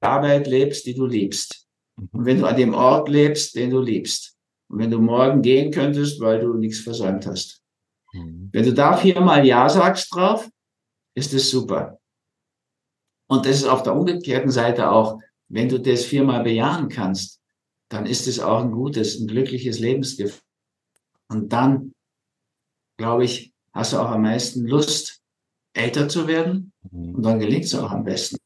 Arbeit 0.00 0.46
lebst, 0.46 0.86
die 0.86 0.94
du 0.94 1.04
liebst, 1.04 1.68
mhm. 1.96 2.08
und 2.10 2.24
wenn 2.24 2.38
du 2.38 2.46
an 2.46 2.56
dem 2.56 2.72
Ort 2.72 3.10
lebst, 3.10 3.54
den 3.54 3.68
du 3.68 3.80
liebst, 3.80 4.34
und 4.68 4.78
wenn 4.78 4.90
du 4.90 4.98
morgen 4.98 5.42
gehen 5.42 5.70
könntest, 5.70 6.20
weil 6.20 6.40
du 6.40 6.54
nichts 6.54 6.80
versäumt 6.80 7.26
hast. 7.26 7.62
Mhm. 8.14 8.48
Wenn 8.50 8.64
du 8.64 8.72
da 8.72 8.96
viermal 8.96 9.46
Ja 9.46 9.68
sagst 9.68 10.14
drauf, 10.14 10.48
ist 11.14 11.34
es 11.34 11.50
super. 11.50 12.00
Und 13.28 13.44
das 13.44 13.56
ist 13.56 13.66
auf 13.66 13.82
der 13.82 13.94
umgekehrten 13.94 14.50
Seite 14.50 14.90
auch, 14.90 15.20
wenn 15.48 15.68
du 15.68 15.78
das 15.78 16.06
viermal 16.06 16.42
bejahen 16.42 16.88
kannst, 16.88 17.42
dann 17.90 18.06
ist 18.06 18.26
es 18.26 18.40
auch 18.40 18.62
ein 18.64 18.70
gutes, 18.70 19.20
ein 19.20 19.26
glückliches 19.26 19.80
Lebensgefühl. 19.80 20.40
Und 21.28 21.52
dann, 21.52 21.92
glaube 22.96 23.24
ich, 23.24 23.51
hast 23.72 23.92
du 23.92 23.98
auch 23.98 24.10
am 24.10 24.22
meisten 24.22 24.66
Lust, 24.66 25.22
älter 25.74 26.08
zu 26.08 26.26
werden. 26.26 26.72
Mhm. 26.90 27.14
Und 27.16 27.22
dann 27.22 27.38
gelingt 27.38 27.64
es 27.64 27.74
auch 27.74 27.90
am 27.90 28.04
besten. 28.04 28.36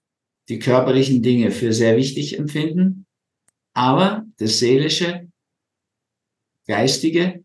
Die 0.48 0.58
körperlichen 0.58 1.22
Dinge 1.22 1.50
für 1.50 1.72
sehr 1.72 1.96
wichtig 1.96 2.38
empfinden, 2.38 3.06
aber 3.74 4.24
das 4.38 4.58
Seelische 4.58 5.28
geistige, 6.66 7.44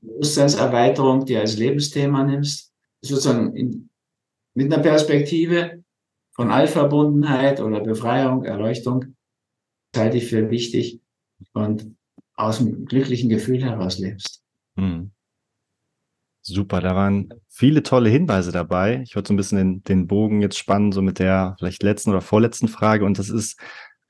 Bewusstseinserweiterung, 0.00 1.24
die 1.24 1.36
als 1.36 1.56
Lebensthema 1.56 2.24
nimmst, 2.24 2.72
sozusagen 3.00 3.54
in, 3.56 3.90
mit 4.54 4.72
einer 4.72 4.82
Perspektive 4.82 5.82
von 6.32 6.50
Allverbundenheit 6.50 7.60
oder 7.60 7.80
Befreiung, 7.80 8.44
Erleuchtung, 8.44 9.16
halte 9.96 10.18
ich 10.18 10.26
für 10.26 10.50
wichtig 10.50 11.00
und 11.52 11.96
aus 12.34 12.60
einem 12.60 12.84
glücklichen 12.84 13.28
Gefühl 13.28 13.62
heraus 13.62 13.98
lebst. 13.98 14.42
Hm. 14.76 15.10
Super, 16.48 16.80
da 16.80 16.96
waren 16.96 17.28
viele 17.48 17.82
tolle 17.82 18.08
Hinweise 18.08 18.52
dabei. 18.52 19.02
Ich 19.04 19.14
wollte 19.14 19.28
so 19.28 19.34
ein 19.34 19.36
bisschen 19.36 19.58
den, 19.58 19.82
den 19.84 20.06
Bogen 20.06 20.40
jetzt 20.40 20.58
spannen, 20.58 20.92
so 20.92 21.02
mit 21.02 21.18
der 21.18 21.56
vielleicht 21.58 21.82
letzten 21.82 22.10
oder 22.10 22.22
vorletzten 22.22 22.68
Frage. 22.68 23.04
Und 23.04 23.18
das 23.18 23.28
ist, 23.28 23.60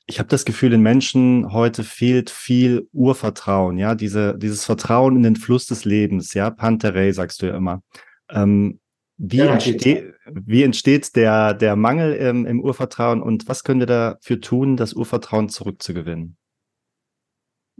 ich 0.06 0.20
habe 0.20 0.28
das 0.28 0.44
Gefühl, 0.44 0.70
den 0.70 0.82
Menschen 0.82 1.52
heute 1.52 1.82
fehlt 1.82 2.30
viel 2.30 2.88
Urvertrauen, 2.92 3.76
ja, 3.76 3.96
diese, 3.96 4.38
dieses 4.38 4.64
Vertrauen 4.64 5.16
in 5.16 5.24
den 5.24 5.36
Fluss 5.36 5.66
des 5.66 5.84
Lebens, 5.84 6.32
ja, 6.32 6.50
Panterei 6.50 7.10
sagst 7.10 7.42
du 7.42 7.46
ja 7.46 7.56
immer. 7.56 7.82
Ähm, 8.30 8.78
wie, 9.16 9.38
ja, 9.38 9.52
entsteht, 9.52 10.14
wie 10.26 10.62
entsteht 10.62 11.16
der, 11.16 11.54
der 11.54 11.74
Mangel 11.74 12.14
im, 12.14 12.46
im 12.46 12.60
Urvertrauen 12.60 13.20
und 13.20 13.48
was 13.48 13.64
können 13.64 13.80
wir 13.80 13.86
dafür 13.86 14.40
tun, 14.40 14.76
das 14.76 14.92
Urvertrauen 14.92 15.48
zurückzugewinnen? 15.48 16.36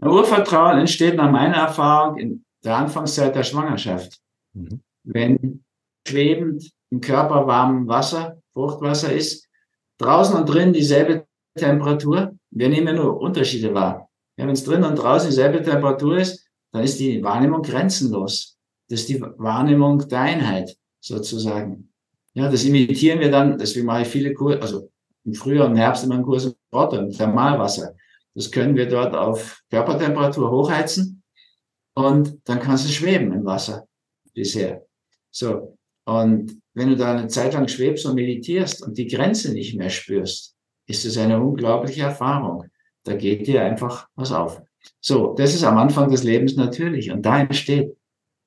Urvertrauen 0.01 0.79
entsteht 0.79 1.15
nach 1.15 1.31
meiner 1.31 1.55
Erfahrung 1.55 2.17
in 2.17 2.45
der 2.65 2.75
Anfangszeit 2.75 3.33
der 3.35 3.43
Schwangerschaft. 3.43 4.19
Mhm. 4.59 4.81
Wenn 5.03 5.63
schwebend 6.07 6.71
im 6.91 7.01
Körper 7.01 7.47
warmem 7.47 7.87
Wasser, 7.87 8.41
Fruchtwasser 8.53 9.13
ist, 9.13 9.47
draußen 9.99 10.35
und 10.35 10.45
drin 10.45 10.73
dieselbe 10.73 11.25
Temperatur. 11.57 12.35
Wir 12.51 12.69
nehmen 12.69 12.95
nur 12.95 13.19
Unterschiede 13.19 13.73
wahr. 13.73 14.09
Ja, 14.37 14.45
Wenn 14.45 14.53
es 14.53 14.63
drin 14.63 14.83
und 14.83 14.95
draußen 14.95 15.29
dieselbe 15.29 15.61
Temperatur 15.61 16.17
ist, 16.17 16.47
dann 16.71 16.83
ist 16.83 16.99
die 16.99 17.23
Wahrnehmung 17.23 17.61
grenzenlos. 17.61 18.57
Das 18.87 19.01
ist 19.01 19.09
die 19.09 19.21
Wahrnehmung 19.21 20.07
der 20.07 20.21
Einheit 20.21 20.75
sozusagen. 20.99 21.91
Ja, 22.33 22.49
das 22.49 22.63
imitieren 22.63 23.19
wir 23.19 23.31
dann, 23.31 23.57
deswegen 23.57 23.85
mache 23.85 24.03
ich 24.03 24.07
viele 24.07 24.33
Kurse, 24.33 24.61
also 24.61 24.91
im 25.25 25.33
Frühjahr 25.33 25.67
und 25.67 25.75
Herbst 25.75 26.03
immer 26.03 26.15
einen 26.15 26.23
Kurs 26.23 26.45
im 26.45 26.53
Rotterdam, 26.73 27.11
Thermalwasser. 27.11 27.95
Das 28.35 28.51
können 28.51 28.75
wir 28.75 28.87
dort 28.87 29.13
auf 29.15 29.61
Körpertemperatur 29.69 30.49
hochheizen 30.49 31.23
und 31.95 32.39
dann 32.45 32.59
kannst 32.59 32.87
du 32.87 32.91
schweben 32.91 33.33
im 33.33 33.45
Wasser 33.45 33.87
bisher. 34.33 34.85
So. 35.31 35.77
Und 36.05 36.59
wenn 36.73 36.89
du 36.89 36.95
da 36.95 37.15
eine 37.15 37.27
Zeit 37.27 37.53
lang 37.53 37.67
schwebst 37.67 38.05
und 38.05 38.15
meditierst 38.15 38.81
und 38.83 38.97
die 38.97 39.07
Grenze 39.07 39.53
nicht 39.53 39.75
mehr 39.75 39.89
spürst, 39.89 40.55
ist 40.87 41.05
es 41.05 41.17
eine 41.17 41.39
unglaubliche 41.39 42.01
Erfahrung. 42.01 42.65
Da 43.03 43.15
geht 43.15 43.47
dir 43.47 43.63
einfach 43.63 44.07
was 44.15 44.31
auf. 44.31 44.61
So, 45.01 45.35
das 45.35 45.53
ist 45.53 45.63
am 45.63 45.77
Anfang 45.77 46.09
des 46.09 46.23
Lebens 46.23 46.55
natürlich 46.55 47.11
und 47.11 47.23
da 47.25 47.41
entsteht 47.41 47.95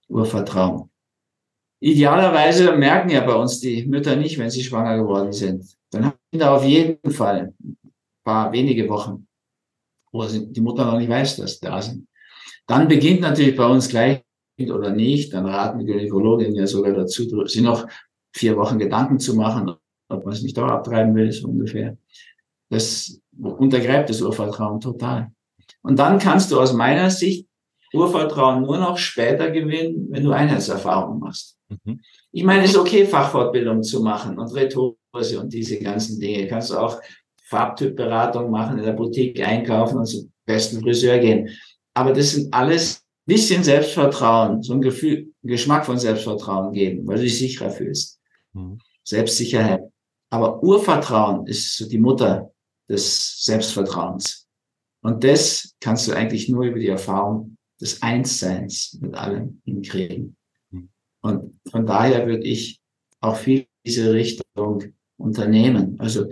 Urvertrauen. 0.09 0.91
Idealerweise 1.81 2.77
merken 2.77 3.11
ja 3.11 3.21
bei 3.25 3.35
uns 3.35 3.61
die 3.61 3.87
Mütter 3.87 4.17
nicht, 4.17 4.39
wenn 4.39 4.51
sie 4.51 4.63
schwanger 4.63 4.97
geworden 4.97 5.33
sind. 5.33 5.65
Dann 5.91 6.07
haben 6.07 6.19
da 6.31 6.55
auf 6.55 6.65
jeden 6.65 7.11
Fall 7.11 7.55
ein 7.61 7.77
paar 8.25 8.53
wenige 8.53 8.89
Wochen, 8.89 9.27
wo 10.13 10.25
die 10.25 10.61
Mutter 10.61 10.85
noch 10.85 10.99
nicht 10.99 11.09
weiß, 11.09 11.37
dass 11.37 11.55
sie 11.55 11.67
da 11.67 11.83
sind. 11.83 12.07
Dann 12.67 12.89
beginnt 12.89 13.21
natürlich 13.21 13.57
bei 13.57 13.67
uns 13.67 13.89
gleich 13.89 14.23
oder 14.59 14.91
nicht, 14.91 15.33
dann 15.33 15.47
raten 15.47 15.81
die 15.81 15.87
Gynäkologinnen 15.87 16.55
ja 16.55 16.67
sogar 16.67 16.93
dazu, 16.93 17.47
sie 17.47 17.63
noch 17.63 17.87
vier 18.35 18.57
Wochen 18.57 18.79
Gedanken 18.79 19.19
zu 19.19 19.35
machen, 19.35 19.73
ob 20.09 20.25
man 20.25 20.35
es 20.35 20.43
nicht 20.43 20.57
doch 20.57 20.69
abtreiben 20.69 21.15
will, 21.15 21.33
so 21.33 21.49
ungefähr. 21.49 21.97
Das 22.71 23.21
untergräbt 23.39 24.09
das 24.09 24.23
Urvertrauen 24.23 24.81
total. 24.81 25.33
Und 25.83 25.99
dann 25.99 26.19
kannst 26.19 26.53
du 26.53 26.61
aus 26.61 26.73
meiner 26.73 27.11
Sicht 27.11 27.49
Urvertrauen 27.93 28.63
nur 28.63 28.79
noch 28.79 28.97
später 28.97 29.51
gewinnen, 29.51 30.07
wenn 30.11 30.25
du 30.25 30.33
Einheitserfahrung 30.33 31.19
machst. 31.19 31.59
Mhm. 31.69 32.01
Ich 32.31 32.45
meine, 32.45 32.65
es 32.65 32.71
ist 32.71 32.79
okay, 32.79 33.05
Fachfortbildung 33.05 33.83
zu 33.83 34.03
machen 34.03 34.39
und 34.39 34.55
Rhetorik 34.55 34.97
und 35.39 35.53
diese 35.53 35.79
ganzen 35.79 36.19
Dinge. 36.19 36.47
Kannst 36.47 36.71
du 36.71 36.79
auch 36.79 37.01
Farbtypberatung 37.45 38.51
machen, 38.51 38.79
in 38.79 38.85
der 38.85 38.95
Boutique 38.95 39.47
einkaufen 39.47 39.99
und 39.99 40.07
zum 40.07 40.33
besten 40.47 40.81
Friseur 40.81 41.19
gehen. 41.19 41.51
Aber 41.95 42.15
das 42.15 42.31
sind 42.31 42.53
alles 42.55 43.02
bisschen 43.27 43.63
Selbstvertrauen, 43.63 44.63
so 44.63 44.75
ein 44.75 44.83
Gefühl, 44.83 45.33
Geschmack 45.43 45.87
von 45.87 45.99
Selbstvertrauen 45.99 46.73
geben, 46.73 47.07
weil 47.07 47.17
du 47.17 47.23
dich 47.23 47.39
sicherer 47.39 47.71
fühlst. 47.71 48.21
Mhm. 48.53 48.79
Selbstsicherheit. 49.05 49.83
Aber 50.31 50.63
Urvertrauen 50.63 51.47
ist 51.47 51.77
so 51.77 51.89
die 51.89 51.99
Mutter 51.99 52.53
des 52.89 53.45
Selbstvertrauens. 53.45 54.47
Und 55.03 55.25
das 55.25 55.75
kannst 55.81 56.07
du 56.09 56.13
eigentlich 56.13 56.49
nur 56.49 56.65
über 56.65 56.79
die 56.79 56.89
Erfahrung 56.89 57.57
des 57.81 58.03
Einsseins 58.03 58.99
mit 59.01 59.15
allem 59.15 59.61
hinkriegen. 59.65 60.37
Mhm. 60.71 60.89
Und 61.21 61.61
von 61.71 61.87
daher 61.87 62.27
würde 62.27 62.45
ich 62.45 62.81
auch 63.21 63.37
viel 63.37 63.67
diese 63.85 64.13
Richtung 64.13 64.95
unternehmen. 65.17 65.97
Also 65.99 66.29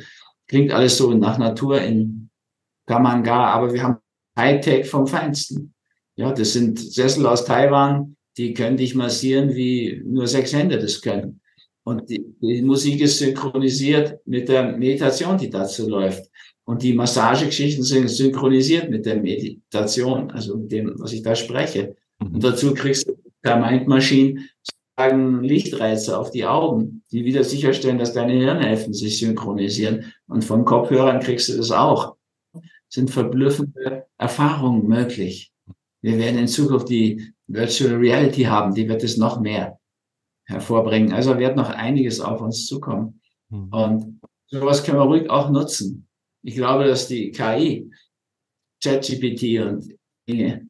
klingt 0.46 0.72
alles 0.72 0.96
so 0.96 1.12
nach 1.12 1.38
Natur 1.38 1.80
in 1.80 2.30
Kamanga, 2.86 3.46
aber 3.46 3.72
wir 3.72 3.82
haben 3.82 3.96
Hightech 4.36 4.88
vom 4.88 5.06
Feinsten. 5.06 5.74
Ja, 6.20 6.32
das 6.32 6.52
sind 6.52 6.78
Sessel 6.78 7.24
aus 7.26 7.46
Taiwan, 7.46 8.14
die 8.36 8.52
können 8.52 8.76
dich 8.76 8.94
massieren, 8.94 9.54
wie 9.54 10.02
nur 10.04 10.26
sechs 10.26 10.52
Hände 10.52 10.78
das 10.78 11.00
können. 11.00 11.40
Und 11.82 12.10
die, 12.10 12.22
die 12.42 12.60
Musik 12.60 13.00
ist 13.00 13.20
synchronisiert 13.20 14.20
mit 14.26 14.50
der 14.50 14.76
Meditation, 14.76 15.38
die 15.38 15.48
dazu 15.48 15.88
läuft. 15.88 16.30
Und 16.64 16.82
die 16.82 16.92
Massagegeschichten 16.92 17.84
sind 17.84 18.08
synchronisiert 18.08 18.90
mit 18.90 19.06
der 19.06 19.16
Meditation, 19.16 20.30
also 20.30 20.58
mit 20.58 20.70
dem, 20.70 20.92
was 20.98 21.14
ich 21.14 21.22
da 21.22 21.34
spreche. 21.34 21.96
Mhm. 22.18 22.34
Und 22.34 22.44
dazu 22.44 22.74
kriegst 22.74 23.08
du 23.08 23.16
per 23.40 23.56
Mind 23.56 23.88
Machine 23.88 24.42
sagen 24.98 25.42
Lichtreize 25.42 26.18
auf 26.18 26.30
die 26.30 26.44
Augen, 26.44 27.02
die 27.12 27.24
wieder 27.24 27.44
sicherstellen, 27.44 27.98
dass 27.98 28.12
deine 28.12 28.34
Hirnhälften 28.34 28.92
sich 28.92 29.18
synchronisieren. 29.18 30.12
Und 30.28 30.44
von 30.44 30.66
Kopfhörern 30.66 31.20
kriegst 31.20 31.48
du 31.48 31.56
das 31.56 31.70
auch. 31.70 32.16
Sind 32.90 33.10
verblüffende 33.10 34.04
Erfahrungen 34.18 34.86
möglich. 34.86 35.50
Wir 36.02 36.18
werden 36.18 36.38
in 36.38 36.48
Zukunft 36.48 36.88
die 36.88 37.32
Virtual 37.46 37.94
Reality 37.94 38.44
haben, 38.44 38.74
die 38.74 38.88
wird 38.88 39.02
es 39.02 39.16
noch 39.16 39.40
mehr 39.40 39.78
hervorbringen. 40.46 41.12
Also 41.12 41.38
wird 41.38 41.56
noch 41.56 41.70
einiges 41.70 42.20
auf 42.20 42.40
uns 42.40 42.66
zukommen. 42.66 43.20
Mhm. 43.48 43.68
Und 43.72 44.20
sowas 44.46 44.82
können 44.82 44.98
wir 44.98 45.04
ruhig 45.04 45.28
auch 45.30 45.50
nutzen. 45.50 46.06
Ich 46.42 46.54
glaube, 46.54 46.84
dass 46.84 47.08
die 47.08 47.30
KI, 47.30 47.90
ChatGPT 48.82 49.60
und 49.60 49.94
Dinge 50.28 50.66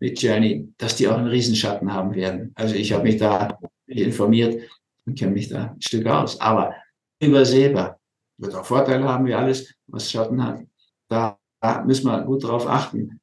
mit 0.00 0.20
Journey, 0.22 0.72
dass 0.78 0.96
die 0.96 1.08
auch 1.08 1.18
einen 1.18 1.28
Riesenschatten 1.28 1.92
haben 1.92 2.14
werden. 2.14 2.52
Also 2.54 2.74
ich 2.74 2.92
habe 2.92 3.04
mich 3.04 3.16
da 3.16 3.58
informiert 3.86 4.62
und 5.06 5.18
kenne 5.18 5.32
mich 5.32 5.48
da 5.48 5.72
ein 5.72 5.82
Stück 5.82 6.06
aus. 6.06 6.40
Aber 6.40 6.74
übersehbar. 7.20 7.98
Wird 8.40 8.54
auch 8.54 8.64
Vorteile 8.64 9.04
haben, 9.04 9.26
wie 9.26 9.34
alles, 9.34 9.74
was 9.88 10.10
Schatten 10.10 10.42
hat. 10.42 10.60
Da, 11.08 11.38
da 11.60 11.82
müssen 11.84 12.06
wir 12.06 12.22
gut 12.22 12.44
drauf 12.44 12.68
achten. 12.68 13.20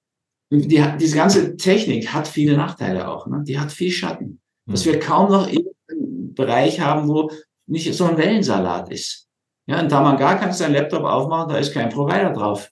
Die, 0.52 0.84
diese 1.00 1.16
ganze 1.16 1.58
Technik 1.58 2.14
hat 2.14 2.28
viele 2.28 2.56
Nachteile 2.56 3.08
auch. 3.08 3.28
Ne? 3.28 3.44
Die 3.46 3.60
hat 3.60 3.72
viel 3.72 3.92
Schatten. 3.92 4.40
Dass 4.66 4.86
mhm. 4.86 4.92
wir 4.92 5.00
kaum 5.00 5.32
noch 5.32 5.50
Bereich 6.36 6.80
haben, 6.80 7.08
wo 7.08 7.32
nicht 7.68 7.92
so 7.94 8.06
ein 8.06 8.18
Wellensalat 8.18 8.92
ist. 8.92 9.28
Ja, 9.68 9.80
in 9.80 9.90
Tamanga 9.90 10.36
kannst 10.36 10.60
du 10.60 10.66
deinen 10.66 10.76
Laptop 10.76 11.04
aufmachen, 11.04 11.50
da 11.50 11.58
ist 11.58 11.74
kein 11.74 11.90
Provider 11.90 12.32
drauf. 12.32 12.70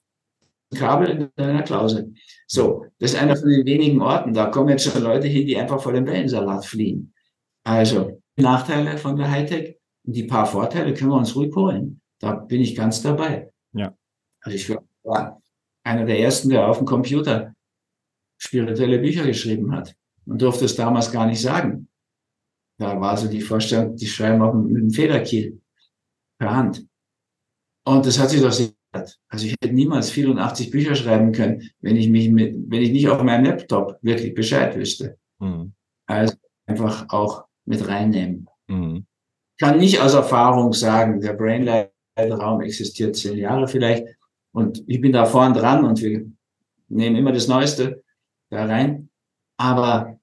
Ein 0.71 0.77
Kabel 0.77 1.09
in 1.09 1.29
deiner 1.35 1.63
Klause. 1.63 2.11
So, 2.45 2.85
das 2.99 3.13
ist 3.13 3.19
einer 3.19 3.35
von 3.35 3.49
den 3.49 3.65
wenigen 3.65 4.01
Orten. 4.01 4.33
Da 4.33 4.47
kommen 4.47 4.69
jetzt 4.69 4.83
schon 4.83 5.01
Leute 5.01 5.27
hin, 5.27 5.47
die 5.47 5.57
einfach 5.57 5.81
vor 5.81 5.93
dem 5.93 6.05
Wellensalat 6.05 6.65
fliehen. 6.65 7.13
Also, 7.63 8.21
Nachteile 8.35 8.97
von 8.97 9.15
der 9.15 9.31
Hightech 9.31 9.77
und 10.05 10.15
die 10.15 10.23
paar 10.23 10.45
Vorteile 10.45 10.93
können 10.93 11.11
wir 11.11 11.17
uns 11.17 11.35
ruhig 11.35 11.55
holen. 11.55 12.01
Da 12.19 12.33
bin 12.33 12.61
ich 12.61 12.75
ganz 12.75 13.01
dabei. 13.01 13.51
Ja. 13.73 13.93
Also 14.41 14.55
ich 14.55 14.77
war 15.03 15.41
einer 15.83 16.05
der 16.05 16.19
ersten, 16.19 16.49
der 16.49 16.67
auf 16.67 16.77
dem 16.77 16.85
Computer 16.85 17.53
spirituelle 18.43 18.99
Bücher 18.99 19.25
geschrieben 19.25 19.71
hat 19.71 19.95
und 20.25 20.41
durfte 20.41 20.65
es 20.65 20.75
damals 20.75 21.11
gar 21.11 21.25
nicht 21.25 21.41
sagen. 21.41 21.87
Da 22.77 22.99
war 22.99 23.15
so 23.15 23.27
die 23.27 23.41
Vorstellung, 23.41 23.95
die 23.95 24.07
schreiben 24.07 24.41
auch 24.41 24.53
mit 24.53 24.75
einem 24.75 24.91
Federkiel 24.91 25.61
per 26.37 26.55
Hand. 26.55 26.85
Und 27.85 28.05
das 28.05 28.19
hat 28.19 28.29
sich 28.29 28.41
doch 28.41 28.51
sehr 28.51 28.69
also 29.27 29.47
ich 29.47 29.53
hätte 29.53 29.73
niemals 29.73 30.11
84 30.11 30.69
Bücher 30.69 30.95
schreiben 30.95 31.31
können, 31.31 31.67
wenn 31.81 31.95
ich 31.95 32.09
mich 32.09 32.29
mit, 32.29 32.55
wenn 32.67 32.81
ich 32.81 32.91
nicht 32.91 33.09
auf 33.09 33.23
meinem 33.23 33.45
Laptop 33.45 33.97
wirklich 34.01 34.35
Bescheid 34.35 34.75
wüsste. 34.75 35.17
Mhm. 35.39 35.73
Also 36.05 36.35
einfach 36.67 37.07
auch 37.09 37.45
mit 37.65 37.87
reinnehmen. 37.87 38.47
Mhm. 38.67 39.05
Kann 39.59 39.77
nicht 39.77 39.99
aus 39.99 40.13
Erfahrung 40.13 40.73
sagen, 40.73 41.21
der 41.21 41.33
Brainlight-Raum 41.33 42.61
existiert 42.61 43.15
zehn 43.15 43.37
Jahre 43.37 43.67
vielleicht 43.67 44.05
und 44.51 44.83
ich 44.85 45.01
bin 45.01 45.11
da 45.11 45.25
vorn 45.25 45.53
dran 45.53 45.85
und 45.85 45.99
wir 46.01 46.25
nehmen 46.89 47.15
immer 47.15 47.31
das 47.31 47.47
Neueste 47.47 48.02
da 48.53 48.65
rein. 48.65 49.09
Aber 49.57 50.19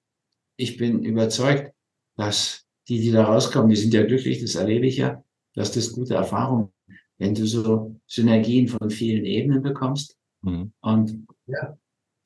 ich 0.56 0.76
bin 0.76 1.04
überzeugt, 1.04 1.72
dass 2.16 2.64
die, 2.88 3.00
die 3.00 3.12
da 3.12 3.24
rauskommen, 3.24 3.70
die 3.70 3.76
sind 3.76 3.94
ja 3.94 4.04
glücklich, 4.04 4.40
das 4.40 4.54
erlebe 4.54 4.86
ich 4.86 4.96
ja, 4.96 5.22
dass 5.54 5.72
das 5.72 5.92
gute 5.92 6.14
Erfahrungen, 6.14 6.72
wenn 7.18 7.34
du 7.34 7.46
so 7.46 7.96
Synergien 8.06 8.68
von 8.68 8.90
vielen 8.90 9.24
Ebenen 9.24 9.62
bekommst. 9.62 10.16
Mhm. 10.42 10.72
Und 10.80 11.26
ja, 11.46 11.78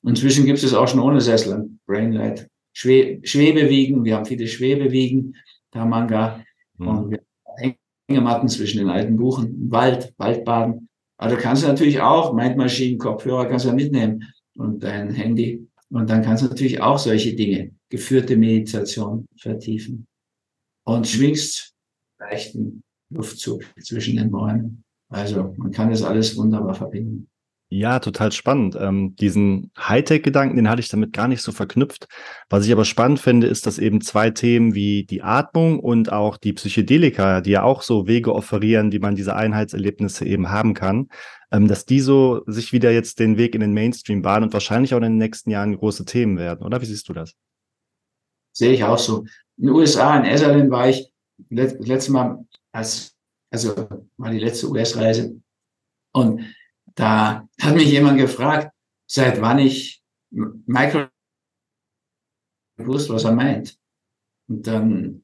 inzwischen 0.03 0.45
gibt 0.45 0.61
es 0.63 0.73
auch 0.73 0.87
schon 0.87 0.99
ohne 0.99 1.21
Sessel, 1.21 1.69
Brainlight, 1.85 2.49
Schwe 2.73 3.19
Schwebewiegen, 3.23 4.03
wir 4.03 4.15
haben 4.15 4.25
viele 4.25 4.47
Schwebewiegen, 4.47 5.35
da 5.71 5.85
Manga, 5.85 6.43
mhm. 6.77 6.87
und 6.87 7.11
wir 7.11 7.19
haben 7.19 7.75
Hängematten 8.09 8.49
zwischen 8.49 8.79
den 8.79 8.89
alten 8.89 9.15
Buchen, 9.15 9.71
Wald, 9.71 10.13
Waldbaden. 10.17 10.89
Also 11.17 11.37
kannst 11.37 11.63
du 11.63 11.67
natürlich 11.67 12.01
auch 12.01 12.33
Mindmaschinen, 12.33 12.99
Kopfhörer 12.99 13.45
kannst 13.45 13.65
du 13.65 13.69
ja 13.69 13.75
mitnehmen 13.75 14.23
und 14.57 14.83
dein 14.83 15.11
Handy. 15.11 15.67
Und 15.91 16.09
dann 16.09 16.23
kannst 16.23 16.43
du 16.43 16.47
natürlich 16.47 16.81
auch 16.81 16.97
solche 16.97 17.35
Dinge 17.35 17.71
geführte 17.89 18.35
Meditation 18.37 19.27
vertiefen 19.37 20.07
und 20.85 21.07
schwingst 21.07 21.73
leichten 22.19 22.83
Luftzug 23.09 23.63
zwischen 23.81 24.17
den 24.17 24.31
Bäumen. 24.31 24.83
Also 25.09 25.53
man 25.57 25.71
kann 25.71 25.89
das 25.89 26.01
alles 26.01 26.35
wunderbar 26.35 26.73
verbinden. 26.73 27.29
Ja, 27.69 27.99
total 27.99 28.31
spannend. 28.31 28.77
Ähm, 28.79 29.15
diesen 29.15 29.71
Hightech-Gedanken, 29.77 30.55
den 30.55 30.69
hatte 30.69 30.81
ich 30.81 30.87
damit 30.87 31.13
gar 31.13 31.27
nicht 31.27 31.41
so 31.41 31.51
verknüpft. 31.51 32.07
Was 32.47 32.65
ich 32.65 32.71
aber 32.71 32.85
spannend 32.85 33.19
finde, 33.19 33.47
ist, 33.47 33.65
dass 33.65 33.79
eben 33.79 34.01
zwei 34.01 34.29
Themen 34.29 34.75
wie 34.75 35.03
die 35.03 35.23
Atmung 35.23 35.79
und 35.79 36.11
auch 36.11 36.37
die 36.37 36.53
Psychedelika, 36.53 37.41
die 37.41 37.51
ja 37.51 37.63
auch 37.63 37.81
so 37.81 38.05
Wege 38.05 38.35
offerieren, 38.35 38.91
die 38.91 38.99
man 38.99 39.15
diese 39.15 39.35
Einheitserlebnisse 39.35 40.25
eben 40.25 40.51
haben 40.51 40.75
kann, 40.75 41.09
ähm, 41.51 41.67
dass 41.67 41.85
die 41.85 42.01
so 42.01 42.43
sich 42.45 42.71
wieder 42.71 42.91
jetzt 42.91 43.19
den 43.19 43.35
Weg 43.37 43.55
in 43.55 43.61
den 43.61 43.73
Mainstream 43.73 44.21
bahnen 44.21 44.45
und 44.45 44.53
wahrscheinlich 44.53 44.93
auch 44.93 44.97
in 44.97 45.03
den 45.03 45.17
nächsten 45.17 45.49
Jahren 45.49 45.75
große 45.75 46.05
Themen 46.05 46.37
werden, 46.37 46.63
oder? 46.63 46.81
Wie 46.81 46.85
siehst 46.85 47.09
du 47.09 47.13
das? 47.13 47.33
Sehe 48.53 48.73
ich 48.73 48.83
auch 48.83 48.99
so. 48.99 49.25
In 49.57 49.65
den 49.65 49.75
USA, 49.75 50.17
in 50.17 50.25
Esalen 50.25 50.69
war 50.69 50.87
ich 50.87 51.09
let, 51.49 51.77
letztes 51.79 52.09
Mal, 52.09 52.45
als, 52.71 53.15
also 53.49 53.73
war 54.17 54.29
die 54.29 54.39
letzte 54.39 54.69
US-Reise. 54.69 55.41
Und 56.13 56.45
da 56.95 57.47
hat 57.61 57.75
mich 57.75 57.89
jemand 57.89 58.17
gefragt, 58.17 58.71
seit 59.07 59.41
wann 59.41 59.59
ich 59.59 60.01
Michael 60.31 61.09
gewusst, 62.77 63.09
was 63.09 63.23
er 63.23 63.33
meint. 63.33 63.77
Und 64.47 64.65
dann 64.67 65.23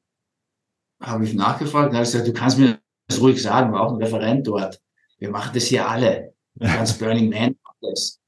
habe 1.00 1.24
ich 1.24 1.34
nachgefragt 1.34 1.90
und 1.90 1.94
er 1.94 2.00
hat 2.00 2.06
gesagt, 2.06 2.28
du 2.28 2.32
kannst 2.32 2.58
mir 2.58 2.78
das 3.08 3.20
ruhig 3.20 3.42
sagen, 3.42 3.72
war 3.72 3.82
auch 3.82 3.92
ein 3.92 4.02
Referent 4.02 4.46
dort. 4.46 4.80
Wir 5.18 5.30
machen 5.30 5.52
das 5.54 5.64
hier 5.64 5.88
alle. 5.88 6.34
Ganz 6.58 6.92
Burning 6.98 7.30
Man 7.30 7.56
macht 7.62 7.76
das. 7.80 8.20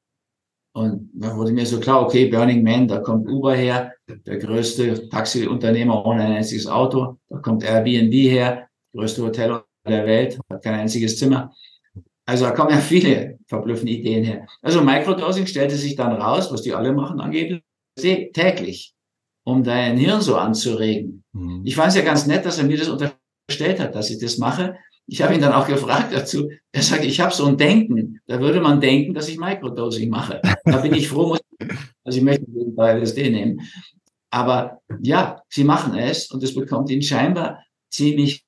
Und 0.77 1.11
dann 1.15 1.37
wurde 1.37 1.53
mir 1.53 1.67
so 1.67 1.79
klar, 1.79 2.03
okay, 2.03 2.27
Burning 2.27 2.65
Man, 2.65 2.89
da 2.89 2.99
kommt 2.99 3.29
Uber 3.29 3.55
her, 3.55 3.93
der 4.09 4.39
größte 4.39 5.09
Taxiunternehmer 5.09 6.05
ohne 6.05 6.25
ein 6.25 6.33
einziges 6.33 6.67
Auto. 6.67 7.19
Da 7.29 7.39
kommt 7.39 7.63
Airbnb 7.63 8.13
her, 8.13 8.69
größte 8.93 9.23
Hotel 9.23 9.63
der 9.87 10.07
Welt, 10.07 10.41
hat 10.51 10.65
kein 10.65 10.75
einziges 10.75 11.19
Zimmer. 11.19 11.53
Also 12.27 12.45
da 12.45 12.53
kommen 12.53 12.71
ja 12.71 12.79
viele 12.79 13.39
verblüffende 13.47 13.93
Ideen 13.93 14.25
her. 14.25 14.47
Also 14.63 14.83
Microdosing 14.83 15.47
stellte 15.47 15.77
sich 15.77 15.95
dann 15.95 16.13
raus, 16.13 16.51
was 16.51 16.63
die 16.63 16.73
alle 16.73 16.93
machen 16.93 17.21
angeblich, 17.21 17.63
täglich, 17.97 18.95
um 19.45 19.63
dein 19.63 19.97
Hirn 19.97 20.23
so 20.23 20.37
anzuregen. 20.37 21.25
Mhm. 21.33 21.63
Ich 21.65 21.77
fand 21.77 21.89
es 21.89 21.97
ja 21.97 22.03
ganz 22.03 22.27
nett, 22.27 22.47
dass 22.47 22.59
er 22.59 22.65
mir 22.65 22.79
das 22.79 22.89
unterstellt 22.89 23.81
hat, 23.81 23.95
dass 23.95 24.11
ich 24.11 24.19
das 24.19 24.39
mache. 24.39 24.77
Ich 25.07 25.21
habe 25.21 25.35
ihn 25.35 25.41
dann 25.41 25.53
auch 25.53 25.67
gefragt 25.67 26.15
dazu. 26.15 26.49
Er 26.73 26.83
sagt, 26.83 27.05
ich 27.05 27.21
habe 27.21 27.35
so 27.35 27.45
ein 27.45 27.59
Denken. 27.59 28.21
Da 28.27 28.41
würde 28.41 28.61
man 28.61 28.81
denken, 28.81 29.13
dass 29.13 29.29
ich 29.29 29.39
Microdosing 29.39 30.09
mache. 30.09 30.41
Da 30.65 30.79
bin 30.79 30.95
ich 30.95 31.09
froh, 31.09 31.27
muss 31.27 31.41
also 32.05 32.19
ich 32.19 32.25
möchte 32.25 32.45
bei 32.75 32.99
LSD 32.99 33.31
nehmen. 33.31 33.61
Aber 34.31 34.81
ja, 35.01 35.43
sie 35.49 35.65
machen 35.65 35.97
es 35.97 36.31
und 36.31 36.43
es 36.43 36.55
bekommt 36.55 36.91
ihnen 36.91 37.03
scheinbar 37.03 37.63
ziemlich, 37.91 38.45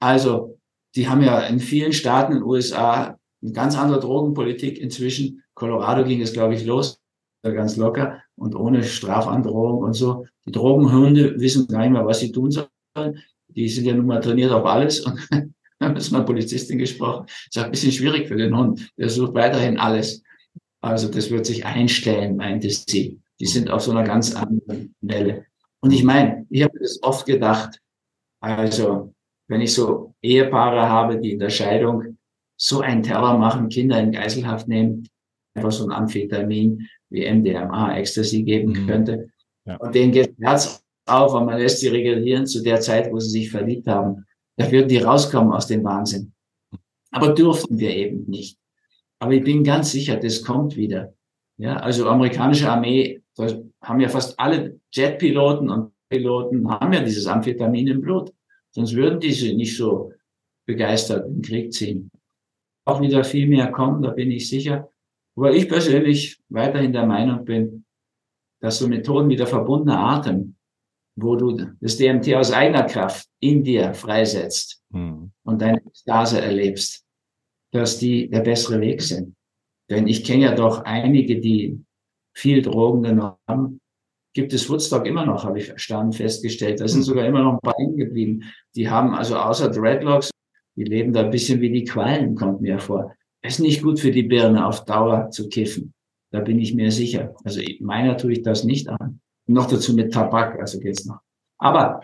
also 0.00 0.55
die 0.96 1.08
haben 1.08 1.22
ja 1.22 1.40
in 1.40 1.60
vielen 1.60 1.92
Staaten 1.92 2.32
in 2.32 2.38
den 2.38 2.48
USA 2.48 3.18
eine 3.42 3.52
ganz 3.52 3.76
andere 3.76 4.00
Drogenpolitik 4.00 4.78
inzwischen. 4.78 5.42
Colorado 5.54 6.04
ging 6.04 6.22
es, 6.22 6.32
glaube 6.32 6.54
ich, 6.54 6.64
los. 6.64 6.98
ganz 7.42 7.76
locker 7.76 8.22
und 8.34 8.56
ohne 8.56 8.82
Strafandrohung 8.82 9.78
und 9.78 9.92
so. 9.92 10.26
Die 10.46 10.52
Drogenhunde 10.52 11.38
wissen 11.38 11.68
gar 11.68 11.82
nicht 11.82 11.92
mehr, 11.92 12.06
was 12.06 12.20
sie 12.20 12.32
tun 12.32 12.50
sollen. 12.50 13.22
Die 13.48 13.68
sind 13.68 13.84
ja 13.84 13.94
nun 13.94 14.06
mal 14.06 14.20
trainiert 14.20 14.50
auf 14.50 14.64
alles. 14.64 15.00
Und 15.00 15.20
da 15.78 15.94
wir 15.94 16.12
mal 16.12 16.24
Polizistin 16.24 16.78
gesprochen. 16.78 17.26
Ist 17.48 17.58
ein 17.58 17.70
bisschen 17.70 17.92
schwierig 17.92 18.26
für 18.26 18.36
den 18.36 18.56
Hund. 18.56 18.90
Der 18.96 19.10
sucht 19.10 19.34
weiterhin 19.34 19.78
alles. 19.78 20.22
Also 20.80 21.08
das 21.08 21.30
wird 21.30 21.46
sich 21.46 21.64
einstellen, 21.64 22.36
meinte 22.36 22.70
sie. 22.70 23.20
Die 23.38 23.46
sind 23.46 23.70
auf 23.70 23.82
so 23.82 23.90
einer 23.90 24.04
ganz 24.04 24.34
anderen 24.34 24.94
Welle. 25.02 25.44
Und 25.80 25.92
ich 25.92 26.02
meine, 26.02 26.46
ich 26.48 26.62
habe 26.62 26.78
das 26.80 27.02
oft 27.02 27.26
gedacht, 27.26 27.80
also 28.40 29.14
wenn 29.48 29.60
ich 29.60 29.72
so 29.72 30.14
Ehepaare 30.22 30.88
habe, 30.88 31.18
die 31.20 31.32
in 31.32 31.38
der 31.38 31.50
Scheidung 31.50 32.18
so 32.56 32.80
einen 32.80 33.02
Terror 33.02 33.38
machen, 33.38 33.68
Kinder 33.68 34.00
in 34.00 34.12
Geiselhaft 34.12 34.68
nehmen, 34.68 35.08
einfach 35.54 35.72
so 35.72 35.84
ein 35.84 35.92
Amphetamin 35.92 36.86
wie 37.10 37.30
MDMA, 37.30 37.96
Ecstasy 37.96 38.42
geben 38.42 38.72
mhm. 38.72 38.86
könnte. 38.86 39.30
Ja. 39.64 39.76
Und 39.76 39.94
denen 39.94 40.12
geht 40.12 40.34
das 40.38 40.46
Herz 40.46 40.84
auf 41.06 41.34
und 41.34 41.46
man 41.46 41.58
lässt 41.58 41.80
sie 41.80 41.88
regieren 41.88 42.46
zu 42.46 42.62
der 42.62 42.80
Zeit, 42.80 43.12
wo 43.12 43.18
sie 43.18 43.30
sich 43.30 43.50
verliebt 43.50 43.86
haben. 43.86 44.24
Da 44.56 44.70
würden 44.70 44.88
die 44.88 44.98
rauskommen 44.98 45.52
aus 45.52 45.66
dem 45.66 45.84
Wahnsinn. 45.84 46.32
Aber 47.10 47.28
durften 47.34 47.78
wir 47.78 47.90
eben 47.90 48.24
nicht. 48.28 48.58
Aber 49.18 49.32
ich 49.32 49.44
bin 49.44 49.64
ganz 49.64 49.92
sicher, 49.92 50.16
das 50.16 50.42
kommt 50.42 50.76
wieder. 50.76 51.14
Ja, 51.58 51.76
also 51.76 52.08
amerikanische 52.08 52.70
Armee, 52.70 53.22
da 53.36 53.48
haben 53.82 54.00
ja 54.00 54.08
fast 54.08 54.38
alle 54.38 54.78
Jetpiloten 54.92 55.70
und 55.70 55.92
Piloten 56.08 56.68
haben 56.68 56.92
ja 56.92 57.00
dieses 57.00 57.26
Amphetamin 57.26 57.88
im 57.88 58.00
Blut. 58.00 58.32
Sonst 58.76 58.94
würden 58.94 59.20
diese 59.20 59.54
nicht 59.54 59.74
so 59.74 60.12
begeistert 60.66 61.26
in 61.26 61.36
den 61.36 61.42
Krieg 61.42 61.72
ziehen. 61.72 62.10
Auch 62.84 63.00
wieder 63.00 63.24
viel 63.24 63.46
mehr 63.46 63.72
kommen, 63.72 64.02
da 64.02 64.10
bin 64.10 64.30
ich 64.30 64.50
sicher. 64.50 64.92
Wobei 65.34 65.54
ich 65.54 65.66
persönlich 65.66 66.38
weiterhin 66.50 66.92
der 66.92 67.06
Meinung 67.06 67.46
bin, 67.46 67.86
dass 68.60 68.78
so 68.78 68.86
Methoden 68.86 69.30
wie 69.30 69.36
der 69.36 69.46
verbundene 69.46 69.98
Atem, 69.98 70.56
wo 71.18 71.36
du 71.36 71.56
das 71.80 71.96
DMT 71.96 72.34
aus 72.34 72.52
eigener 72.52 72.84
Kraft 72.84 73.26
in 73.40 73.64
dir 73.64 73.94
freisetzt 73.94 74.82
hm. 74.92 75.32
und 75.44 75.62
deine 75.62 75.82
Ekstase 75.82 76.42
erlebst, 76.42 77.02
dass 77.72 77.98
die 77.98 78.28
der 78.28 78.40
bessere 78.40 78.78
Weg 78.82 79.00
sind. 79.00 79.34
Denn 79.88 80.06
ich 80.06 80.22
kenne 80.22 80.44
ja 80.44 80.54
doch 80.54 80.84
einige, 80.84 81.40
die 81.40 81.82
viel 82.34 82.60
Drogen 82.60 83.04
genommen 83.04 83.38
haben. 83.48 83.80
Gibt 84.36 84.52
es 84.52 84.68
Woodstock 84.68 85.06
immer 85.06 85.24
noch, 85.24 85.44
habe 85.44 85.58
ich 85.58 85.70
erstaunt 85.70 86.14
festgestellt. 86.14 86.78
Da 86.82 86.86
sind 86.86 86.98
hm. 86.98 87.04
sogar 87.04 87.24
immer 87.24 87.42
noch 87.42 87.54
ein 87.54 87.60
paar 87.60 87.74
geblieben. 87.96 88.42
Die 88.74 88.90
haben 88.90 89.14
also 89.14 89.34
außer 89.34 89.70
Dreadlocks, 89.70 90.30
die 90.76 90.84
leben 90.84 91.14
da 91.14 91.22
ein 91.22 91.30
bisschen 91.30 91.62
wie 91.62 91.72
die 91.72 91.84
Quallen, 91.84 92.34
kommt 92.34 92.60
mir 92.60 92.78
vor. 92.78 93.14
Es 93.40 93.54
ist 93.54 93.60
nicht 93.60 93.82
gut 93.82 93.98
für 93.98 94.10
die 94.10 94.24
Birne 94.24 94.66
auf 94.66 94.84
Dauer 94.84 95.30
zu 95.30 95.48
kiffen. 95.48 95.94
Da 96.32 96.40
bin 96.40 96.58
ich 96.58 96.74
mir 96.74 96.92
sicher. 96.92 97.34
Also 97.44 97.62
meiner 97.80 98.18
tue 98.18 98.32
ich 98.32 98.42
das 98.42 98.64
nicht 98.64 98.90
an. 98.90 99.20
Noch 99.46 99.68
dazu 99.70 99.94
mit 99.94 100.12
Tabak, 100.12 100.60
also 100.60 100.80
geht's 100.80 101.06
noch. 101.06 101.20
Aber 101.56 102.02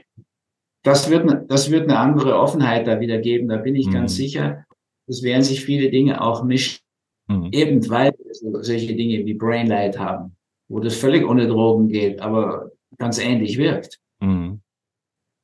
das 0.85 1.11
wird, 1.11 1.51
das 1.51 1.71
wird 1.71 1.83
eine 1.83 1.99
andere 1.99 2.39
Offenheit 2.39 2.87
da 2.87 2.99
wieder 2.99 3.19
geben, 3.19 3.49
da 3.49 3.59
bin 3.59 3.77
ich 3.77 3.89
mhm. 3.89 3.93
ganz 3.93 4.17
sicher. 4.17 4.65
Es 5.07 5.23
werden 5.23 5.43
sich 5.43 5.67
viele 5.67 5.91
Dinge 5.91 6.23
auch 6.23 6.45
mischen. 6.45 6.81
Mhm. 7.29 7.51
Eben 7.53 7.91
weil 7.91 8.13
wir 8.13 8.65
solche 8.65 8.97
Dinge 8.97 9.27
wie 9.27 9.35
Brainlight 9.35 9.99
haben, 9.99 10.35
wo 10.73 10.81
das 10.81 10.97
völlig 10.97 11.25
ohne 11.25 11.47
Drogen 11.47 11.89
geht, 11.89 12.21
aber 12.21 12.71
ganz 12.99 13.19
ähnlich 13.19 13.59
wirkt. 13.59 14.01
Mhm. 14.21 14.63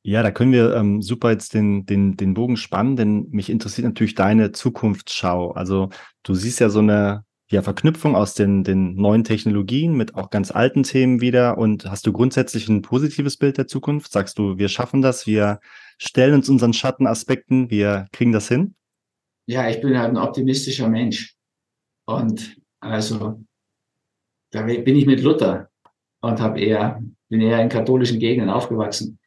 Ja, 0.03 0.22
da 0.22 0.31
können 0.31 0.53
wir 0.53 0.74
ähm, 0.74 1.03
super 1.03 1.31
jetzt 1.31 1.53
den, 1.53 1.85
den, 1.85 2.16
den 2.16 2.33
Bogen 2.33 2.57
spannen, 2.57 2.97
denn 2.97 3.29
mich 3.31 3.51
interessiert 3.51 3.85
natürlich 3.85 4.14
deine 4.14 4.53
Zukunftsschau. 4.53 5.51
Also 5.51 5.91
du 6.22 6.35
siehst 6.35 6.61
ja 6.61 6.70
so 6.70 6.79
eine 6.79 7.24
ja, 7.51 7.61
Verknüpfung 7.61 8.16
aus 8.16 8.33
den, 8.33 8.64
den 8.64 8.95
neuen 8.95 9.22
Technologien 9.22 9.95
mit 9.95 10.14
auch 10.14 10.31
ganz 10.31 10.51
alten 10.51 10.83
Themen 10.83 11.20
wieder. 11.20 11.59
Und 11.59 11.91
hast 11.91 12.07
du 12.07 12.12
grundsätzlich 12.12 12.68
ein 12.68 12.81
positives 12.81 13.37
Bild 13.37 13.59
der 13.59 13.66
Zukunft? 13.66 14.12
Sagst 14.12 14.39
du, 14.39 14.57
wir 14.57 14.68
schaffen 14.68 15.03
das, 15.03 15.26
wir 15.26 15.61
stellen 15.99 16.35
uns 16.35 16.49
unseren 16.49 16.72
Schattenaspekten, 16.72 17.70
wir 17.70 18.07
kriegen 18.12 18.33
das 18.33 18.49
hin? 18.49 18.76
Ja, 19.47 19.68
ich 19.68 19.81
bin 19.81 19.99
halt 19.99 20.11
ein 20.11 20.16
optimistischer 20.16 20.89
Mensch. 20.89 21.37
Und 22.07 22.57
also, 22.81 23.43
da 24.51 24.62
bin 24.62 24.96
ich 24.96 25.07
mit 25.07 25.22
Luther 25.22 25.68
und 26.20 26.40
habe 26.40 26.61
eher, 26.61 27.03
bin 27.28 27.40
eher 27.40 27.62
in 27.62 27.68
katholischen 27.68 28.18
Gegenden 28.18 28.51
aufgewachsen. 28.51 29.18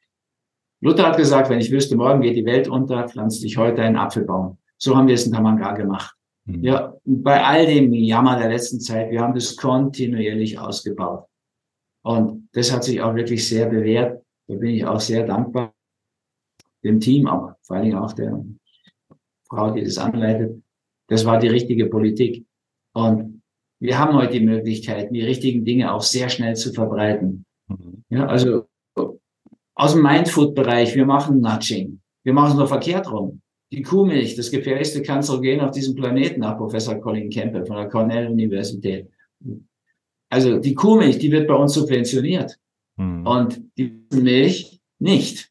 Luther 0.82 1.08
hat 1.08 1.18
gesagt, 1.18 1.50
wenn 1.50 1.60
ich 1.60 1.72
wüsste, 1.72 1.96
morgen 1.96 2.22
geht 2.22 2.36
die 2.36 2.46
Welt 2.46 2.68
unter, 2.68 3.08
pflanzt 3.08 3.44
dich 3.44 3.58
heute 3.58 3.84
einen 3.84 3.98
Apfelbaum. 3.98 4.58
So 4.78 4.96
haben 4.96 5.08
wir 5.08 5.16
es 5.16 5.28
in 5.28 5.34
Tamanga 5.34 5.74
gemacht. 5.74 6.16
Mhm. 6.46 6.64
Ja, 6.64 6.96
bei 7.06 7.44
all 7.44 7.68
dem 7.68 7.94
Jammer 7.94 8.38
der 8.38 8.50
letzten 8.50 8.80
Zeit, 8.80 9.12
wir 9.12 9.22
haben 9.22 9.36
das 9.36 9.56
kontinuierlich 9.56 10.58
ausgebaut. 10.58 11.28
Und 12.04 12.50
das 12.54 12.72
hat 12.74 12.84
sich 12.84 13.00
auch 13.02 13.14
wirklich 13.14 13.48
sehr 13.48 13.68
bewährt. 13.68 14.24
Da 14.48 14.56
bin 14.56 14.72
ich 14.72 14.86
auch 14.86 15.00
sehr 15.00 15.26
dankbar. 15.26 15.74
Dem 16.84 17.00
Team 17.00 17.28
auch, 17.28 17.54
vor 17.62 17.76
allen 17.76 17.86
Dingen 17.86 17.98
auch 17.98 18.14
der 18.14 18.44
Frau, 19.48 19.72
die 19.72 19.84
das 19.84 20.00
anleitet. 20.00 20.64
Das 21.08 21.26
war 21.26 21.38
die 21.38 21.50
richtige 21.50 21.86
Politik. 21.86 22.48
Und 22.94 23.41
wir 23.82 23.98
haben 23.98 24.14
heute 24.14 24.34
die 24.34 24.46
Möglichkeit, 24.46 25.10
die 25.12 25.24
richtigen 25.24 25.66
Dinge 25.66 25.92
auch 25.92 26.04
sehr 26.04 26.30
schnell 26.30 26.56
zu 26.56 26.72
verbreiten. 26.72 27.46
Mhm. 27.68 28.04
Ja, 28.10 28.28
also 28.28 28.68
aus 29.74 29.94
dem 29.94 30.04
Mindfood-Bereich, 30.04 30.96
wir 30.96 31.06
machen 31.06 31.42
Nudging. 31.42 32.00
Wir 32.24 32.34
machen 32.34 32.52
es 32.52 32.58
nur 32.58 32.68
verkehrt 32.68 33.12
rum. 33.12 33.42
Die 33.72 33.82
Kuhmilch, 33.82 34.36
das 34.36 34.52
gefährlichste 34.52 35.02
Kanzerogen 35.02 35.62
auf 35.62 35.72
diesem 35.72 35.96
Planeten, 35.96 36.42
nach 36.42 36.58
Professor 36.58 37.02
Colin 37.02 37.32
Campbell 37.32 37.66
von 37.66 37.78
der 37.78 37.90
Cornell 37.90 38.28
Universität. 38.28 39.10
Also 40.30 40.60
die 40.60 40.76
Kuhmilch, 40.76 41.18
die 41.18 41.32
wird 41.32 41.48
bei 41.48 41.56
uns 41.56 41.74
subventioniert. 41.74 42.60
Hm. 42.98 43.26
Und 43.26 43.62
die 43.78 44.06
Milch 44.14 44.80
nicht. 45.00 45.50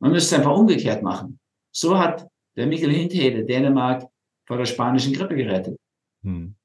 Man 0.00 0.10
müsste 0.10 0.34
es 0.34 0.40
einfach 0.40 0.58
umgekehrt 0.58 1.02
machen. 1.04 1.38
So 1.70 1.96
hat 1.96 2.26
der 2.56 2.66
Michael 2.66 2.92
Hindhede 2.92 3.44
Dänemark 3.44 4.08
vor 4.48 4.56
der 4.56 4.64
spanischen 4.64 5.12
Grippe 5.12 5.36
gerettet. 5.36 5.78
Hm. 6.24 6.56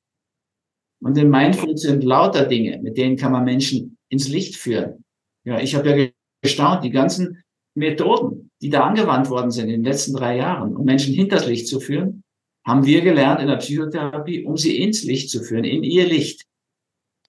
Und 1.04 1.18
in 1.18 1.30
Mindfood 1.30 1.78
sind 1.78 2.04
lauter 2.04 2.46
Dinge, 2.46 2.80
mit 2.82 2.98
denen 2.98 3.18
kann 3.18 3.34
man 3.34 3.44
Menschen 3.44 3.98
ins 4.08 4.30
Licht 4.30 4.56
führen. 4.56 5.04
Ja, 5.44 5.60
ich 5.60 5.76
habe 5.76 5.90
ja 5.90 6.08
gestaunt, 6.42 6.84
die 6.86 6.92
ganzen 6.92 7.44
Methoden, 7.76 8.52
die 8.62 8.70
da 8.70 8.86
angewandt 8.86 9.30
worden 9.30 9.52
sind 9.52 9.66
in 9.66 9.82
den 9.82 9.84
letzten 9.84 10.14
drei 10.14 10.38
Jahren, 10.38 10.78
um 10.78 10.86
Menschen 10.86 11.14
hinters 11.14 11.46
Licht 11.46 11.68
zu 11.68 11.82
führen, 11.82 12.24
haben 12.66 12.86
wir 12.86 13.02
gelernt 13.02 13.42
in 13.42 13.48
der 13.48 13.58
Psychotherapie, 13.58 14.46
um 14.46 14.56
sie 14.56 14.78
ins 14.78 15.04
Licht 15.04 15.30
zu 15.30 15.44
führen, 15.44 15.66
in 15.66 15.84
ihr 15.84 16.08
Licht. 16.08 16.46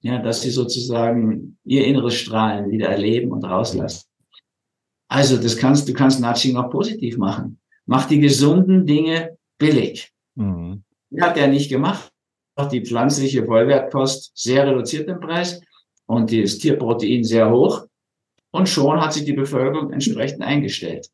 Ja, 0.03 0.22
dass 0.22 0.43
sie 0.43 0.51
sozusagen 0.51 1.59
ihr 1.64 1.85
inneres 1.85 2.14
Strahlen 2.14 2.70
wieder 2.70 2.89
erleben 2.89 3.33
und 3.33 3.43
rauslassen. 3.43 4.07
Also, 5.09 5.37
das 5.37 5.57
kannst, 5.57 5.89
du 5.89 5.95
kannst 5.95 6.20
Nudging 6.20 6.57
auch 6.57 6.70
positiv 6.70 7.16
machen. 7.16 7.59
Mach 7.87 8.07
die 8.07 8.20
gesunden 8.20 8.87
Dinge 8.87 9.37
billig. 9.59 10.12
Mhm. 10.37 10.85
Hat 11.20 11.37
er 11.37 11.49
nicht 11.49 11.70
gemacht. 11.70 12.14
Die 12.71 12.85
pflanzliche 12.85 13.45
Vollwertkost 13.45 14.33
sehr 14.37 14.67
reduziert 14.67 15.09
im 15.09 15.21
Preis 15.21 15.61
und 16.07 16.33
das 16.33 16.59
Tierprotein 16.59 17.25
sehr 17.25 17.51
hoch. 17.51 17.87
Und 18.53 18.69
schon 18.69 19.01
hat 19.01 19.13
sich 19.13 19.25
die 19.25 19.33
Bevölkerung 19.33 19.93
entsprechend 19.93 20.43
eingestellt. 20.43 21.09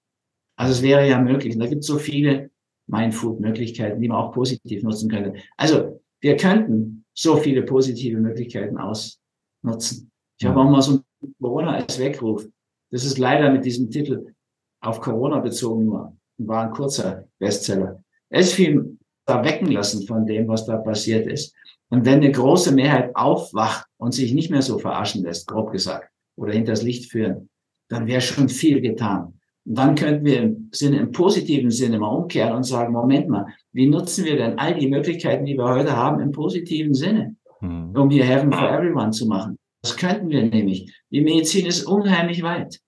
Also 0.56 0.72
es 0.72 0.82
wäre 0.82 1.08
ja 1.08 1.18
möglich. 1.18 1.54
Und 1.54 1.60
da 1.60 1.66
gibt 1.66 1.80
es 1.80 1.86
so 1.86 1.98
viele 1.98 2.50
Mindfood-Möglichkeiten, 2.88 4.00
die 4.00 4.08
man 4.08 4.18
auch 4.18 4.32
positiv 4.32 4.82
nutzen 4.82 5.10
könnte. 5.10 5.40
Also 5.56 6.02
wir 6.20 6.36
könnten 6.36 7.06
so 7.14 7.36
viele 7.36 7.62
positive 7.62 8.18
Möglichkeiten 8.18 8.76
ausnutzen. 8.76 10.10
Ich 10.38 10.46
habe 10.46 10.60
auch 10.60 10.68
mal 10.68 10.82
so 10.82 11.00
ein 11.22 11.34
Corona 11.40 11.76
als 11.76 11.98
Weckruf. 11.98 12.46
Das 12.90 13.04
ist 13.04 13.18
leider 13.18 13.50
mit 13.50 13.64
diesem 13.64 13.90
Titel 13.90 14.34
auf 14.82 15.00
Corona 15.00 15.40
bezogen 15.40 15.86
nur. 15.86 16.16
War 16.38 16.66
ein 16.66 16.72
kurzer 16.72 17.28
Bestseller. 17.38 18.02
Es 18.28 18.52
da 18.52 18.99
wecken 19.44 19.70
lassen 19.70 20.06
von 20.06 20.26
dem, 20.26 20.48
was 20.48 20.66
da 20.66 20.76
passiert 20.76 21.26
ist. 21.26 21.54
Und 21.90 22.04
wenn 22.04 22.18
eine 22.18 22.30
große 22.30 22.72
Mehrheit 22.72 23.14
aufwacht 23.14 23.86
und 23.98 24.12
sich 24.12 24.32
nicht 24.32 24.50
mehr 24.50 24.62
so 24.62 24.78
verarschen 24.78 25.24
lässt, 25.24 25.46
grob 25.48 25.72
gesagt, 25.72 26.08
oder 26.36 26.52
hinters 26.52 26.82
Licht 26.82 27.10
führen, 27.10 27.48
dann 27.88 28.06
wäre 28.06 28.20
schon 28.20 28.48
viel 28.48 28.80
getan. 28.80 29.34
Und 29.66 29.76
dann 29.76 29.94
könnten 29.94 30.24
wir 30.24 30.42
im 30.42 30.70
Sinne, 30.72 30.98
im 30.98 31.12
positiven 31.12 31.70
Sinne 31.70 31.98
mal 31.98 32.08
umkehren 32.08 32.54
und 32.54 32.62
sagen, 32.62 32.92
Moment 32.92 33.28
mal, 33.28 33.46
wie 33.72 33.86
nutzen 33.86 34.24
wir 34.24 34.36
denn 34.36 34.58
all 34.58 34.78
die 34.78 34.88
Möglichkeiten, 34.88 35.44
die 35.44 35.56
wir 35.56 35.68
heute 35.68 35.96
haben, 35.96 36.20
im 36.20 36.32
positiven 36.32 36.94
Sinne, 36.94 37.36
hm. 37.58 37.94
um 37.94 38.10
hier 38.10 38.24
Heaven 38.24 38.52
for 38.52 38.70
Everyone 38.70 39.10
zu 39.10 39.26
machen? 39.26 39.56
Das 39.82 39.96
könnten 39.96 40.28
wir 40.30 40.42
nämlich. 40.42 40.92
Die 41.10 41.20
Medizin 41.20 41.66
ist 41.66 41.84
unheimlich 41.84 42.42
weit. 42.42 42.80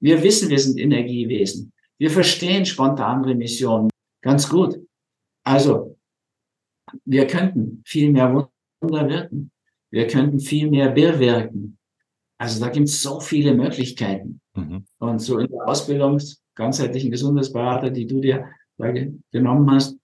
Wir 0.00 0.22
wissen, 0.22 0.50
wir 0.50 0.58
sind 0.58 0.78
Energiewesen. 0.78 1.72
Wir 1.98 2.10
verstehen 2.10 2.66
spontane 2.66 3.26
Remissionen 3.26 3.90
ganz 4.22 4.48
gut. 4.48 4.78
Also, 5.44 5.98
wir 7.04 7.26
könnten 7.26 7.82
viel 7.86 8.10
mehr 8.12 8.48
Wunder 8.80 9.08
wirken. 9.08 9.50
Wir 9.90 10.06
könnten 10.06 10.40
viel 10.40 10.70
mehr 10.70 10.90
bewirken. 10.90 11.78
Also 12.38 12.64
da 12.64 12.70
gibt 12.70 12.88
es 12.88 13.00
so 13.02 13.20
viele 13.20 13.54
Möglichkeiten. 13.54 14.40
Mhm. 14.54 14.84
Und 14.98 15.20
so 15.20 15.38
in 15.38 15.48
der 15.48 15.68
Ausbildung 15.68 16.20
ganzheitlichen 16.54 17.10
Gesundheitsberater, 17.10 17.90
die 17.90 18.06
du 18.06 18.20
dir 18.20 18.48
genommen 19.30 19.70
hast, 19.70 19.96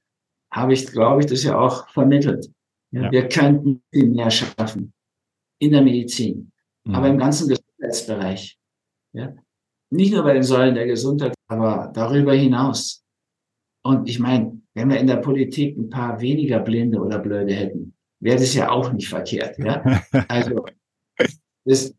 habe 0.52 0.72
ich, 0.72 0.86
glaube 0.86 1.20
ich, 1.20 1.26
das 1.26 1.42
ja 1.42 1.58
auch 1.58 1.88
vermittelt. 1.88 2.48
Ja, 2.92 3.02
ja. 3.02 3.10
Wir 3.10 3.28
könnten 3.28 3.82
viel 3.90 4.08
mehr 4.10 4.30
schaffen. 4.30 4.92
in 5.60 5.72
der 5.72 5.82
Medizin, 5.82 6.52
mhm. 6.84 6.94
aber 6.94 7.08
im 7.08 7.18
ganzen 7.18 7.48
Gesundheitsbereich. 7.48 8.56
Ja? 9.12 9.34
Nicht 9.90 10.12
nur 10.12 10.22
bei 10.22 10.34
den 10.34 10.44
Säulen 10.44 10.76
der 10.76 10.86
Gesundheit, 10.86 11.34
aber 11.48 11.90
darüber 11.92 12.34
hinaus. 12.34 13.04
Und 13.88 14.06
ich 14.06 14.18
meine, 14.18 14.60
wenn 14.74 14.90
wir 14.90 15.00
in 15.00 15.06
der 15.06 15.16
Politik 15.16 15.78
ein 15.78 15.88
paar 15.88 16.20
weniger 16.20 16.60
Blinde 16.60 16.98
oder 16.98 17.18
Blöde 17.18 17.54
hätten, 17.54 17.94
wäre 18.20 18.38
das 18.38 18.52
ja 18.52 18.68
auch 18.70 18.92
nicht 18.92 19.08
verkehrt. 19.08 19.58
Ja? 19.58 20.02
Also 20.28 20.66
das 21.64 21.94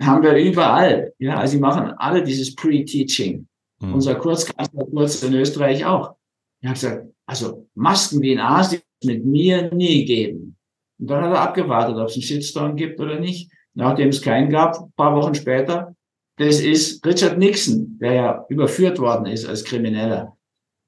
haben 0.00 0.24
wir 0.24 0.34
überall. 0.34 1.12
Ja, 1.20 1.36
also 1.36 1.52
sie 1.52 1.60
machen 1.60 1.92
alle 1.98 2.24
dieses 2.24 2.56
Pre-Teaching. 2.56 3.46
Mhm. 3.80 3.94
Unser 3.94 4.16
Kurzkanzler 4.16 4.84
Kurz 4.86 5.22
in 5.22 5.34
Österreich 5.34 5.84
auch. 5.84 6.16
Er 6.62 6.70
hat 6.70 6.74
gesagt, 6.74 7.06
also 7.26 7.68
Masken 7.74 8.20
wie 8.20 8.32
in 8.32 8.40
Asien 8.40 8.82
mit 9.04 9.24
mir 9.24 9.72
nie 9.72 10.04
geben. 10.04 10.56
Und 10.98 11.10
dann 11.10 11.22
hat 11.22 11.32
er 11.32 11.42
abgewartet, 11.42 11.96
ob 11.96 12.08
es 12.08 12.14
einen 12.14 12.22
Shitstorm 12.22 12.74
gibt 12.74 12.98
oder 13.00 13.20
nicht. 13.20 13.52
Nachdem 13.74 14.08
es 14.08 14.20
keinen 14.20 14.50
gab, 14.50 14.76
ein 14.80 14.92
paar 14.96 15.14
Wochen 15.14 15.36
später, 15.36 15.94
das 16.38 16.60
ist 16.60 17.06
Richard 17.06 17.38
Nixon, 17.38 17.98
der 18.00 18.12
ja 18.14 18.46
überführt 18.48 18.98
worden 18.98 19.26
ist 19.26 19.46
als 19.46 19.62
Krimineller. 19.62 20.36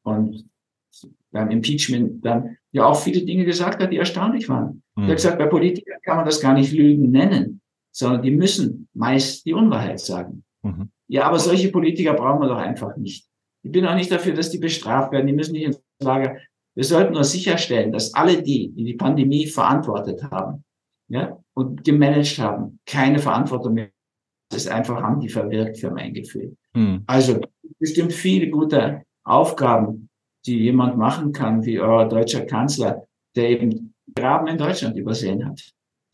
Und 0.04 0.48
beim 1.32 1.50
Impeachment 1.50 2.24
dann 2.24 2.56
ja 2.72 2.86
auch 2.86 3.00
viele 3.00 3.24
Dinge 3.24 3.44
gesagt 3.44 3.82
hat, 3.82 3.92
die 3.92 3.96
erstaunlich 3.96 4.48
waren. 4.48 4.82
Mhm. 4.94 5.04
Er 5.04 5.08
hat 5.08 5.16
gesagt, 5.16 5.38
bei 5.38 5.46
Politikern 5.46 5.98
kann 6.02 6.16
man 6.16 6.26
das 6.26 6.40
gar 6.40 6.54
nicht 6.54 6.72
Lügen 6.72 7.10
nennen, 7.10 7.60
sondern 7.90 8.22
die 8.22 8.30
müssen 8.30 8.88
meist 8.94 9.44
die 9.44 9.52
Unwahrheit 9.52 10.00
sagen. 10.00 10.44
Mhm. 10.62 10.90
Ja, 11.08 11.24
aber 11.24 11.38
solche 11.38 11.70
Politiker 11.70 12.14
brauchen 12.14 12.40
wir 12.40 12.48
doch 12.48 12.58
einfach 12.58 12.96
nicht. 12.96 13.26
Ich 13.62 13.72
bin 13.72 13.86
auch 13.86 13.94
nicht 13.94 14.10
dafür, 14.10 14.34
dass 14.34 14.50
die 14.50 14.58
bestraft 14.58 15.12
werden. 15.12 15.26
Die 15.26 15.32
müssen 15.32 15.52
nicht 15.52 15.64
ins 15.64 15.82
Lager. 16.00 16.38
Wir 16.74 16.84
sollten 16.84 17.14
nur 17.14 17.24
sicherstellen, 17.24 17.92
dass 17.92 18.14
alle 18.14 18.42
die, 18.42 18.72
die 18.72 18.84
die 18.84 18.94
Pandemie 18.94 19.46
verantwortet 19.46 20.22
haben, 20.24 20.64
ja, 21.08 21.38
und 21.54 21.84
gemanagt 21.84 22.38
haben, 22.38 22.80
keine 22.86 23.18
Verantwortung 23.18 23.74
mehr. 23.74 23.90
Das 24.50 24.64
ist 24.64 24.70
einfach 24.70 25.02
haben 25.02 25.20
die 25.20 25.28
verwirkt 25.28 25.78
für 25.78 25.90
mein 25.90 26.14
Gefühl. 26.14 26.56
Hm. 26.74 27.04
Also 27.06 27.40
bestimmt 27.78 28.12
viele 28.12 28.50
gute 28.50 29.02
Aufgaben, 29.24 30.08
die 30.46 30.58
jemand 30.58 30.96
machen 30.96 31.32
kann, 31.32 31.64
wie 31.64 31.80
euer 31.80 32.08
deutscher 32.08 32.44
Kanzler, 32.44 33.06
der 33.34 33.50
eben 33.50 33.94
Graben 34.14 34.46
in 34.46 34.58
Deutschland 34.58 34.96
übersehen 34.96 35.46
hat, 35.46 35.60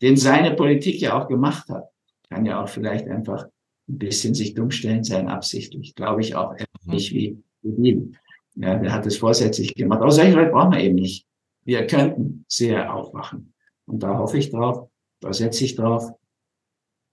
den 0.01 0.17
seine 0.17 0.55
Politik 0.55 0.99
ja 1.01 1.19
auch 1.19 1.27
gemacht 1.27 1.69
hat. 1.69 1.89
Kann 2.29 2.45
ja 2.45 2.63
auch 2.63 2.69
vielleicht 2.69 3.07
einfach 3.07 3.45
ein 3.89 3.97
bisschen 3.97 4.33
sich 4.33 4.53
dumm 4.53 4.71
stellen 4.71 5.03
sein, 5.03 5.27
absichtlich. 5.27 5.93
Glaube 5.95 6.21
ich 6.21 6.35
auch 6.35 6.55
nicht 6.85 7.13
wie 7.13 7.43
wie 7.61 8.11
Ja, 8.55 8.77
der 8.77 8.91
hat 8.91 9.05
es 9.05 9.17
vorsätzlich 9.17 9.75
gemacht. 9.75 10.01
Aber 10.01 10.11
solche 10.11 10.33
Leute 10.33 10.51
brauchen 10.51 10.71
wir 10.71 10.79
eben 10.79 10.95
nicht. 10.95 11.27
Wir 11.63 11.85
könnten 11.85 12.45
sehr 12.47 12.93
aufwachen. 12.93 13.53
Und 13.85 14.01
da 14.03 14.17
hoffe 14.17 14.37
ich 14.37 14.49
drauf, 14.49 14.89
da 15.19 15.31
setze 15.31 15.63
ich 15.65 15.75
drauf. 15.75 16.11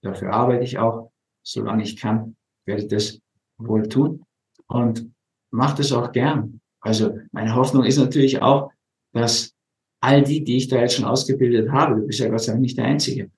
Dafür 0.02 0.32
arbeite 0.32 0.64
ich 0.64 0.78
auch, 0.78 1.10
solange 1.42 1.82
ich 1.82 1.96
kann, 1.96 2.36
werde 2.64 2.82
ich 2.82 2.88
das 2.88 3.20
wohl 3.58 3.88
tun 3.88 4.24
und 4.68 5.10
mache 5.50 5.78
das 5.78 5.92
auch 5.92 6.12
gern. 6.12 6.60
Also 6.80 7.18
meine 7.32 7.54
Hoffnung 7.54 7.84
ist 7.84 7.98
natürlich 7.98 8.40
auch, 8.40 8.70
dass 9.12 9.54
all 10.00 10.22
die, 10.22 10.44
die 10.44 10.56
ich 10.56 10.68
da 10.68 10.80
jetzt 10.80 10.94
schon 10.94 11.04
ausgebildet 11.04 11.70
habe, 11.70 12.00
du 12.00 12.06
bist 12.06 12.20
ja 12.20 12.28
Gott 12.28 12.42
sei 12.42 12.52
Dank 12.52 12.62
nicht 12.62 12.78
der 12.78 12.84
Einzige, 12.84 13.30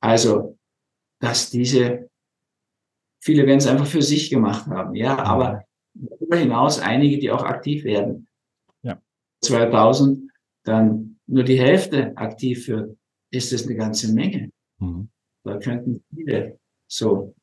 also 0.00 0.58
dass 1.20 1.50
diese 1.50 2.10
Viele 3.24 3.46
werden 3.46 3.58
es 3.58 3.68
einfach 3.68 3.86
für 3.86 4.02
sich 4.02 4.30
gemacht 4.30 4.66
haben, 4.66 4.96
ja, 4.96 5.16
aber 5.16 5.64
darüber 5.94 6.36
hinaus 6.36 6.80
einige, 6.80 7.18
die 7.18 7.30
auch 7.30 7.44
aktiv 7.44 7.84
werden. 7.84 8.26
Ja. 8.82 9.00
2000 9.42 10.28
dann 10.64 11.20
nur 11.28 11.44
die 11.44 11.58
Hälfte 11.58 12.16
aktiv 12.16 12.66
wird, 12.66 12.98
ist 13.30 13.52
das 13.52 13.64
eine 13.66 13.76
ganze 13.76 14.12
Menge. 14.12 14.50
Mhm. 14.78 15.08
Da 15.44 15.58
könnten 15.58 16.02
viele 16.12 16.58
so 16.88 17.36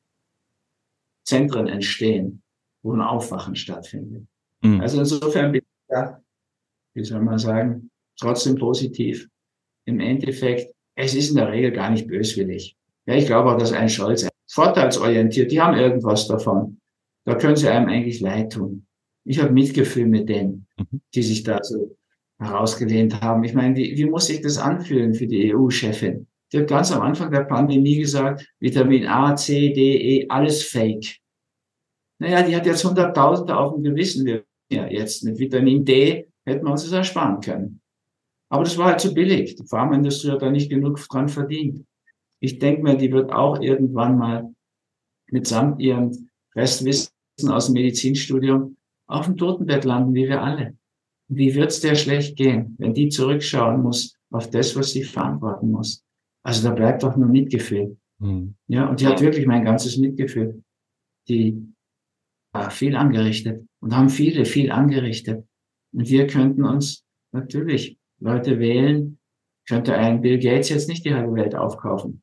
Zentren 1.24 1.68
entstehen, 1.68 2.44
wo 2.84 2.94
ein 2.94 3.02
Aufwachen 3.02 3.56
stattfindet. 3.56 4.26
Mhm. 4.62 4.82
Also 4.82 5.00
insofern 5.00 5.52
bin 5.52 5.62
ich 5.62 5.86
da, 5.88 6.22
wie 6.94 7.04
soll 7.04 7.22
man 7.22 7.38
sagen, 7.38 7.90
trotzdem 8.20 8.56
positiv. 8.56 9.28
Im 9.86 10.00
Endeffekt, 10.00 10.74
es 10.96 11.16
ist 11.16 11.30
in 11.30 11.38
der 11.38 11.52
Regel 11.52 11.72
gar 11.72 11.90
nicht 11.90 12.08
böswillig. 12.08 12.76
Ja, 13.06 13.16
ich 13.16 13.26
glaube 13.26 13.52
auch, 13.52 13.58
dass 13.58 13.74
ein 13.74 13.90
Scholz 13.90 14.28
vorteilsorientiert, 14.48 15.52
die 15.52 15.62
haben 15.62 15.78
irgendwas 15.78 16.28
davon. 16.28 16.80
Da 17.26 17.36
können 17.36 17.56
sie 17.56 17.70
einem 17.70 17.88
eigentlich 17.88 18.20
leid 18.20 18.54
tun. 18.54 18.86
Ich 19.26 19.40
habe 19.42 19.52
Mitgefühl 19.52 20.08
mit 20.08 20.30
denen, 20.30 20.68
mhm. 20.78 21.02
die 21.14 21.24
sich 21.24 21.44
da 21.44 21.60
so 21.64 21.96
herausgelehnt 22.40 23.22
haben. 23.22 23.44
Ich 23.44 23.54
meine, 23.54 23.76
wie, 23.76 23.98
wie 23.98 24.06
muss 24.06 24.28
sich 24.28 24.42
das 24.42 24.58
anfühlen 24.58 25.14
für 25.14 25.28
die 25.28 25.54
EU-Chefin? 25.54 26.28
Die 26.52 26.60
hat 26.60 26.68
ganz 26.68 26.92
am 26.92 27.02
Anfang 27.02 27.32
der 27.32 27.44
Pandemie 27.44 28.00
gesagt, 28.00 28.48
Vitamin 28.60 29.06
A, 29.06 29.36
C, 29.36 29.72
D, 29.72 30.22
E, 30.22 30.26
alles 30.30 30.64
Fake. 30.64 31.18
Naja, 32.20 32.44
die 32.44 32.56
hat 32.56 32.66
jetzt 32.66 32.84
Hunderttausende 32.84 33.58
auf 33.58 33.74
dem 33.74 33.84
Gewissen. 33.84 34.26
Wir, 34.26 34.44
ja, 34.72 34.88
jetzt 34.88 35.24
mit 35.24 35.40
Vitamin 35.40 35.86
D 35.86 36.28
hätten 36.46 36.66
wir 36.66 36.72
uns 36.72 36.84
das 36.84 36.92
ersparen 36.92 37.40
können. 37.42 37.82
Aber 38.50 38.64
das 38.64 38.78
war 38.78 38.88
halt 38.88 39.00
zu 39.00 39.14
billig. 39.14 39.56
Die 39.56 39.66
Pharmaindustrie 39.66 40.32
hat 40.32 40.42
da 40.42 40.50
nicht 40.50 40.70
genug 40.70 41.00
dran 41.08 41.30
verdient 41.30 41.86
ich 42.40 42.60
denke 42.60 42.84
mir, 42.84 42.96
die 42.96 43.12
wird 43.12 43.32
auch 43.32 43.60
irgendwann 43.60 44.18
mal 44.18 44.54
mitsamt 45.30 45.80
ihrem 45.80 46.30
Restwissen 46.56 47.12
aus 47.48 47.68
dem 47.68 47.74
Medizinstudium 47.74 48.78
auf 49.08 49.26
dem 49.26 49.38
Totenbett 49.38 49.86
landen, 49.86 50.14
wie 50.14 50.28
wir 50.28 50.42
alle. 50.42 50.78
Wie 51.28 51.54
wird's 51.56 51.80
der 51.82 51.96
schlecht 51.96 52.38
gehen, 52.38 52.76
wenn 52.80 52.94
die 52.94 53.10
zurückschauen 53.10 53.82
muss 53.82 54.16
auf 54.32 54.50
das, 54.50 54.76
was 54.76 54.92
sie 54.92 55.04
verantworten 55.04 55.72
muss? 55.72 56.04
Also 56.44 56.68
da 56.68 56.74
bleibt 56.74 57.04
doch 57.04 57.16
nur 57.16 57.28
Mitgefühl. 57.28 57.98
Mhm. 58.20 58.56
Ja, 58.68 58.90
und 58.90 59.00
die 59.00 59.08
hat 59.08 59.22
wirklich 59.22 59.46
mein 59.46 59.66
ganzes 59.66 59.98
Mitgefühl. 59.98 60.64
Die 61.28 61.69
viel 62.70 62.96
angerichtet 62.96 63.66
und 63.80 63.96
haben 63.96 64.10
viele 64.10 64.46
viel 64.46 64.72
angerichtet. 64.72 65.46
Und 65.94 66.10
wir 66.10 66.28
könnten 66.28 66.64
uns 66.66 67.06
natürlich 67.32 67.98
Leute 68.20 68.60
wählen, 68.60 69.20
könnte 69.68 69.96
ein 69.96 70.22
Bill 70.22 70.40
Gates 70.40 70.70
jetzt 70.70 70.90
nicht 70.90 71.06
die 71.06 71.14
halbe 71.14 71.36
Welt 71.36 71.56
aufkaufen. 71.56 72.22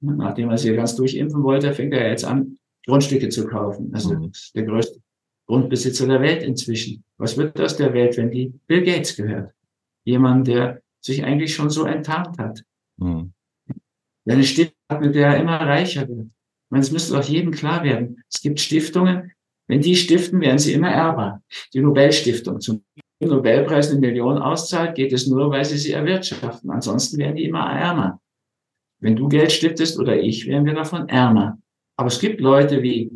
Nachdem 0.00 0.50
er 0.50 0.58
sie 0.58 0.74
ganz 0.74 0.96
durchimpfen 0.96 1.42
wollte, 1.42 1.74
fängt 1.74 1.92
er 1.92 2.08
jetzt 2.08 2.24
an, 2.24 2.56
Grundstücke 2.86 3.28
zu 3.28 3.46
kaufen. 3.46 3.92
Also 3.94 4.14
mhm. 4.14 4.32
der 4.54 4.62
größte 4.64 5.00
Grundbesitzer 5.46 6.06
der 6.06 6.22
Welt 6.22 6.42
inzwischen. 6.42 7.04
Was 7.18 7.36
wird 7.36 7.60
aus 7.60 7.76
der 7.76 7.92
Welt, 7.92 8.16
wenn 8.16 8.30
die 8.30 8.54
Bill 8.66 8.82
Gates 8.82 9.16
gehört? 9.16 9.52
Jemand, 10.04 10.46
der 10.46 10.80
sich 11.00 11.22
eigentlich 11.24 11.54
schon 11.54 11.70
so 11.70 11.84
enttarnt 11.84 12.38
hat. 12.38 12.64
Mhm. 12.96 13.32
Eine 14.26 14.44
Stiftung, 14.44 15.00
mit 15.00 15.14
der 15.14 15.28
er 15.28 15.40
immer 15.40 15.60
reicher 15.60 16.08
wird. 16.08 16.26
Ich 16.26 16.70
meine, 16.70 16.82
es 16.82 16.92
müsste 16.92 17.14
doch 17.14 17.24
jedem 17.24 17.50
klar 17.50 17.82
werden. 17.84 18.22
Es 18.30 18.40
gibt 18.40 18.60
Stiftungen, 18.60 19.32
wenn 19.70 19.80
die 19.80 19.94
stiften, 19.94 20.40
werden 20.40 20.58
sie 20.58 20.72
immer 20.72 20.90
ärmer. 20.90 21.42
Die 21.72 21.80
Nobelstiftung 21.80 22.60
zum 22.60 22.84
Nobelpreis 23.20 23.90
eine 23.90 24.00
Million 24.00 24.38
auszahlt, 24.38 24.96
geht 24.96 25.12
es 25.12 25.28
nur, 25.28 25.50
weil 25.50 25.64
sie 25.64 25.78
sie 25.78 25.92
erwirtschaften. 25.92 26.70
Ansonsten 26.70 27.18
werden 27.18 27.36
die 27.36 27.44
immer 27.44 27.70
ärmer. 27.70 28.20
Wenn 28.98 29.14
du 29.14 29.28
Geld 29.28 29.52
stiftest 29.52 29.98
oder 29.98 30.18
ich, 30.18 30.46
wären 30.46 30.64
wir 30.64 30.74
davon 30.74 31.08
ärmer. 31.08 31.58
Aber 31.96 32.08
es 32.08 32.18
gibt 32.18 32.40
Leute 32.40 32.82
wie 32.82 33.12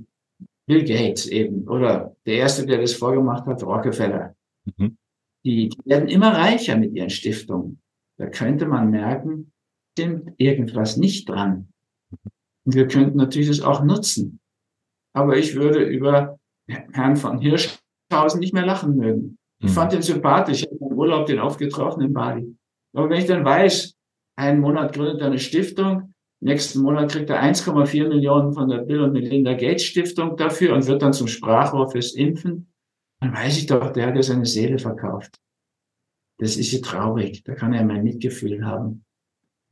Bill 0.67 0.85
Gates 0.85 1.27
eben 1.27 1.67
oder 1.67 2.15
der 2.25 2.37
erste, 2.37 2.67
der 2.67 2.81
das 2.81 2.95
vorgemacht 2.95 3.47
hat, 3.47 3.63
Rockefeller. 3.63 4.37
Mhm. 4.77 4.97
Die, 5.45 5.71
die 5.71 5.79
werden 5.85 6.09
immer 6.09 6.33
reicher 6.33 6.77
mit 6.77 6.95
ihren 6.95 7.11
Stiftungen. 7.11 7.81
Da 8.17 8.27
könnte 8.27 8.67
man 8.67 8.91
merken, 8.91 9.53
stimmt 9.93 10.33
irgendwas 10.39 10.97
nicht 10.97 11.29
dran. 11.29 11.69
Und 12.65 12.75
wir 12.75 12.87
könnten 12.87 13.19
natürlich 13.19 13.49
das 13.49 13.61
auch 13.61 13.83
nutzen. 13.83 14.41
Aber 15.13 15.37
ich 15.37 15.55
würde 15.55 15.83
über 15.85 16.39
Herrn 16.69 17.17
von 17.17 17.41
Hirschhausen 17.41 18.41
nicht 18.41 18.55
mehr 18.55 18.67
lachen 18.67 18.97
mögen. 18.97 19.39
Ich 19.61 19.71
mhm. 19.71 19.75
fand 19.75 19.93
den 19.93 20.03
sympathisch. 20.03 20.63
Ich 20.63 20.67
habe 20.67 20.93
im 20.93 20.99
Urlaub 20.99 21.27
den 21.27 21.39
aufgetroffen 21.39 22.03
in 22.03 22.13
Bali. 22.13 22.57
Aber 22.95 23.11
wenn 23.11 23.19
ich 23.19 23.27
dann 23.27 23.45
weiß, 23.45 23.95
einen 24.37 24.61
Monat 24.61 24.95
gründet 24.95 25.21
er 25.21 25.29
eine 25.29 25.39
Stiftung, 25.39 26.15
nächsten 26.41 26.81
Monat 26.81 27.13
kriegt 27.13 27.31
er 27.31 27.43
1,4 27.43 28.09
Millionen 28.09 28.53
von 28.53 28.69
der 28.69 28.79
Bill 28.79 29.01
und 29.01 29.13
Melinda 29.13 29.55
Gates 29.55 29.85
Stiftung 29.85 30.37
dafür 30.37 30.75
und 30.75 30.87
wird 30.87 31.03
dann 31.03 31.13
zum 31.13 31.29
Sprachrohr 31.29 31.91
fürs 31.91 32.15
Impfen. 32.15 32.73
Dann 33.21 33.33
weiß 33.33 33.59
ich 33.59 33.67
doch, 33.67 33.93
der 33.93 34.07
hat 34.07 34.17
ja 34.17 34.23
seine 34.23 34.47
Seele 34.47 34.79
verkauft. 34.79 35.39
Das 36.39 36.57
ist 36.57 36.73
ja 36.73 36.81
traurig. 36.81 37.43
Da 37.45 37.55
kann 37.55 37.73
er 37.73 37.85
mein 37.85 38.05
Mitgefühl 38.05 38.65
haben. 38.65 39.05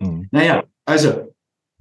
Mhm. 0.01 0.29
Naja, 0.31 0.65
also, 0.85 1.35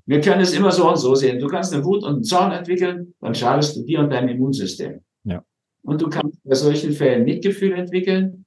wir 0.05 0.21
können 0.21 0.41
es 0.41 0.53
immer 0.53 0.71
so 0.71 0.89
und 0.89 0.97
so 0.97 1.15
sehen. 1.15 1.39
Du 1.39 1.47
kannst 1.47 1.73
eine 1.73 1.83
Wut 1.83 2.03
und 2.03 2.13
einen 2.13 2.23
Zorn 2.23 2.51
entwickeln, 2.51 3.13
dann 3.19 3.35
schadest 3.35 3.75
du 3.75 3.83
dir 3.83 3.99
und 3.99 4.09
deinem 4.09 4.29
Immunsystem. 4.29 5.01
Ja. 5.23 5.43
Und 5.83 6.01
du 6.01 6.09
kannst 6.09 6.43
bei 6.43 6.55
solchen 6.55 6.93
Fällen 6.93 7.25
Mitgefühl 7.25 7.73
entwickeln, 7.73 8.45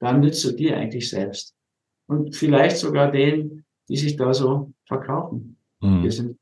dann 0.00 0.20
nützt 0.20 0.44
du 0.44 0.52
dir 0.52 0.76
eigentlich 0.76 1.08
selbst. 1.08 1.54
Und 2.08 2.36
vielleicht 2.36 2.76
sogar 2.76 3.10
denen, 3.10 3.64
die 3.88 3.96
sich 3.96 4.16
da 4.16 4.32
so 4.32 4.72
verkaufen. 4.86 5.56
Mhm. 5.80 6.02
Wir 6.02 6.12
sind 6.12 6.38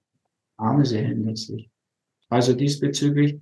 arme 0.57 0.85
Seelen 0.85 1.25
letztlich. 1.25 1.71
Also 2.29 2.55
diesbezüglich 2.55 3.41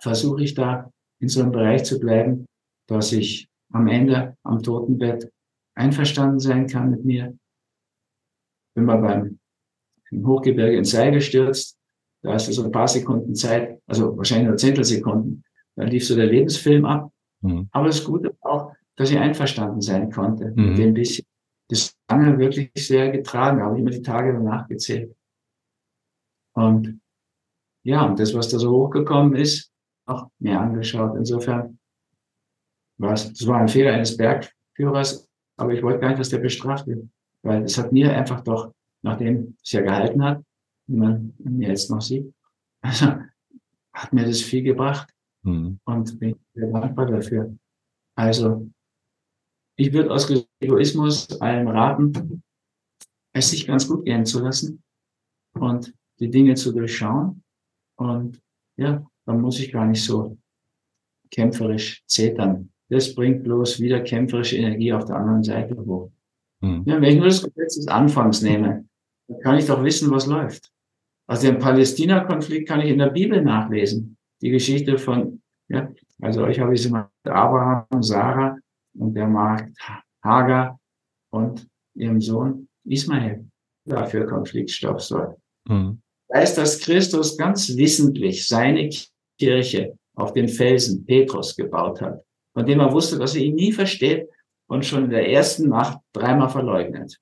versuche 0.00 0.44
ich 0.44 0.54
da 0.54 0.90
in 1.20 1.28
so 1.28 1.40
einem 1.40 1.52
Bereich 1.52 1.84
zu 1.84 1.98
bleiben, 1.98 2.46
dass 2.88 3.12
ich 3.12 3.48
am 3.72 3.88
Ende 3.88 4.36
am 4.42 4.62
Totenbett 4.62 5.30
einverstanden 5.74 6.38
sein 6.38 6.66
kann 6.66 6.90
mit 6.90 7.04
mir. 7.04 7.36
bin 8.74 8.84
mal 8.84 8.98
beim 8.98 9.38
im 10.10 10.26
Hochgebirge 10.26 10.76
ins 10.76 10.90
Seil 10.90 11.12
gestürzt. 11.12 11.78
Da 12.22 12.34
ist 12.34 12.52
so 12.52 12.64
ein 12.64 12.72
paar 12.72 12.88
Sekunden 12.88 13.34
Zeit, 13.34 13.80
also 13.86 14.16
wahrscheinlich 14.16 14.48
nur 14.48 14.56
Zehntelsekunden. 14.56 15.44
Dann 15.76 15.88
lief 15.88 16.06
so 16.06 16.14
der 16.14 16.26
Lebensfilm 16.26 16.84
ab. 16.84 17.12
Mhm. 17.42 17.68
Aber 17.72 17.86
das 17.86 18.04
Gute 18.04 18.34
auch, 18.40 18.72
dass 18.96 19.10
ich 19.10 19.18
einverstanden 19.18 19.80
sein 19.80 20.10
konnte 20.10 20.52
mhm. 20.54 20.68
mit 20.68 20.78
dem 20.78 20.94
bisschen. 20.94 21.26
Das 21.68 21.96
lange 22.10 22.38
wirklich 22.38 22.70
sehr 22.76 23.10
getragen, 23.10 23.62
habe 23.62 23.76
ich 23.76 23.80
immer 23.80 23.90
die 23.90 24.02
Tage 24.02 24.32
danach 24.32 24.68
gezählt. 24.68 25.14
Und 26.52 27.00
ja, 27.82 28.06
und 28.06 28.18
das, 28.18 28.34
was 28.34 28.48
da 28.48 28.58
so 28.58 28.70
hochgekommen 28.70 29.34
ist, 29.34 29.70
auch 30.06 30.28
mir 30.38 30.60
angeschaut. 30.60 31.16
Insofern 31.16 31.78
war 32.98 33.12
es, 33.12 33.32
das 33.32 33.46
war 33.46 33.58
ein 33.58 33.68
Fehler 33.68 33.92
eines 33.92 34.16
Bergführers, 34.16 35.28
aber 35.56 35.72
ich 35.72 35.82
wollte 35.82 36.00
gar 36.00 36.08
nicht, 36.08 36.20
dass 36.20 36.30
der 36.30 36.38
bestraft 36.38 36.86
wird, 36.86 37.08
weil 37.42 37.64
es 37.64 37.76
hat 37.78 37.92
mir 37.92 38.14
einfach 38.14 38.40
doch, 38.42 38.72
nachdem 39.04 39.56
es 39.62 39.72
ja 39.72 39.82
gehalten 39.82 40.24
hat, 40.24 40.42
wie 40.86 40.96
man 40.96 41.34
jetzt 41.60 41.90
noch 41.90 42.00
sieht, 42.00 42.32
also 42.80 43.06
hat 43.92 44.12
mir 44.12 44.24
das 44.24 44.40
viel 44.40 44.62
gebracht 44.62 45.14
mhm. 45.42 45.78
und 45.84 46.18
bin 46.18 46.36
sehr 46.54 46.68
dankbar 46.68 47.06
dafür. 47.06 47.56
Also 48.16 48.68
ich 49.76 49.92
würde 49.92 50.10
aus 50.10 50.32
Egoismus 50.60 51.40
allen 51.40 51.68
raten, 51.68 52.42
es 53.32 53.50
sich 53.50 53.66
ganz 53.66 53.86
gut 53.86 54.04
gehen 54.04 54.24
zu 54.24 54.40
lassen 54.40 54.82
und 55.54 55.94
die 56.18 56.30
Dinge 56.30 56.54
zu 56.54 56.72
durchschauen. 56.72 57.42
Und 57.96 58.40
ja, 58.76 59.06
dann 59.26 59.40
muss 59.40 59.60
ich 59.60 59.72
gar 59.72 59.86
nicht 59.86 60.02
so 60.02 60.38
kämpferisch 61.30 62.02
zetern. 62.06 62.70
Das 62.88 63.14
bringt 63.14 63.42
bloß 63.44 63.80
wieder 63.80 64.00
kämpferische 64.00 64.56
Energie 64.56 64.92
auf 64.92 65.04
der 65.04 65.16
anderen 65.16 65.42
Seite 65.42 65.76
hoch. 65.76 66.10
Mhm. 66.60 66.84
Ja, 66.86 67.00
wenn 67.00 67.12
ich 67.12 67.16
nur 67.16 67.26
das 67.26 67.42
Gesetz 67.42 67.76
des 67.76 67.88
Anfangs 67.88 68.42
nehme, 68.42 68.86
dann 69.28 69.40
kann 69.40 69.58
ich 69.58 69.66
doch 69.66 69.82
wissen, 69.82 70.10
was 70.10 70.26
läuft. 70.26 70.70
Also 71.26 71.46
den 71.46 71.58
Palästina-Konflikt 71.58 72.68
kann 72.68 72.80
ich 72.80 72.90
in 72.90 72.98
der 72.98 73.10
Bibel 73.10 73.42
nachlesen. 73.42 74.16
Die 74.42 74.50
Geschichte 74.50 74.98
von, 74.98 75.40
ja, 75.68 75.90
also 76.20 76.44
euch 76.44 76.60
habe 76.60 76.74
ich 76.74 76.82
sie 76.82 76.90
mal 76.90 77.08
Abraham, 77.24 78.02
Sarah 78.02 78.58
und 78.94 79.14
der 79.14 79.26
Markt 79.26 79.76
Hagar 80.22 80.78
und 81.30 81.66
ihrem 81.94 82.20
Sohn 82.20 82.68
Ismael 82.84 83.46
dafür 83.86 84.26
Konfliktstoff 84.26 85.00
soll. 85.00 85.36
Mhm. 85.66 86.00
Heißt, 86.32 86.58
dass 86.58 86.80
Christus 86.80 87.36
ganz 87.36 87.76
wissentlich 87.76 88.46
seine 88.46 88.90
Kirche 89.38 89.96
auf 90.14 90.32
den 90.32 90.48
Felsen 90.48 91.04
Petrus 91.04 91.56
gebaut 91.56 92.00
hat, 92.00 92.22
von 92.54 92.66
dem 92.66 92.80
er 92.80 92.92
wusste, 92.92 93.18
dass 93.18 93.34
er 93.34 93.42
ihn 93.42 93.54
nie 93.54 93.72
versteht 93.72 94.28
und 94.68 94.84
schon 94.84 95.04
in 95.04 95.10
der 95.10 95.28
ersten 95.28 95.68
Nacht 95.68 95.98
dreimal 96.12 96.48
verleugnet. 96.48 97.18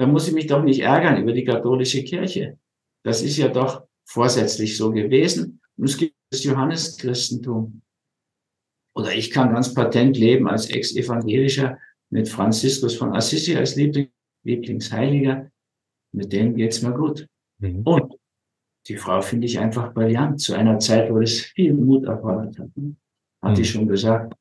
Da 0.00 0.06
muss 0.06 0.26
ich 0.26 0.32
mich 0.32 0.46
doch 0.46 0.62
nicht 0.62 0.80
ärgern 0.80 1.20
über 1.20 1.32
die 1.34 1.44
katholische 1.44 2.02
Kirche. 2.02 2.58
Das 3.04 3.20
ist 3.20 3.36
ja 3.36 3.48
doch 3.48 3.86
vorsätzlich 4.06 4.78
so 4.78 4.90
gewesen. 4.90 5.60
Und 5.76 5.90
es 5.90 5.98
gibt 5.98 6.14
das 6.30 6.42
Johanneschristentum. 6.42 7.82
Oder 8.94 9.12
ich 9.12 9.30
kann 9.30 9.52
ganz 9.52 9.74
patent 9.74 10.16
leben 10.16 10.48
als 10.48 10.70
Ex-Evangelischer 10.70 11.78
mit 12.08 12.30
Franziskus 12.30 12.96
von 12.96 13.14
Assisi 13.14 13.54
als 13.56 13.76
Liebling, 13.76 14.10
Lieblingsheiliger. 14.42 15.50
Mit 16.12 16.32
dem 16.32 16.54
geht's 16.54 16.80
mir 16.80 16.92
gut. 16.92 17.28
Mhm. 17.58 17.82
Und 17.82 18.14
die 18.88 18.96
Frau 18.96 19.20
finde 19.20 19.48
ich 19.48 19.58
einfach 19.58 19.92
brillant 19.92 20.40
zu 20.40 20.54
einer 20.54 20.78
Zeit, 20.78 21.12
wo 21.12 21.20
es 21.20 21.42
viel 21.42 21.74
Mut 21.74 22.06
erfordert 22.06 22.58
hat. 22.58 22.68
Hat 23.42 23.50
mhm. 23.50 23.54
die 23.54 23.64
schon 23.66 23.86
gesagt, 23.86 24.34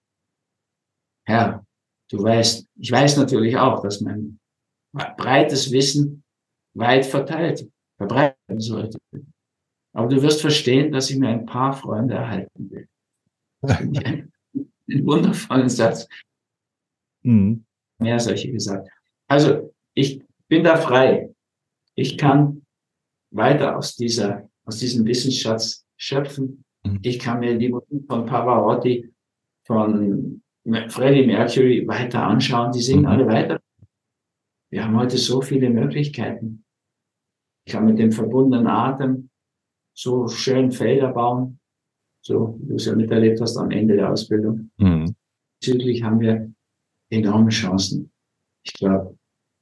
Herr, 1.26 1.66
du 2.10 2.24
weißt, 2.24 2.66
ich 2.78 2.92
weiß 2.94 3.18
natürlich 3.18 3.58
auch, 3.58 3.84
dass 3.84 4.00
mein 4.00 4.39
breites 4.94 5.72
Wissen 5.72 6.24
weit 6.74 7.06
verteilt, 7.06 7.70
verbreiten 7.98 8.60
sollte. 8.60 9.00
Aber 9.94 10.08
du 10.08 10.22
wirst 10.22 10.42
verstehen, 10.42 10.92
dass 10.92 11.10
ich 11.10 11.18
mir 11.18 11.30
ein 11.30 11.46
paar 11.46 11.74
Freunde 11.74 12.16
erhalten 12.16 12.72
will. 12.72 12.88
ein, 13.62 14.32
ein 14.90 15.06
wundervollen 15.06 15.70
Satz. 15.70 16.08
Mhm. 17.24 17.66
Mehr 18.00 18.20
solche 18.20 18.52
gesagt. 18.52 18.90
Also, 19.28 19.74
ich 19.94 20.24
bin 20.48 20.64
da 20.64 20.78
frei. 20.78 21.34
Ich 21.96 22.18
kann 22.18 22.66
weiter 23.32 23.78
aus 23.78 23.96
dieser, 23.96 24.50
aus 24.64 24.80
diesem 24.80 25.06
Wissensschatz 25.06 25.86
schöpfen. 25.98 26.64
Mhm. 26.84 27.00
Ich 27.04 27.20
kann 27.20 27.40
mir 27.40 27.58
die 27.58 27.70
Musik 27.70 28.06
von 28.08 28.26
Pavarotti, 28.26 29.12
von 29.66 30.42
Freddie 30.88 31.26
Mercury 31.28 31.86
weiter 31.88 32.24
anschauen. 32.24 32.72
Die 32.72 32.82
singen 32.82 33.02
mhm. 33.02 33.08
alle 33.08 33.28
weiter. 33.28 33.59
Wir 34.70 34.84
haben 34.84 34.98
heute 34.98 35.18
so 35.18 35.42
viele 35.42 35.70
Möglichkeiten. 35.70 36.64
Ich 37.66 37.74
kann 37.74 37.86
mit 37.86 38.00
dem 38.00 38.12
verbundenen 38.12 38.68
Atem 38.68 39.30
so 39.94 40.28
schön 40.28 40.72
Felder 40.72 41.12
bauen. 41.12 41.60
So, 42.22 42.60
wie 42.62 42.70
du 42.70 42.76
es 42.76 42.86
ja 42.86 42.96
miterlebt 42.96 43.42
hast 43.42 43.58
am 43.58 43.72
Ende 43.72 43.96
der 43.96 44.12
Ausbildung. 44.12 44.72
Mhm. 44.78 45.16
Südlich 45.64 46.04
haben 46.04 46.20
wir 46.20 46.52
enorme 47.10 47.50
Chancen. 47.50 48.12
Ich 48.64 48.74
glaube, 48.74 49.18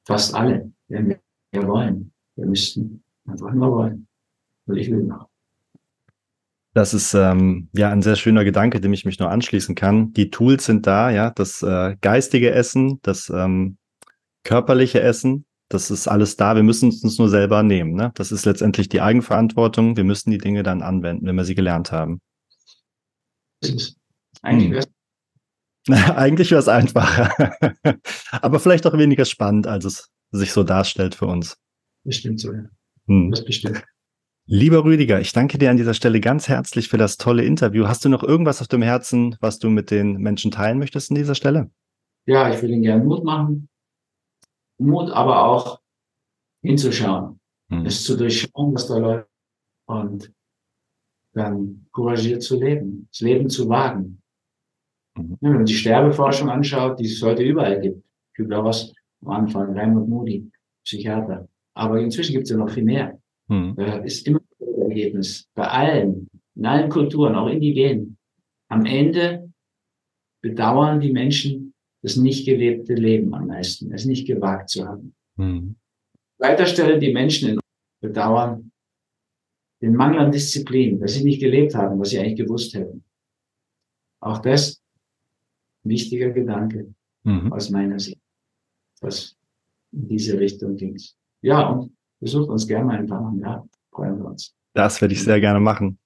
fast 0.05 0.33
alle, 0.33 0.71
wenn 0.87 1.15
wir 1.51 1.67
wollen. 1.67 2.11
Wir 2.35 2.45
müssten 2.45 3.03
Einfach 3.27 3.53
nur 3.53 3.71
wollen. 3.71 4.07
Und 4.65 4.77
ich 4.77 4.89
will 4.89 5.03
noch. 5.03 5.27
Das 6.73 6.93
ist 6.93 7.13
ähm, 7.13 7.69
ja 7.73 7.91
ein 7.91 8.01
sehr 8.01 8.15
schöner 8.15 8.43
Gedanke, 8.43 8.79
dem 8.79 8.93
ich 8.93 9.03
mich 9.03 9.19
nur 9.19 9.29
anschließen 9.29 9.75
kann. 9.75 10.13
Die 10.13 10.29
Tools 10.29 10.65
sind 10.65 10.85
da, 10.87 11.09
ja, 11.09 11.31
das 11.31 11.61
äh, 11.63 11.95
geistige 12.01 12.51
Essen, 12.51 12.99
das 13.01 13.29
ähm, 13.29 13.77
körperliche 14.47 15.01
Essen, 15.01 15.45
das 15.69 15.91
ist 15.91 16.07
alles 16.07 16.37
da. 16.37 16.55
Wir 16.55 16.63
müssen 16.63 16.89
es 16.89 17.03
uns 17.03 17.19
nur 17.19 17.29
selber 17.29 17.61
nehmen. 17.61 17.93
Ne? 17.93 18.11
Das 18.15 18.31
ist 18.31 18.45
letztendlich 18.45 18.87
die 18.87 19.01
Eigenverantwortung. 19.01 19.97
Wir 19.97 20.05
müssen 20.05 20.31
die 20.31 20.37
Dinge 20.37 20.63
dann 20.63 20.81
anwenden, 20.81 21.25
wenn 21.25 21.35
wir 21.35 21.43
sie 21.43 21.55
gelernt 21.55 21.91
haben. 21.91 22.21
Eigentlich 24.41 24.85
hm. 25.87 25.95
Eigentlich 26.15 26.51
wäre 26.51 26.59
es 26.59 26.67
einfacher. 26.67 27.53
Aber 28.31 28.59
vielleicht 28.59 28.87
auch 28.87 28.97
weniger 28.97 29.25
spannend, 29.25 29.67
als 29.67 29.85
es 29.85 30.09
sich 30.31 30.51
so 30.53 30.63
darstellt 30.63 31.15
für 31.15 31.27
uns. 31.27 31.57
Bestimmt 32.03 32.39
so, 32.39 32.53
ja. 32.53 32.63
Hm. 33.07 33.31
Das 33.31 33.43
bestimmt. 33.43 33.83
Lieber 34.45 34.85
Rüdiger, 34.85 35.19
ich 35.19 35.33
danke 35.33 35.57
dir 35.57 35.69
an 35.69 35.77
dieser 35.77 35.93
Stelle 35.93 36.21
ganz 36.21 36.47
herzlich 36.47 36.87
für 36.87 36.97
das 36.97 37.17
tolle 37.17 37.43
Interview. 37.43 37.87
Hast 37.87 38.05
du 38.05 38.09
noch 38.09 38.23
irgendwas 38.23 38.61
auf 38.61 38.69
dem 38.69 38.81
Herzen, 38.81 39.35
was 39.41 39.59
du 39.59 39.69
mit 39.69 39.91
den 39.91 40.13
Menschen 40.13 40.51
teilen 40.51 40.79
möchtest 40.79 41.11
an 41.11 41.15
dieser 41.15 41.35
Stelle? 41.35 41.69
Ja, 42.25 42.53
ich 42.53 42.61
will 42.61 42.71
ihnen 42.71 42.83
gerne 42.83 43.03
Mut 43.03 43.25
machen. 43.25 43.67
Mut, 44.79 45.11
aber 45.11 45.45
auch 45.45 45.79
hinzuschauen, 46.61 47.39
hm. 47.69 47.85
es 47.85 48.03
zu 48.03 48.17
durchschauen, 48.17 48.73
was 48.73 48.87
da 48.87 48.97
läuft 48.97 49.29
und 49.87 50.33
dann 51.33 51.87
couragiert 51.91 52.43
zu 52.43 52.59
leben, 52.59 53.07
das 53.11 53.21
Leben 53.21 53.49
zu 53.49 53.69
wagen. 53.69 54.21
Mhm. 55.17 55.37
wenn 55.41 55.53
man 55.53 55.65
die 55.65 55.73
Sterbeforschung 55.73 56.49
anschaut, 56.49 56.99
die 56.99 57.05
es 57.05 57.21
heute 57.21 57.43
überall 57.43 57.81
gibt, 57.81 58.03
Kübler-Ross 58.35 58.93
am 59.25 59.31
Anfang, 59.31 59.77
Raimund 59.77 60.09
Moody, 60.09 60.49
Psychiater, 60.83 61.47
aber 61.73 61.99
inzwischen 61.99 62.33
gibt 62.33 62.45
es 62.45 62.51
ja 62.51 62.57
noch 62.57 62.69
viel 62.69 62.83
mehr. 62.83 63.19
Hm. 63.49 63.75
Da 63.75 63.97
ist 63.97 64.27
immer 64.27 64.41
das 64.59 64.77
Ergebnis. 64.77 65.49
Bei 65.53 65.67
allen, 65.67 66.29
in 66.55 66.65
allen 66.65 66.89
Kulturen, 66.89 67.35
auch 67.35 67.47
indigenen. 67.47 68.17
Am 68.69 68.85
Ende 68.85 69.51
bedauern 70.41 70.99
die 70.99 71.11
Menschen 71.11 71.73
das 72.07 72.15
nicht 72.15 72.45
gelebte 72.45 72.93
Leben 72.93 73.33
am 73.33 73.47
meisten, 73.47 73.91
es 73.91 74.05
nicht 74.05 74.25
gewagt 74.25 74.69
zu 74.69 74.87
haben. 74.87 75.13
Hm. 75.35 75.75
Weiter 76.37 76.65
Stelle 76.65 76.99
die 76.99 77.11
Menschen 77.11 77.59
bedauern 78.01 78.71
den 79.81 79.93
Mangel 79.93 80.19
an 80.19 80.31
Disziplin, 80.31 81.01
dass 81.01 81.15
sie 81.15 81.23
nicht 81.25 81.41
gelebt 81.41 81.75
haben, 81.75 81.99
was 81.99 82.09
sie 82.09 82.19
eigentlich 82.19 82.37
gewusst 82.37 82.73
hätten. 82.73 83.03
Auch 84.21 84.39
das 84.39 84.81
ein 85.83 85.89
wichtiger 85.89 86.29
Gedanke 86.29 86.93
mhm. 87.23 87.51
aus 87.51 87.69
meiner 87.69 87.99
Sicht, 87.99 88.21
was 89.01 89.35
in 89.91 90.07
diese 90.07 90.39
Richtung 90.39 90.77
ging 90.77 90.97
ja, 91.41 91.67
und 91.67 91.95
besucht 92.21 92.49
uns 92.49 92.65
gerne 92.65 92.85
mal 92.85 92.99
in 92.99 93.07
Tamanga. 93.07 93.67
Freuen 93.91 94.17
wir 94.17 94.27
uns. 94.27 94.55
Das 94.73 95.01
werde 95.01 95.13
ich 95.13 95.23
sehr 95.23 95.39
gerne 95.39 95.59
machen. 95.59 95.99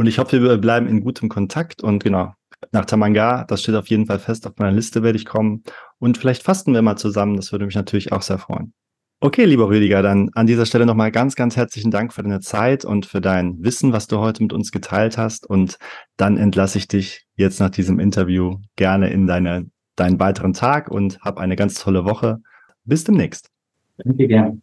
Und 0.00 0.06
ich 0.06 0.18
hoffe, 0.18 0.42
wir 0.42 0.56
bleiben 0.56 0.86
in 0.86 1.02
gutem 1.02 1.28
Kontakt 1.28 1.82
und 1.82 2.02
genau, 2.02 2.32
nach 2.72 2.86
Tamanga, 2.86 3.44
das 3.44 3.60
steht 3.60 3.74
auf 3.74 3.88
jeden 3.88 4.06
Fall 4.06 4.18
fest, 4.18 4.46
auf 4.46 4.54
meiner 4.56 4.72
Liste 4.72 5.02
werde 5.02 5.18
ich 5.18 5.26
kommen. 5.26 5.62
Und 5.98 6.16
vielleicht 6.16 6.42
fasten 6.42 6.72
wir 6.72 6.80
mal 6.80 6.96
zusammen, 6.96 7.36
das 7.36 7.52
würde 7.52 7.66
mich 7.66 7.74
natürlich 7.74 8.10
auch 8.10 8.22
sehr 8.22 8.38
freuen. 8.38 8.72
Okay, 9.20 9.44
lieber 9.44 9.68
Rüdiger, 9.68 10.00
dann 10.00 10.30
an 10.32 10.46
dieser 10.46 10.64
Stelle 10.64 10.86
nochmal 10.86 11.10
ganz, 11.10 11.36
ganz 11.36 11.54
herzlichen 11.54 11.90
Dank 11.90 12.14
für 12.14 12.22
deine 12.22 12.40
Zeit 12.40 12.86
und 12.86 13.04
für 13.04 13.20
dein 13.20 13.62
Wissen, 13.62 13.92
was 13.92 14.06
du 14.06 14.20
heute 14.20 14.42
mit 14.42 14.54
uns 14.54 14.72
geteilt 14.72 15.18
hast. 15.18 15.44
Und 15.46 15.76
dann 16.16 16.38
entlasse 16.38 16.78
ich 16.78 16.88
dich 16.88 17.26
jetzt 17.34 17.60
nach 17.60 17.68
diesem 17.68 18.00
Interview 18.00 18.56
gerne 18.76 19.10
in 19.10 19.26
deine, 19.26 19.66
deinen 19.96 20.18
weiteren 20.18 20.54
Tag 20.54 20.90
und 20.90 21.20
hab 21.20 21.36
eine 21.36 21.56
ganz 21.56 21.74
tolle 21.74 22.06
Woche. 22.06 22.38
Bis 22.84 23.04
demnächst. 23.04 23.50
Danke 23.98 24.28
gern. 24.28 24.62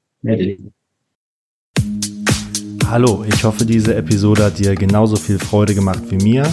Hallo, 2.90 3.26
ich 3.28 3.44
hoffe, 3.44 3.66
diese 3.66 3.96
Episode 3.96 4.46
hat 4.46 4.60
dir 4.60 4.74
genauso 4.74 5.18
viel 5.18 5.40
Freude 5.40 5.76
gemacht 5.76 6.04
wie 6.10 6.24
mir. 6.24 6.48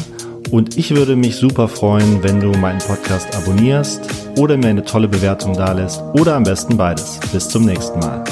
Und 0.50 0.76
ich 0.76 0.90
würde 0.92 1.14
mich 1.14 1.36
super 1.36 1.68
freuen, 1.68 2.24
wenn 2.24 2.40
du 2.40 2.50
meinen 2.58 2.80
Podcast 2.80 3.36
abonnierst 3.36 4.00
oder 4.36 4.56
mir 4.56 4.68
eine 4.68 4.84
tolle 4.84 5.06
Bewertung 5.06 5.54
dalässt 5.54 6.02
oder 6.18 6.34
am 6.34 6.42
besten 6.42 6.76
beides. 6.76 7.20
Bis 7.32 7.48
zum 7.48 7.64
nächsten 7.64 8.00
Mal. 8.00 8.24